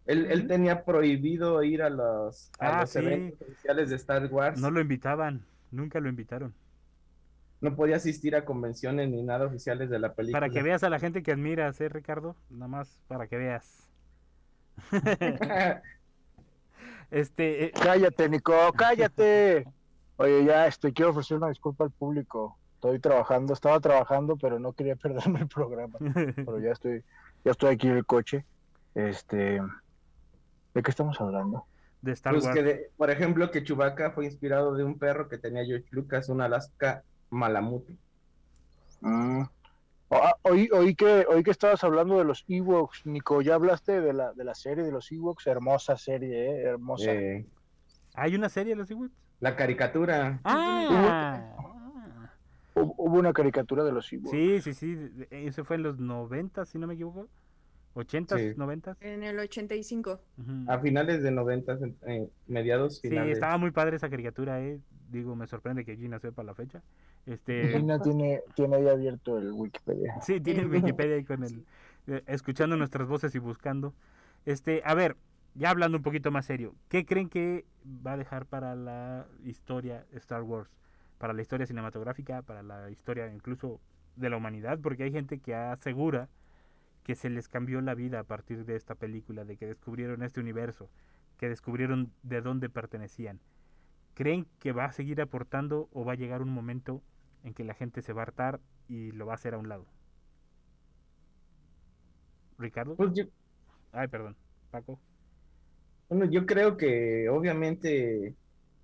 Él, 0.06 0.28
él 0.30 0.48
tenía 0.48 0.84
prohibido 0.84 1.64
ir 1.64 1.82
a 1.82 1.90
los, 1.90 2.52
a 2.60 2.78
Ah, 2.78 2.82
los 2.82 2.90
sí. 2.90 3.00
eventos 3.00 3.42
oficiales 3.48 3.90
de 3.90 3.96
Star 3.96 4.26
Wars. 4.32 4.60
No 4.60 4.70
lo 4.72 4.82
invitaban, 4.82 5.46
nunca 5.72 6.00
lo 6.00 6.10
invitaron. 6.10 6.54
No 7.62 7.76
podía 7.76 7.96
asistir 7.96 8.36
a 8.36 8.44
convenciones 8.44 9.10
ni 9.10 9.24
nada 9.24 9.46
oficiales 9.46 9.90
de 9.90 9.98
la 9.98 10.14
película. 10.14 10.40
Para 10.42 10.52
que 10.52 10.62
veas 10.62 10.84
a 10.84 10.90
la 10.90 11.00
gente 11.00 11.24
que 11.24 11.32
admiras, 11.32 11.80
¿eh, 11.80 11.88
Ricardo? 11.88 12.36
Nada 12.50 12.68
más 12.68 13.00
para 13.08 13.28
que 13.28 13.38
veas. 13.38 13.88
Este, 17.12 17.66
eh, 17.66 17.72
Cállate, 17.72 18.28
Nico, 18.28 18.54
cállate. 18.76 19.66
Oye, 20.18 20.46
ya, 20.46 20.68
este, 20.68 20.94
quiero 20.94 21.12
ofrecer 21.12 21.38
una 21.38 21.50
disculpa 21.50 21.84
al 21.84 21.92
público. 21.92 22.58
Estoy 22.76 23.00
trabajando, 23.00 23.54
estaba 23.54 23.80
trabajando, 23.80 24.36
pero 24.36 24.60
no 24.60 24.74
quería 24.74 24.96
perderme 25.02 25.42
el 25.42 25.48
programa. 25.48 25.98
Pero 26.36 26.60
ya 26.60 26.72
estoy, 26.72 27.04
ya 27.46 27.52
estoy 27.52 27.74
aquí 27.76 27.88
en 27.88 27.98
el 27.98 28.06
coche. 28.06 28.46
Este, 28.96 29.62
¿de 30.74 30.82
qué 30.84 30.92
estamos 30.92 31.20
hablando? 31.22 31.66
de 32.02 32.12
Star 32.12 32.34
Pues 32.34 32.44
Wars. 32.44 32.56
que, 32.56 32.64
de- 32.64 32.90
por 32.98 33.10
ejemplo, 33.10 33.50
que 33.50 33.64
Chewbacca 33.64 34.12
fue 34.12 34.26
inspirado 34.26 34.74
de 34.76 34.84
un 34.84 35.00
perro 35.00 35.30
que 35.30 35.38
tenía 35.38 35.64
George 35.66 35.88
Lucas, 35.92 36.28
un 36.28 36.42
Alaska 36.42 37.04
Malamute. 37.30 37.96
Mm. 39.00 39.44
Ah, 40.12 40.36
oí, 40.44 40.70
oí 40.74 40.96
que, 40.96 41.26
oí 41.30 41.44
que 41.44 41.52
estabas 41.52 41.82
hablando 41.84 42.18
de 42.18 42.26
los 42.26 42.44
Ewoks, 42.48 43.06
Nico. 43.06 43.42
¿Ya 43.42 43.56
hablaste 43.56 44.02
de 44.02 44.12
la, 44.14 44.34
de 44.34 44.44
la 44.44 44.54
serie 44.54 44.84
de 44.84 44.92
los 44.92 45.10
Ewoks? 45.12 45.48
Hermosa 45.48 45.96
serie, 45.98 46.50
¿eh? 46.52 46.62
Hermosa. 46.64 47.12
Eh, 47.12 47.46
¿Hay 48.16 48.36
una 48.36 48.50
serie 48.50 48.74
de 48.74 48.78
los 48.82 48.92
Ewoks? 48.92 49.12
la 49.40 49.56
caricatura. 49.56 50.40
Ah, 50.44 51.42
Hubo, 52.76 52.96
hubo 52.98 53.20
una 53.20 53.34
caricatura 53.34 53.84
de 53.84 53.92
los 53.92 54.12
Ewoks. 54.12 54.30
sí, 54.32 54.62
sí, 54.62 54.74
sí. 54.74 55.10
Eso 55.32 55.64
fue 55.64 55.76
en 55.78 55.84
los 55.84 56.00
90, 56.00 56.66
si 56.66 56.78
no 56.80 56.88
me 56.88 56.96
equivoco. 56.96 57.28
80s, 57.96 58.40
Sí. 58.40 58.54
90s. 58.58 58.98
En 59.02 59.24
el 59.24 59.40
85. 59.40 60.20
Ujú. 60.38 60.52
A 60.72 60.80
finales 60.80 61.22
de 61.24 61.32
90, 61.32 61.78
eh, 62.08 62.30
mediados 62.48 62.98
Sí, 62.98 63.10
finales. 63.10 63.34
estaba 63.34 63.58
muy 63.58 63.72
padre 63.72 63.96
esa 63.98 64.10
caricatura, 64.10 64.62
eh. 64.62 64.80
Digo, 65.10 65.36
me 65.36 65.46
sorprende 65.48 65.86
que 65.86 65.96
Gina 65.96 66.20
sepa 66.20 66.42
la 66.44 66.56
fecha. 66.56 66.82
Este, 67.26 67.62
Gina 67.88 68.00
tiene, 68.00 68.42
tiene 68.56 68.78
ahí 68.78 68.88
abierto 68.88 69.38
el 69.38 69.52
Wikipedia. 69.52 70.16
sí, 70.22 70.40
tiene 70.42 70.62
el 70.62 70.68
Wikipedia 70.72 71.16
ahí 71.16 71.24
con 71.24 71.44
el, 71.44 71.66
eh, 72.08 72.24
escuchando 72.28 72.76
nuestras 72.78 73.08
voces 73.08 73.34
y 73.36 73.40
buscando. 73.40 73.94
Este, 74.46 74.82
a 74.86 74.94
ver, 74.96 75.16
ya 75.56 75.70
hablando 75.70 75.98
un 75.98 76.04
poquito 76.04 76.32
más 76.32 76.46
serio, 76.48 76.74
¿qué 76.90 77.06
creen 77.06 77.30
que 77.30 77.66
va 77.86 78.14
a 78.14 78.18
dejar 78.18 78.46
para 78.48 78.76
la 78.76 79.28
historia 79.46 80.06
Star 80.14 80.42
Wars? 80.42 80.70
Para 81.20 81.34
la 81.34 81.42
historia 81.42 81.66
cinematográfica, 81.68 82.42
para 82.42 82.64
la 82.64 82.90
historia 82.90 83.32
incluso 83.32 83.80
de 84.16 84.30
la 84.30 84.38
humanidad, 84.38 84.80
porque 84.80 85.04
hay 85.04 85.12
gente 85.12 85.40
que 85.40 85.54
asegura 85.56 86.28
que 87.04 87.16
se 87.16 87.30
les 87.30 87.48
cambió 87.48 87.82
la 87.82 87.96
vida 87.96 88.20
a 88.20 88.24
partir 88.24 88.66
de 88.66 88.76
esta 88.76 88.96
película, 88.96 89.46
de 89.46 89.58
que 89.58 89.68
descubrieron 89.68 90.24
este 90.24 90.40
universo, 90.40 90.90
que 91.38 91.50
descubrieron 91.50 92.12
de 92.24 92.42
dónde 92.42 92.70
pertenecían. 92.70 93.40
¿Creen 94.14 94.48
que 94.60 94.72
va 94.72 94.86
a 94.86 94.92
seguir 94.92 95.22
aportando 95.22 95.90
o 95.92 96.06
va 96.06 96.14
a 96.14 96.18
llegar 96.18 96.42
un 96.42 96.50
momento 96.50 97.02
en 97.44 97.54
que 97.54 97.64
la 97.64 97.74
gente 97.74 98.02
se 98.02 98.14
va 98.14 98.22
a 98.22 98.24
hartar 98.24 98.60
y 98.88 99.12
lo 99.12 99.26
va 99.26 99.34
a 99.34 99.36
hacer 99.36 99.54
a 99.54 99.58
un 99.58 99.70
lado? 99.70 99.86
¿Ricardo? 102.58 102.96
Pues 102.96 103.12
yo, 103.14 103.26
Ay, 103.92 104.08
perdón. 104.08 104.36
Paco. 104.72 105.00
bueno, 106.10 106.26
yo 106.26 106.46
creo 106.46 106.78
que 106.78 107.30
obviamente 107.30 108.36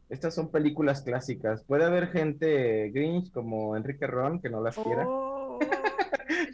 estas 0.10 0.36
son 0.36 0.52
películas 0.52 1.02
clásicas. 1.02 1.64
Puede 1.64 1.86
haber 1.86 2.08
gente 2.10 2.90
Grinch 2.92 3.32
como 3.32 3.76
Enrique 3.76 4.06
Ron 4.08 4.40
que 4.40 4.50
no 4.50 4.62
las 4.62 4.76
quiera. 4.76 5.08
Oh, 5.08 5.29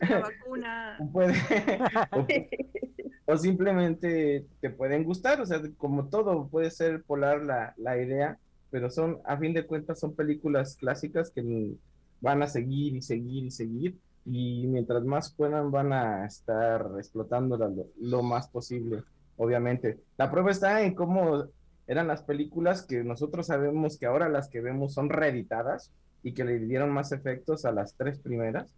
la 0.02 0.20
vacuna. 0.30 0.98
Puede, 1.12 1.34
o, 2.12 3.34
o 3.34 3.38
simplemente 3.38 4.46
te 4.62 4.70
pueden 4.70 5.04
gustar, 5.04 5.42
o 5.42 5.46
sea, 5.46 5.62
como 5.78 6.08
todo 6.08 6.48
puede 6.48 6.72
ser 6.72 7.04
polar 7.04 7.42
la, 7.44 7.74
la 7.78 7.98
idea, 7.98 8.38
pero 8.72 8.90
son, 8.90 9.20
a 9.26 9.38
fin 9.38 9.54
de 9.54 9.66
cuentas, 9.66 10.00
son 10.00 10.16
películas 10.16 10.76
clásicas 10.76 11.32
que 11.32 11.76
van 12.22 12.44
a 12.44 12.48
seguir 12.48 12.96
y 12.96 13.02
seguir 13.02 13.46
y 13.46 13.52
seguir, 13.52 13.98
y 14.26 14.66
mientras 14.68 15.04
más 15.04 15.32
puedan 15.32 15.72
van 15.72 15.94
a 15.94 16.26
estar 16.26 16.88
explotándolas 16.98 17.72
lo, 17.76 17.88
lo 18.00 18.24
más 18.24 18.48
posible, 18.48 19.04
obviamente. 19.38 20.00
La 20.18 20.32
prueba 20.32 20.52
está 20.52 20.82
en 20.82 20.96
cómo 20.96 21.46
eran 21.88 22.08
las 22.08 22.24
películas 22.24 22.84
que 22.84 23.04
nosotros 23.04 23.48
sabemos 23.48 23.98
que 23.98 24.08
ahora 24.08 24.30
las 24.30 24.50
que 24.50 24.62
vemos 24.62 24.94
son 24.94 25.10
reeditadas 25.10 25.92
y 26.24 26.34
que 26.34 26.44
le 26.44 26.58
dieron 26.60 26.90
más 26.90 27.12
efectos 27.12 27.66
a 27.66 27.72
las 27.72 27.94
tres 27.94 28.20
primeras. 28.20 28.74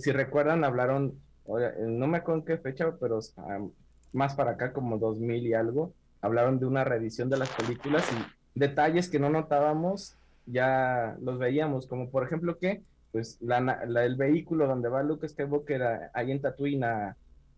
Si, 0.00 0.12
recuerdan, 0.12 0.64
hablaron, 0.64 1.22
eh, 1.46 1.72
no 1.80 2.06
me 2.06 2.18
acuerdo 2.18 2.40
en 2.40 2.44
qué 2.46 2.58
fecha, 2.58 2.96
pero 3.00 3.20
más 4.12 4.34
para 4.34 4.52
acá, 4.52 4.72
como 4.72 4.98
2000 4.98 5.46
y 5.46 5.54
algo, 5.54 5.94
hablaron 6.20 6.58
de 6.60 6.66
una 6.66 6.84
reedición 6.84 7.30
de 7.30 7.38
las 7.38 7.52
películas 7.54 8.12
y 8.12 8.30
detalles 8.54 9.08
que 9.08 9.18
no 9.18 9.30
notábamos, 9.30 10.18
ya 10.44 11.16
los 11.20 11.38
veíamos, 11.38 11.86
como 11.86 12.10
por 12.10 12.24
ejemplo 12.26 12.58
que, 12.58 12.84
pues, 13.12 13.38
la, 13.40 13.60
la- 13.86 14.04
el 14.04 14.16
vehículo 14.16 14.66
donde 14.66 14.88
va 14.90 15.02
Luke 15.02 15.26
Skywalker 15.28 15.82
a- 15.82 16.10
ahí 16.14 16.30
en 16.32 16.40
Tatooine 16.42 16.84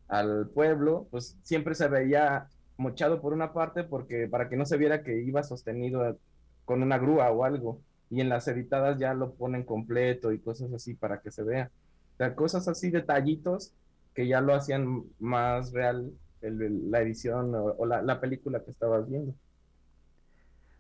al 0.09 0.51
pueblo, 0.51 1.09
pues 1.11 1.39
siempre 1.43 1.75
se 1.75 1.89
veía 1.89 2.49
mochado 2.77 3.21
por 3.21 3.33
una 3.33 3.53
parte 3.53 3.85
porque 3.85 4.29
para 4.29 4.49
que 4.49 4.57
no 4.57 4.67
se 4.67 4.77
viera 4.77 5.03
que 5.03 5.23
iba 5.23 5.43
sostenido 5.43 6.19
con 6.65 6.83
una 6.83 6.99
grúa 6.99 7.31
o 7.31 7.45
algo 7.45 7.83
y 8.11 8.21
en 8.21 8.29
las 8.29 8.47
editadas 8.49 8.99
ya 8.99 9.15
lo 9.15 9.35
ponen 9.35 9.65
completo 9.65 10.33
y 10.33 10.41
cosas 10.43 10.73
así 10.73 10.95
para 10.95 11.21
que 11.21 11.31
se 11.31 11.43
vea. 11.45 11.71
O 12.15 12.17
sea, 12.19 12.35
cosas 12.37 12.69
así, 12.69 12.91
detallitos 12.91 13.75
que 14.15 14.29
ya 14.29 14.41
lo 14.41 14.55
hacían 14.55 15.05
más 15.19 15.73
real 15.73 16.13
el- 16.41 16.63
el- 16.63 16.91
la 16.91 17.01
edición 17.03 17.55
o, 17.55 17.65
o 17.79 17.87
la, 17.87 18.03
la 18.03 18.21
película 18.21 18.63
que 18.65 18.71
estabas 18.71 19.09
viendo. 19.09 19.35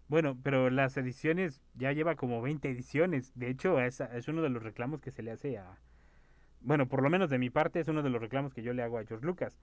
Bueno, 0.09 0.39
pero 0.43 0.71
las 0.71 0.97
ediciones 0.97 1.63
ya 1.75 1.93
lleva 1.93 2.17
como 2.17 2.43
20 2.43 2.69
ediciones. 2.71 3.33
De 3.35 3.49
hecho, 3.51 3.81
es, 3.81 4.01
es 4.01 4.29
uno 4.29 4.43
de 4.43 4.51
los 4.51 4.63
reclamos 4.63 5.01
que 5.01 5.11
se 5.11 5.23
le 5.23 5.31
hace 5.33 5.59
a... 5.59 5.81
Bueno, 6.61 6.89
por 6.89 7.03
lo 7.03 7.11
menos 7.11 7.31
de 7.31 7.39
mi 7.39 7.51
parte 7.51 7.81
es 7.81 7.89
uno 7.89 8.03
de 8.03 8.11
los 8.11 8.21
reclamos 8.23 8.55
que 8.55 8.63
yo 8.63 8.75
le 8.75 8.83
hago 8.83 8.99
a 8.99 9.07
George 9.07 9.27
Lucas. 9.27 9.59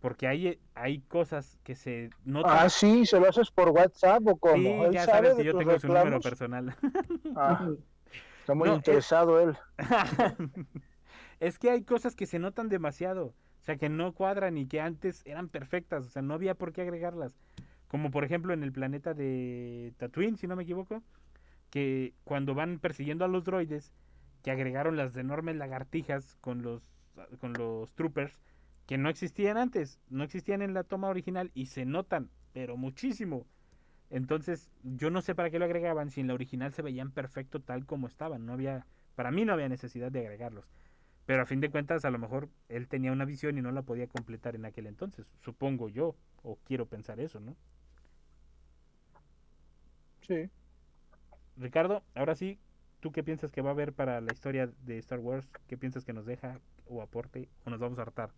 Porque 0.00 0.28
hay, 0.28 0.60
hay 0.74 1.00
cosas 1.02 1.58
que 1.64 1.74
se 1.76 2.12
notan. 2.24 2.60
Ah, 2.60 2.68
sí, 2.68 3.06
¿se 3.06 3.18
lo 3.20 3.28
haces 3.28 3.50
por 3.50 3.70
WhatsApp 3.70 4.22
o? 4.26 4.38
Sí, 4.52 4.84
¿Él 4.84 4.92
ya 4.92 5.06
sabe 5.06 5.08
sabes 5.08 5.34
que 5.34 5.44
yo 5.44 5.56
tengo 5.56 5.78
su 5.78 5.88
número 5.88 6.20
personal. 6.20 6.76
Ah, 7.34 7.68
está 8.40 8.54
muy 8.54 8.70
No, 8.70 8.72
interesado 8.72 9.40
él. 9.40 9.58
es 11.42 11.58
que 11.58 11.70
hay 11.70 11.82
cosas 11.82 12.14
que 12.14 12.26
se 12.26 12.38
notan 12.38 12.68
demasiado. 12.68 13.34
O 13.60 13.64
sea, 13.64 13.76
que 13.76 13.88
no 13.88 14.12
cuadran 14.14 14.56
y 14.58 14.66
que 14.68 14.80
antes 14.80 15.22
eran 15.26 15.48
perfectas. 15.48 16.06
O 16.06 16.08
sea, 16.08 16.22
no 16.22 16.34
había 16.34 16.54
por 16.54 16.72
qué 16.72 16.82
agregarlas. 16.82 17.36
Como 17.88 18.12
por 18.12 18.22
ejemplo 18.22 18.54
en 18.54 18.62
el 18.62 18.72
planeta 18.72 19.12
de 19.12 19.92
Tatooine, 19.98 20.36
si 20.36 20.46
no 20.46 20.54
me 20.54 20.62
equivoco. 20.62 21.02
Que 21.68 22.14
cuando 22.22 22.54
van 22.54 22.78
persiguiendo 22.78 23.24
a 23.24 23.28
los 23.28 23.42
droides, 23.42 23.92
que 24.44 24.52
agregaron 24.52 24.96
las 24.96 25.16
enormes 25.16 25.56
lagartijas 25.56 26.36
con 26.40 26.62
los, 26.62 26.80
con 27.40 27.54
los 27.54 27.92
troopers, 27.94 28.40
que 28.86 28.96
no 28.96 29.08
existían 29.08 29.56
antes. 29.56 29.98
No 30.10 30.22
existían 30.22 30.62
en 30.62 30.74
la 30.74 30.84
toma 30.84 31.08
original 31.08 31.50
y 31.54 31.66
se 31.66 31.84
notan, 31.84 32.30
pero 32.52 32.76
muchísimo. 32.76 33.46
Entonces, 34.10 34.70
yo 34.84 35.10
no 35.10 35.22
sé 35.22 35.34
para 35.34 35.50
qué 35.50 35.58
lo 35.58 35.64
agregaban 35.64 36.10
si 36.10 36.20
en 36.20 36.28
la 36.28 36.34
original 36.34 36.72
se 36.72 36.82
veían 36.82 37.10
perfecto 37.10 37.58
tal 37.58 37.84
como 37.84 38.06
estaban. 38.06 38.46
No 38.46 38.52
había, 38.52 38.86
para 39.16 39.32
mí 39.32 39.44
no 39.44 39.54
había 39.54 39.68
necesidad 39.68 40.12
de 40.12 40.20
agregarlos. 40.20 40.70
Pero 41.26 41.42
a 41.42 41.46
fin 41.46 41.60
de 41.60 41.70
cuentas, 41.70 42.04
a 42.04 42.10
lo 42.10 42.18
mejor 42.18 42.48
él 42.68 42.88
tenía 42.88 43.12
una 43.12 43.24
visión 43.24 43.56
y 43.56 43.62
no 43.62 43.70
la 43.70 43.82
podía 43.82 44.08
completar 44.08 44.56
en 44.56 44.64
aquel 44.64 44.86
entonces. 44.86 45.26
Supongo 45.40 45.88
yo, 45.88 46.16
o 46.42 46.58
quiero 46.64 46.86
pensar 46.86 47.20
eso, 47.20 47.38
¿no? 47.40 47.56
Sí. 50.22 50.50
Ricardo, 51.56 52.02
ahora 52.14 52.34
sí, 52.34 52.58
¿tú 53.00 53.12
qué 53.12 53.22
piensas 53.22 53.52
que 53.52 53.62
va 53.62 53.70
a 53.70 53.72
haber 53.72 53.92
para 53.92 54.20
la 54.20 54.32
historia 54.32 54.70
de 54.84 54.98
Star 54.98 55.20
Wars? 55.20 55.48
¿Qué 55.68 55.76
piensas 55.76 56.04
que 56.04 56.12
nos 56.12 56.26
deja 56.26 56.60
o 56.86 57.02
aporte 57.02 57.48
o 57.64 57.70
nos 57.70 57.78
vamos 57.78 57.98
a 57.98 58.02
hartar? 58.02 58.30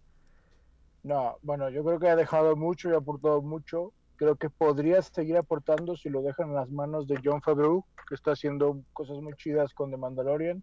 No, 1.03 1.37
bueno, 1.43 1.69
yo 1.69 1.85
creo 1.85 1.99
que 1.99 2.09
ha 2.09 2.17
dejado 2.17 2.57
mucho 2.57 2.89
y 2.89 2.93
ha 2.93 2.99
aportado 2.99 3.43
mucho. 3.43 3.93
Creo 4.17 4.37
que 4.37 4.49
podría 4.49 5.03
seguir 5.03 5.37
aportando 5.37 5.97
si 5.97 6.09
lo 6.09 6.23
dejan 6.23 6.51
en 6.51 6.55
las 6.55 6.71
manos 6.71 7.07
de 7.07 7.21
John 7.23 7.43
Favreau, 7.43 7.85
que 8.09 8.15
está 8.15 8.33
haciendo 8.33 8.83
cosas 8.93 9.19
muy 9.19 9.35
chidas 9.35 9.75
con 9.75 9.91
The 9.91 9.97
Mandalorian. 9.97 10.63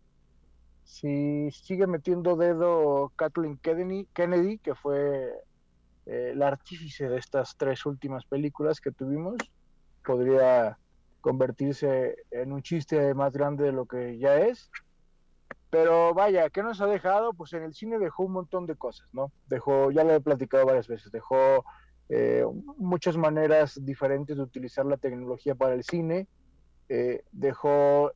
Si 0.84 1.50
sigue 1.52 1.88
metiendo 1.88 2.36
dedo 2.36 3.12
Kathleen 3.16 3.58
Kennedy, 3.58 4.58
que 4.60 4.76
fue 4.76 5.32
eh, 6.06 6.34
la 6.36 6.48
artífice 6.48 7.08
de 7.08 7.18
estas 7.18 7.56
tres 7.58 7.86
últimas 7.86 8.26
películas 8.26 8.82
que 8.82 8.92
tuvimos, 8.92 9.38
podría 10.04 10.78
convertirse 11.22 12.16
en 12.32 12.52
un 12.52 12.62
chiste 12.62 13.14
más 13.14 13.32
grande 13.34 13.66
de 13.66 13.72
lo 13.72 13.86
que 13.86 14.18
ya 14.18 14.40
es. 14.40 14.70
Pero 15.70 16.14
vaya, 16.14 16.50
¿qué 16.50 16.64
nos 16.64 16.82
ha 16.82 16.88
dejado? 16.88 17.34
Pues 17.34 17.54
en 17.54 17.64
el 17.64 17.74
cine 17.74 17.98
dejó 17.98 18.24
un 18.24 18.34
montón 18.34 18.66
de 18.66 18.76
cosas, 18.76 19.08
¿no? 19.14 19.32
Dejó, 19.48 19.92
ya 19.92 20.04
lo 20.04 20.14
he 20.14 20.20
platicado 20.20 20.66
varias 20.66 20.88
veces, 20.88 21.12
dejó 21.12 21.64
eh, 22.10 22.44
muchas 22.78 23.16
maneras 23.16 23.80
diferentes 23.82 24.36
de 24.36 24.44
utilizar 24.44 24.86
la 24.86 24.98
tecnología 24.98 25.56
para 25.56 25.76
el 25.76 25.84
cine. 25.84 26.28
Eh, 26.90 27.24
dejó, 27.32 28.12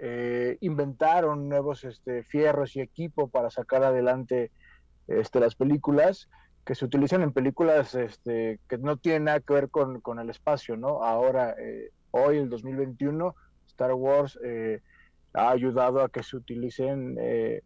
eh, 0.00 0.56
inventaron 0.60 1.48
nuevos 1.48 1.84
este, 1.84 2.24
fierros 2.24 2.74
y 2.76 2.80
equipo 2.80 3.28
para 3.28 3.50
sacar 3.50 3.84
adelante 3.84 4.50
este, 5.06 5.40
las 5.40 5.54
películas 5.54 6.28
que 6.64 6.74
se 6.74 6.84
utilizan 6.84 7.22
en 7.22 7.32
películas 7.32 7.94
este, 7.94 8.60
que 8.68 8.78
no 8.78 8.96
tienen 8.96 9.24
nada 9.24 9.40
que 9.40 9.54
ver 9.54 9.70
con, 9.70 10.18
el 10.18 10.30
espacio, 10.30 10.76
¿no? 10.76 11.02
Ahora, 11.02 11.54
eh, 11.58 11.90
hoy, 12.10 12.38
el 12.38 12.48
2021, 12.48 13.34
Star 13.66 13.94
Wars 13.94 14.38
eh, 14.44 14.80
ha 15.32 15.50
ayudado 15.50 16.02
a 16.02 16.08
que 16.08 16.22
se 16.22 16.36
utilicen 16.36 17.16
eh, 17.20 17.62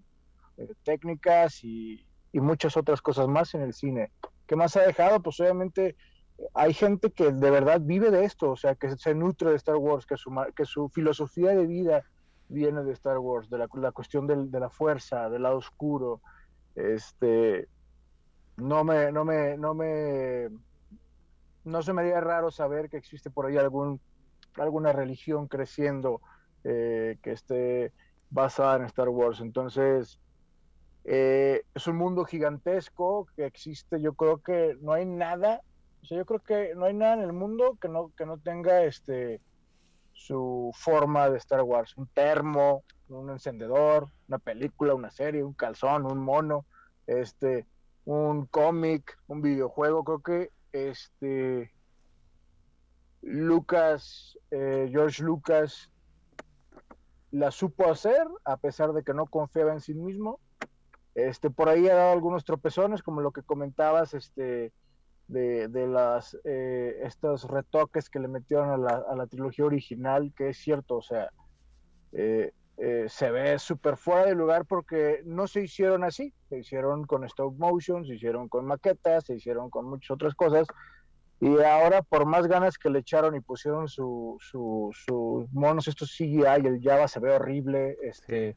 eh, 0.56 0.68
técnicas 0.84 1.64
y, 1.64 2.06
muchas 2.32 2.76
otras 2.76 3.00
cosas 3.00 3.28
más 3.28 3.54
en 3.54 3.62
el 3.62 3.72
cine. 3.74 4.10
¿Qué 4.48 4.56
más 4.56 4.76
ha 4.76 4.82
dejado? 4.82 5.22
Pues 5.22 5.38
obviamente 5.38 5.94
hay 6.52 6.74
gente 6.74 7.12
que 7.12 7.30
de 7.30 7.50
verdad 7.50 7.80
vive 7.80 8.10
de 8.10 8.24
esto, 8.24 8.50
o 8.50 8.56
sea, 8.56 8.74
que 8.74 8.96
se 8.96 9.14
nutre 9.14 9.50
de 9.50 9.56
Star 9.56 9.76
Wars, 9.76 10.04
que 10.04 10.16
su, 10.16 10.32
que 10.56 10.64
su 10.64 10.88
filosofía 10.88 11.50
de 11.50 11.64
vida 11.64 12.02
viene 12.54 12.82
de 12.82 12.92
Star 12.92 13.18
Wars, 13.18 13.50
de 13.50 13.58
la, 13.58 13.92
cuestión 13.92 14.26
del- 14.26 14.50
de 14.50 14.60
la 14.60 14.70
fuerza, 14.70 15.28
del 15.28 15.42
lado 15.42 15.58
oscuro. 15.58 16.22
Este, 16.74 17.68
no 18.56 18.84
me, 18.84 19.12
no 19.12 19.24
me, 19.24 19.58
no 19.58 19.74
me, 19.74 20.48
no 21.64 21.82
se 21.82 21.92
me 21.92 22.02
haría 22.02 22.20
raro 22.20 22.50
saber 22.50 22.88
que 22.88 22.96
existe 22.96 23.30
por 23.30 23.46
ahí 23.46 23.56
algún, 23.56 24.00
alguna 24.56 24.92
religión 24.92 25.48
creciendo 25.48 26.20
eh, 26.62 27.18
que 27.22 27.32
esté 27.32 27.92
basada 28.30 28.76
en 28.76 28.84
Star 28.84 29.08
Wars. 29.08 29.40
Entonces, 29.40 30.20
eh, 31.04 31.62
es 31.74 31.86
un 31.86 31.96
mundo 31.96 32.24
gigantesco 32.24 33.26
que 33.36 33.46
existe. 33.46 34.00
Yo 34.00 34.14
creo 34.14 34.38
que 34.40 34.76
no 34.80 34.92
hay 34.92 35.06
nada, 35.06 35.60
o 36.02 36.06
sea, 36.06 36.18
yo 36.18 36.24
creo 36.24 36.40
que 36.40 36.74
no 36.74 36.86
hay 36.86 36.94
nada 36.94 37.14
en 37.14 37.22
el 37.22 37.32
mundo 37.32 37.76
que 37.80 37.88
no, 37.88 38.10
que 38.16 38.26
no 38.26 38.38
tenga 38.38 38.84
este 38.84 39.40
su 40.14 40.72
forma 40.74 41.28
de 41.28 41.38
Star 41.38 41.62
Wars. 41.62 41.96
Un 41.96 42.06
termo, 42.06 42.84
un 43.08 43.30
encendedor, 43.30 44.08
una 44.28 44.38
película, 44.38 44.94
una 44.94 45.10
serie, 45.10 45.44
un 45.44 45.52
calzón, 45.52 46.10
un 46.10 46.18
mono, 46.18 46.64
este, 47.06 47.66
un 48.04 48.46
cómic, 48.46 49.18
un 49.26 49.42
videojuego. 49.42 50.04
Creo 50.04 50.20
que 50.20 50.50
este 50.72 51.72
Lucas, 53.20 54.38
eh, 54.50 54.88
George 54.90 55.22
Lucas 55.22 55.90
la 57.30 57.50
supo 57.50 57.90
hacer 57.90 58.26
a 58.44 58.56
pesar 58.56 58.92
de 58.92 59.02
que 59.02 59.14
no 59.14 59.26
confiaba 59.26 59.72
en 59.72 59.80
sí 59.80 59.94
mismo. 59.94 60.40
Este, 61.14 61.50
por 61.50 61.68
ahí 61.68 61.88
ha 61.88 61.94
dado 61.94 62.12
algunos 62.12 62.44
tropezones, 62.44 63.02
como 63.02 63.20
lo 63.20 63.32
que 63.32 63.42
comentabas, 63.42 64.14
este, 64.14 64.72
de, 65.28 65.68
de 65.68 65.86
las 65.86 66.36
eh, 66.44 67.00
estos 67.02 67.48
retoques 67.48 68.10
que 68.10 68.18
le 68.18 68.28
metieron 68.28 68.70
a 68.70 68.76
la, 68.76 69.04
a 69.08 69.16
la 69.16 69.26
trilogía 69.26 69.64
original, 69.64 70.32
que 70.36 70.50
es 70.50 70.58
cierto, 70.58 70.96
o 70.96 71.02
sea, 71.02 71.30
eh, 72.12 72.52
eh, 72.76 73.06
se 73.08 73.30
ve 73.30 73.58
súper 73.58 73.96
fuera 73.96 74.26
de 74.26 74.34
lugar 74.34 74.64
porque 74.66 75.22
no 75.24 75.46
se 75.46 75.62
hicieron 75.62 76.02
así, 76.02 76.32
se 76.48 76.58
hicieron 76.58 77.04
con 77.04 77.24
stop 77.24 77.56
motion, 77.56 78.04
se 78.04 78.14
hicieron 78.14 78.48
con 78.48 78.66
maquetas, 78.66 79.24
se 79.24 79.34
hicieron 79.34 79.70
con 79.70 79.86
muchas 79.86 80.10
otras 80.10 80.34
cosas, 80.34 80.66
y 81.40 81.60
ahora 81.62 82.02
por 82.02 82.26
más 82.26 82.46
ganas 82.46 82.76
que 82.76 82.90
le 82.90 83.00
echaron 83.00 83.36
y 83.36 83.40
pusieron 83.40 83.88
su, 83.88 84.36
su, 84.40 84.90
sus 84.92 85.52
monos, 85.52 85.86
estos 85.86 86.10
CGI, 86.16 86.66
el 86.66 86.80
Java 86.82 87.06
se 87.06 87.20
ve 87.20 87.32
horrible, 87.32 87.96
este, 88.02 88.56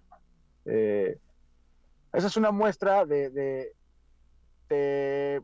eh, 0.65 1.19
esa 2.13 2.27
es 2.27 2.37
una 2.37 2.51
muestra 2.51 3.05
de, 3.05 3.29
de, 3.29 3.73
de 4.69 5.43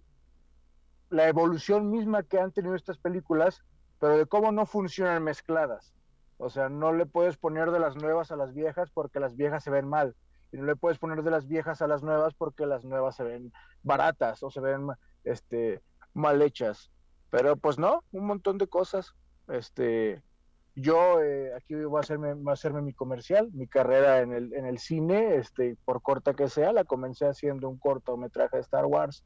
la 1.13 1.27
evolución 1.27 1.91
misma 1.91 2.23
que 2.23 2.39
han 2.39 2.51
tenido 2.51 2.73
estas 2.73 2.97
películas, 2.97 3.63
pero 3.99 4.17
de 4.17 4.25
cómo 4.25 4.51
no 4.51 4.65
funcionan 4.65 5.23
mezcladas. 5.23 5.93
O 6.37 6.49
sea, 6.49 6.69
no 6.69 6.91
le 6.91 7.05
puedes 7.05 7.37
poner 7.37 7.69
de 7.69 7.79
las 7.79 7.95
nuevas 7.95 8.31
a 8.31 8.35
las 8.35 8.51
viejas 8.55 8.89
porque 8.91 9.19
las 9.19 9.35
viejas 9.35 9.63
se 9.63 9.69
ven 9.69 9.87
mal. 9.87 10.15
Y 10.51 10.57
no 10.57 10.65
le 10.65 10.75
puedes 10.75 10.97
poner 10.97 11.21
de 11.21 11.29
las 11.29 11.47
viejas 11.47 11.83
a 11.83 11.87
las 11.87 12.01
nuevas 12.01 12.33
porque 12.33 12.65
las 12.65 12.83
nuevas 12.83 13.15
se 13.15 13.23
ven 13.23 13.53
baratas 13.83 14.41
o 14.41 14.49
se 14.49 14.59
ven 14.59 14.87
este, 15.23 15.83
mal 16.15 16.41
hechas. 16.41 16.91
Pero 17.29 17.57
pues 17.57 17.77
no, 17.77 18.03
un 18.11 18.25
montón 18.25 18.57
de 18.57 18.67
cosas. 18.67 19.13
Este, 19.49 20.23
yo 20.75 21.21
eh, 21.21 21.53
aquí 21.55 21.75
voy 21.75 21.97
a, 21.97 22.01
hacerme, 22.01 22.33
voy 22.33 22.49
a 22.49 22.53
hacerme 22.53 22.81
mi 22.81 22.93
comercial, 22.93 23.51
mi 23.53 23.67
carrera 23.67 24.21
en 24.21 24.33
el, 24.33 24.51
en 24.55 24.65
el 24.65 24.79
cine, 24.79 25.35
este, 25.35 25.77
por 25.85 26.01
corta 26.01 26.33
que 26.33 26.49
sea, 26.49 26.73
la 26.73 26.85
comencé 26.85 27.27
haciendo 27.27 27.69
un 27.69 27.77
cortometraje 27.77 28.57
de 28.57 28.63
Star 28.63 28.87
Wars. 28.87 29.23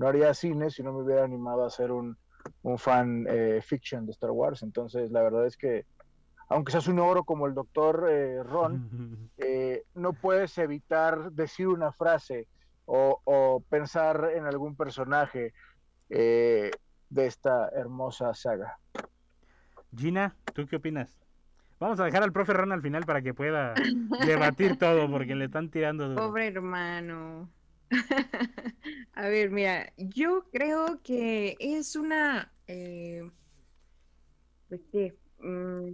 No 0.00 0.08
haría 0.08 0.32
cine 0.32 0.70
si 0.70 0.82
no 0.82 0.94
me 0.94 1.02
hubiera 1.02 1.24
animado 1.24 1.62
a 1.62 1.66
hacer 1.66 1.92
un, 1.92 2.16
un 2.62 2.78
fan 2.78 3.26
eh, 3.28 3.60
fiction 3.62 4.06
de 4.06 4.12
Star 4.12 4.30
Wars. 4.30 4.62
Entonces, 4.62 5.10
la 5.10 5.20
verdad 5.20 5.44
es 5.44 5.58
que, 5.58 5.84
aunque 6.48 6.72
seas 6.72 6.88
un 6.88 7.00
oro 7.00 7.22
como 7.24 7.46
el 7.46 7.52
doctor 7.52 8.08
eh, 8.10 8.42
Ron, 8.42 9.30
eh, 9.36 9.82
no 9.94 10.14
puedes 10.14 10.56
evitar 10.56 11.32
decir 11.32 11.68
una 11.68 11.92
frase 11.92 12.48
o, 12.86 13.20
o 13.24 13.62
pensar 13.68 14.30
en 14.34 14.46
algún 14.46 14.74
personaje 14.74 15.52
eh, 16.08 16.70
de 17.10 17.26
esta 17.26 17.68
hermosa 17.68 18.32
saga. 18.32 18.78
Gina, 19.94 20.34
¿tú 20.54 20.66
qué 20.66 20.76
opinas? 20.76 21.14
Vamos 21.78 22.00
a 22.00 22.06
dejar 22.06 22.22
al 22.22 22.32
profe 22.32 22.54
Ron 22.54 22.72
al 22.72 22.80
final 22.80 23.04
para 23.04 23.20
que 23.20 23.34
pueda 23.34 23.74
debatir 24.24 24.78
todo, 24.78 25.10
porque 25.10 25.34
le 25.34 25.44
están 25.44 25.68
tirando 25.68 26.08
duro. 26.08 26.26
Pobre 26.26 26.46
hermano. 26.46 27.50
A 29.14 29.28
ver, 29.28 29.50
mira, 29.50 29.92
yo 29.96 30.44
creo 30.52 31.02
que 31.02 31.56
es 31.58 31.96
una, 31.96 32.52
eh, 32.66 33.30
pues, 34.68 34.80
¿qué? 34.92 35.18
Mm, 35.40 35.92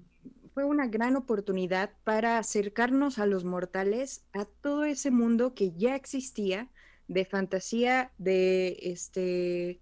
fue 0.53 0.65
una 0.65 0.87
gran 0.87 1.17
oportunidad 1.17 1.91
para 2.05 2.39
acercarnos 2.39 3.19
a 3.19 3.27
los 3.27 3.45
mortales 3.45 4.25
a 4.33 4.47
todo 4.47 4.85
ese 4.85 5.11
mundo 5.11 5.55
que 5.55 5.73
ya 5.73 5.95
existía 5.95 6.71
de 7.09 7.25
fantasía, 7.25 8.13
de 8.19 8.79
este, 8.83 9.81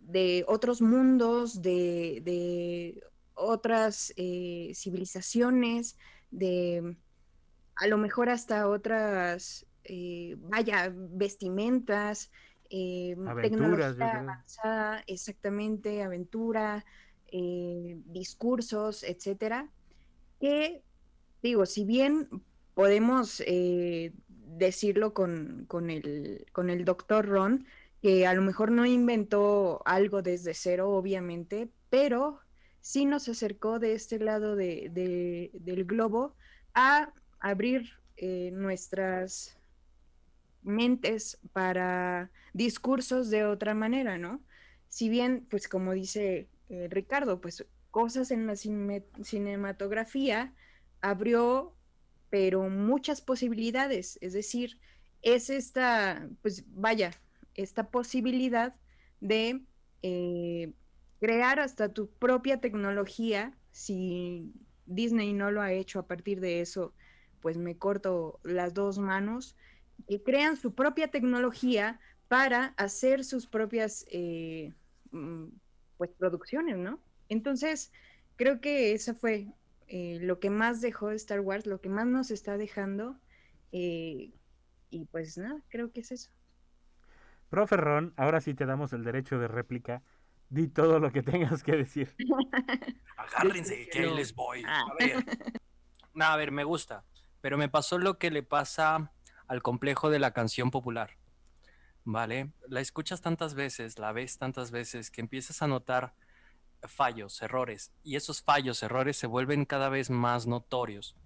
de 0.00 0.44
otros 0.46 0.80
mundos, 0.80 1.62
de, 1.62 2.22
de 2.24 3.02
otras 3.34 4.12
eh, 4.16 4.72
civilizaciones, 4.74 5.96
de 6.30 6.96
a 7.76 7.86
lo 7.88 7.98
mejor 7.98 8.28
hasta 8.28 8.68
otras, 8.68 9.66
eh, 9.84 10.36
vaya, 10.38 10.92
vestimentas, 10.94 12.30
eh, 12.70 13.14
tecnología 13.50 14.12
avanzada, 14.20 15.04
exactamente, 15.06 16.02
aventura, 16.02 16.84
eh, 17.28 17.98
discursos, 18.06 19.02
etcétera, 19.04 19.70
que 20.40 20.82
digo, 21.42 21.66
si 21.66 21.84
bien 21.84 22.28
podemos 22.74 23.42
eh, 23.46 24.12
decirlo 24.28 25.12
con, 25.14 25.64
con 25.68 25.90
el, 25.90 26.46
con 26.52 26.70
el 26.70 26.84
doctor 26.84 27.26
Ron, 27.26 27.66
que 28.02 28.26
a 28.26 28.34
lo 28.34 28.42
mejor 28.42 28.70
no 28.70 28.84
inventó 28.86 29.82
algo 29.86 30.22
desde 30.22 30.54
cero, 30.54 30.90
obviamente, 30.90 31.70
pero 31.90 32.40
sí 32.80 33.04
nos 33.06 33.28
acercó 33.28 33.78
de 33.78 33.94
este 33.94 34.18
lado 34.18 34.56
de- 34.56 34.88
de- 34.92 35.50
del 35.54 35.84
globo 35.84 36.34
a 36.74 37.12
abrir 37.40 37.90
eh, 38.16 38.50
nuestras 38.52 39.58
mentes 40.64 41.38
para 41.52 42.32
discursos 42.52 43.30
de 43.30 43.44
otra 43.44 43.74
manera, 43.74 44.18
¿no? 44.18 44.44
Si 44.88 45.08
bien, 45.08 45.46
pues 45.50 45.68
como 45.68 45.92
dice 45.92 46.50
eh, 46.68 46.88
Ricardo, 46.90 47.40
pues 47.40 47.66
cosas 47.90 48.30
en 48.30 48.46
la 48.46 48.54
cine- 48.56 49.06
cinematografía 49.22 50.54
abrió, 51.00 51.76
pero 52.30 52.68
muchas 52.70 53.20
posibilidades, 53.22 54.18
es 54.20 54.32
decir, 54.32 54.80
es 55.22 55.50
esta, 55.50 56.28
pues 56.42 56.64
vaya, 56.68 57.12
esta 57.54 57.90
posibilidad 57.90 58.74
de 59.20 59.64
eh, 60.02 60.72
crear 61.20 61.60
hasta 61.60 61.92
tu 61.92 62.10
propia 62.10 62.60
tecnología, 62.60 63.56
si 63.70 64.52
Disney 64.86 65.32
no 65.32 65.50
lo 65.50 65.62
ha 65.62 65.72
hecho 65.72 65.98
a 66.00 66.06
partir 66.06 66.40
de 66.40 66.60
eso, 66.60 66.94
pues 67.40 67.56
me 67.58 67.78
corto 67.78 68.40
las 68.42 68.74
dos 68.74 68.98
manos, 68.98 69.56
que 70.08 70.22
crean 70.22 70.56
su 70.56 70.74
propia 70.74 71.08
tecnología 71.08 72.00
para 72.28 72.74
hacer 72.76 73.24
sus 73.24 73.46
propias 73.46 74.04
eh, 74.10 74.72
mm, 75.10 75.46
pues 75.96 76.10
producciones, 76.18 76.76
¿no? 76.76 77.00
Entonces, 77.28 77.92
creo 78.36 78.60
que 78.60 78.92
eso 78.92 79.14
fue 79.14 79.48
eh, 79.86 80.18
lo 80.20 80.40
que 80.40 80.50
más 80.50 80.80
dejó 80.80 81.10
Star 81.12 81.40
Wars, 81.40 81.66
lo 81.66 81.80
que 81.80 81.88
más 81.88 82.06
nos 82.06 82.30
está 82.30 82.56
dejando, 82.56 83.18
eh, 83.72 84.32
y 84.90 85.04
pues 85.06 85.36
nada, 85.38 85.62
creo 85.68 85.92
que 85.92 86.00
es 86.00 86.12
eso. 86.12 86.30
Profe 87.48 87.76
Ron, 87.76 88.12
ahora 88.16 88.40
sí 88.40 88.54
te 88.54 88.66
damos 88.66 88.92
el 88.92 89.04
derecho 89.04 89.38
de 89.38 89.48
réplica. 89.48 90.02
Di 90.50 90.68
todo 90.68 90.98
lo 90.98 91.12
que 91.12 91.22
tengas 91.22 91.62
que 91.62 91.72
decir. 91.72 92.14
Agárrense, 93.16 93.88
que 93.90 94.00
ahí 94.00 94.06
No. 94.06 94.14
les 94.14 94.34
voy. 94.34 94.62
Ah. 94.66 94.84
A 94.90 94.94
ver. 94.94 95.24
No, 96.14 96.24
a 96.24 96.36
ver, 96.36 96.52
me 96.52 96.64
gusta. 96.64 97.04
Pero 97.40 97.58
me 97.58 97.68
pasó 97.68 97.98
lo 97.98 98.18
que 98.18 98.30
le 98.30 98.42
pasa 98.42 99.12
al 99.48 99.62
complejo 99.62 100.10
de 100.10 100.18
la 100.18 100.32
canción 100.32 100.70
popular. 100.70 101.16
¿vale? 102.04 102.50
La 102.68 102.80
escuchas 102.80 103.20
tantas 103.20 103.54
veces, 103.54 103.98
la 103.98 104.12
ves 104.12 104.38
tantas 104.38 104.70
veces 104.70 105.10
que 105.10 105.20
empiezas 105.20 105.62
a 105.62 105.66
notar 105.66 106.14
fallos, 106.82 107.40
errores, 107.40 107.92
y 108.02 108.16
esos 108.16 108.42
fallos, 108.42 108.82
errores 108.82 109.16
se 109.16 109.26
vuelven 109.26 109.64
cada 109.64 109.88
vez 109.88 110.10
más 110.10 110.46
notorios. 110.46 111.16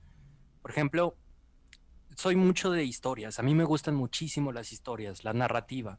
Por 0.62 0.70
ejemplo, 0.70 1.16
soy 2.16 2.36
mucho 2.36 2.70
de 2.70 2.84
historias, 2.84 3.38
a 3.38 3.42
mí 3.42 3.54
me 3.54 3.64
gustan 3.64 3.96
muchísimo 3.96 4.52
las 4.52 4.72
historias, 4.72 5.24
la 5.24 5.32
narrativa, 5.32 5.98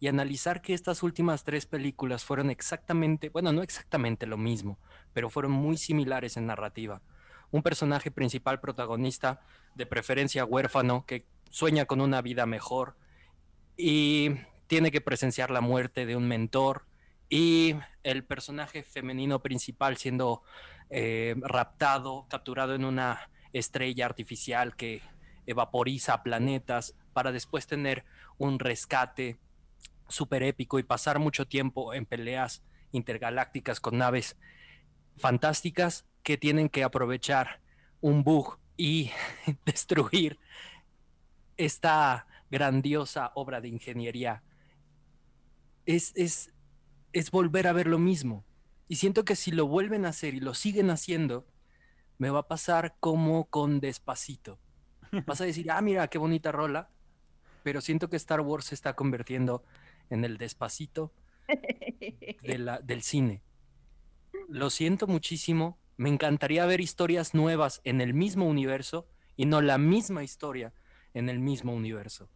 y 0.00 0.08
analizar 0.08 0.62
que 0.62 0.74
estas 0.74 1.02
últimas 1.02 1.44
tres 1.44 1.66
películas 1.66 2.24
fueron 2.24 2.50
exactamente, 2.50 3.28
bueno, 3.28 3.52
no 3.52 3.62
exactamente 3.62 4.26
lo 4.26 4.38
mismo, 4.38 4.78
pero 5.12 5.28
fueron 5.28 5.52
muy 5.52 5.76
similares 5.76 6.36
en 6.36 6.46
narrativa. 6.46 7.02
Un 7.50 7.62
personaje 7.62 8.10
principal 8.10 8.58
protagonista, 8.58 9.40
de 9.74 9.86
preferencia 9.86 10.44
huérfano, 10.44 11.04
que 11.06 11.26
sueña 11.54 11.84
con 11.84 12.00
una 12.00 12.20
vida 12.20 12.46
mejor 12.46 12.96
y 13.76 14.30
tiene 14.66 14.90
que 14.90 15.00
presenciar 15.00 15.52
la 15.52 15.60
muerte 15.60 16.04
de 16.04 16.16
un 16.16 16.26
mentor 16.26 16.84
y 17.28 17.76
el 18.02 18.24
personaje 18.24 18.82
femenino 18.82 19.40
principal 19.40 19.96
siendo 19.96 20.42
eh, 20.90 21.36
raptado, 21.42 22.26
capturado 22.28 22.74
en 22.74 22.84
una 22.84 23.30
estrella 23.52 24.04
artificial 24.04 24.74
que 24.74 25.00
evaporiza 25.46 26.24
planetas 26.24 26.96
para 27.12 27.30
después 27.30 27.68
tener 27.68 28.04
un 28.36 28.58
rescate 28.58 29.38
súper 30.08 30.42
épico 30.42 30.80
y 30.80 30.82
pasar 30.82 31.20
mucho 31.20 31.46
tiempo 31.46 31.94
en 31.94 32.04
peleas 32.04 32.64
intergalácticas 32.90 33.78
con 33.78 33.98
naves 33.98 34.36
fantásticas 35.18 36.04
que 36.24 36.36
tienen 36.36 36.68
que 36.68 36.82
aprovechar 36.82 37.60
un 38.00 38.24
bug 38.24 38.58
y 38.76 39.12
destruir 39.64 40.40
esta 41.56 42.26
grandiosa 42.50 43.32
obra 43.34 43.60
de 43.60 43.68
ingeniería. 43.68 44.42
Es, 45.86 46.12
es, 46.14 46.52
es 47.12 47.30
volver 47.30 47.66
a 47.66 47.72
ver 47.72 47.86
lo 47.86 47.98
mismo. 47.98 48.44
Y 48.88 48.96
siento 48.96 49.24
que 49.24 49.36
si 49.36 49.50
lo 49.50 49.66
vuelven 49.66 50.04
a 50.04 50.10
hacer 50.10 50.34
y 50.34 50.40
lo 50.40 50.54
siguen 50.54 50.90
haciendo, 50.90 51.46
me 52.18 52.30
va 52.30 52.40
a 52.40 52.48
pasar 52.48 52.96
como 53.00 53.46
con 53.46 53.80
despacito. 53.80 54.58
Vas 55.26 55.40
a 55.40 55.44
decir, 55.44 55.70
ah, 55.70 55.80
mira, 55.80 56.08
qué 56.08 56.18
bonita 56.18 56.52
rola, 56.52 56.90
pero 57.62 57.80
siento 57.80 58.08
que 58.08 58.16
Star 58.16 58.40
Wars 58.40 58.66
se 58.66 58.74
está 58.74 58.94
convirtiendo 58.94 59.64
en 60.10 60.24
el 60.24 60.38
despacito 60.38 61.12
de 62.42 62.78
del 62.82 63.02
cine. 63.02 63.42
Lo 64.48 64.70
siento 64.70 65.06
muchísimo, 65.06 65.78
me 65.96 66.08
encantaría 66.08 66.66
ver 66.66 66.80
historias 66.80 67.34
nuevas 67.34 67.80
en 67.84 68.00
el 68.00 68.14
mismo 68.14 68.46
universo 68.46 69.08
y 69.36 69.46
no 69.46 69.60
la 69.60 69.78
misma 69.78 70.22
historia 70.22 70.72
en 71.14 71.28
el 71.28 71.38
mismo 71.38 71.72
universo. 71.72 72.28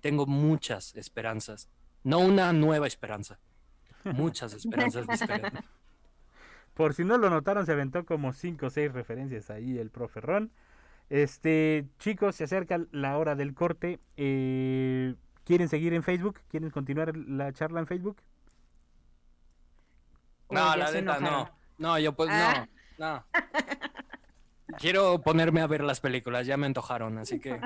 Tengo 0.00 0.26
muchas 0.26 0.94
esperanzas, 0.94 1.70
no 2.04 2.18
una 2.18 2.52
nueva 2.52 2.86
esperanza, 2.86 3.38
muchas 4.04 4.52
esperanzas 4.52 5.06
de 5.06 5.14
esperanza. 5.14 5.64
Por 6.74 6.92
si 6.92 7.04
no 7.04 7.16
lo 7.16 7.30
notaron, 7.30 7.64
se 7.64 7.72
aventó 7.72 8.04
como 8.04 8.34
5 8.34 8.66
o 8.66 8.70
6 8.70 8.92
referencias 8.92 9.48
ahí 9.48 9.78
el 9.78 9.90
profe 9.90 10.20
Ron. 10.20 10.52
Este, 11.08 11.86
chicos, 11.98 12.36
se 12.36 12.44
acerca 12.44 12.80
la 12.90 13.16
hora 13.16 13.34
del 13.34 13.54
corte. 13.54 13.98
Eh, 14.18 15.14
¿Quieren 15.44 15.68
seguir 15.68 15.94
en 15.94 16.02
Facebook? 16.02 16.40
¿Quieren 16.50 16.70
continuar 16.70 17.16
la 17.16 17.52
charla 17.52 17.80
en 17.80 17.86
Facebook? 17.86 18.18
No, 20.50 20.76
la 20.76 20.90
neta, 20.90 21.18
no. 21.18 21.50
No, 21.78 21.98
yo 21.98 22.12
pues 22.14 22.28
no. 22.28 22.68
No. 22.98 23.24
Quiero 24.78 25.20
ponerme 25.20 25.60
a 25.60 25.66
ver 25.66 25.82
las 25.82 26.00
películas, 26.00 26.46
ya 26.46 26.56
me 26.56 26.66
antojaron, 26.66 27.18
así 27.18 27.38
que 27.38 27.60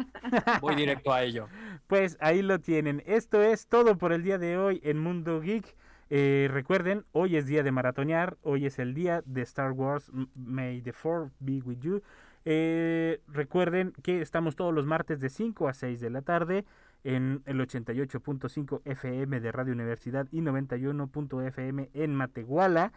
voy 0.60 0.74
directo 0.74 1.12
a 1.12 1.22
ello. 1.22 1.48
Pues 1.86 2.16
ahí 2.20 2.42
lo 2.42 2.58
tienen. 2.60 3.02
Esto 3.06 3.42
es 3.42 3.66
todo 3.66 3.96
por 3.96 4.12
el 4.12 4.22
día 4.22 4.38
de 4.38 4.58
hoy 4.58 4.80
en 4.84 4.98
Mundo 4.98 5.40
Geek. 5.40 5.74
Eh, 6.10 6.48
recuerden, 6.50 7.04
hoy 7.12 7.36
es 7.36 7.46
día 7.46 7.62
de 7.62 7.70
maratonear, 7.70 8.36
hoy 8.42 8.66
es 8.66 8.78
el 8.78 8.94
día 8.94 9.22
de 9.24 9.42
Star 9.42 9.72
Wars, 9.72 10.10
May 10.34 10.82
the 10.82 10.92
Fourth 10.92 11.32
be 11.38 11.62
with 11.64 11.78
you. 11.78 12.02
Eh, 12.44 13.20
recuerden 13.28 13.92
que 14.02 14.20
estamos 14.20 14.56
todos 14.56 14.74
los 14.74 14.86
martes 14.86 15.20
de 15.20 15.28
5 15.28 15.68
a 15.68 15.74
6 15.74 16.00
de 16.00 16.10
la 16.10 16.22
tarde 16.22 16.64
en 17.04 17.42
el 17.46 17.60
88.5 17.60 18.82
FM 18.84 19.40
de 19.40 19.52
Radio 19.52 19.72
Universidad 19.72 20.26
y 20.32 20.40
91.fm 20.40 21.90
en 21.94 22.14
Matehuala. 22.14 22.92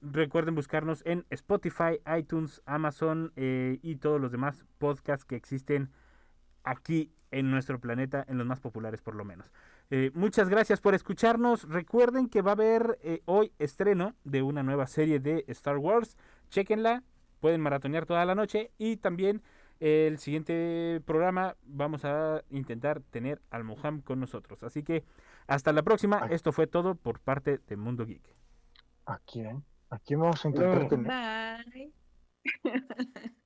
Recuerden 0.00 0.54
buscarnos 0.54 1.02
en 1.06 1.24
Spotify, 1.30 2.00
iTunes, 2.18 2.62
Amazon 2.66 3.32
eh, 3.36 3.78
y 3.82 3.96
todos 3.96 4.20
los 4.20 4.30
demás 4.30 4.64
podcasts 4.78 5.24
que 5.24 5.36
existen 5.36 5.90
aquí 6.64 7.12
en 7.30 7.50
nuestro 7.50 7.80
planeta, 7.80 8.24
en 8.28 8.38
los 8.38 8.46
más 8.46 8.60
populares 8.60 9.02
por 9.02 9.14
lo 9.14 9.24
menos. 9.24 9.50
Eh, 9.90 10.10
muchas 10.14 10.48
gracias 10.48 10.80
por 10.80 10.94
escucharnos. 10.94 11.68
Recuerden 11.68 12.28
que 12.28 12.42
va 12.42 12.52
a 12.52 12.54
haber 12.54 12.98
eh, 13.02 13.22
hoy 13.24 13.52
estreno 13.58 14.14
de 14.24 14.42
una 14.42 14.62
nueva 14.62 14.86
serie 14.86 15.20
de 15.20 15.44
Star 15.48 15.78
Wars. 15.78 16.16
Chequenla, 16.50 17.02
pueden 17.40 17.60
maratonear 17.60 18.06
toda 18.06 18.24
la 18.24 18.34
noche 18.34 18.70
y 18.78 18.96
también 18.96 19.42
el 19.78 20.18
siguiente 20.18 21.02
programa 21.04 21.56
vamos 21.62 22.04
a 22.04 22.42
intentar 22.50 23.00
tener 23.00 23.42
al 23.50 23.64
Moham 23.64 24.00
con 24.00 24.20
nosotros. 24.20 24.62
Así 24.62 24.82
que 24.82 25.04
hasta 25.46 25.72
la 25.72 25.82
próxima. 25.82 26.26
Esto 26.30 26.52
fue 26.52 26.66
todo 26.66 26.94
por 26.94 27.20
parte 27.20 27.60
de 27.66 27.76
Mundo 27.76 28.06
Geek. 28.06 28.34
¿A 29.06 29.18
quién? 29.18 29.64
¿A 29.90 29.98
quién 29.98 30.20
vamos 30.20 30.44
a 30.44 30.48
intentar 30.48 30.88
tener? 30.88 31.06
Bye. 31.06 31.92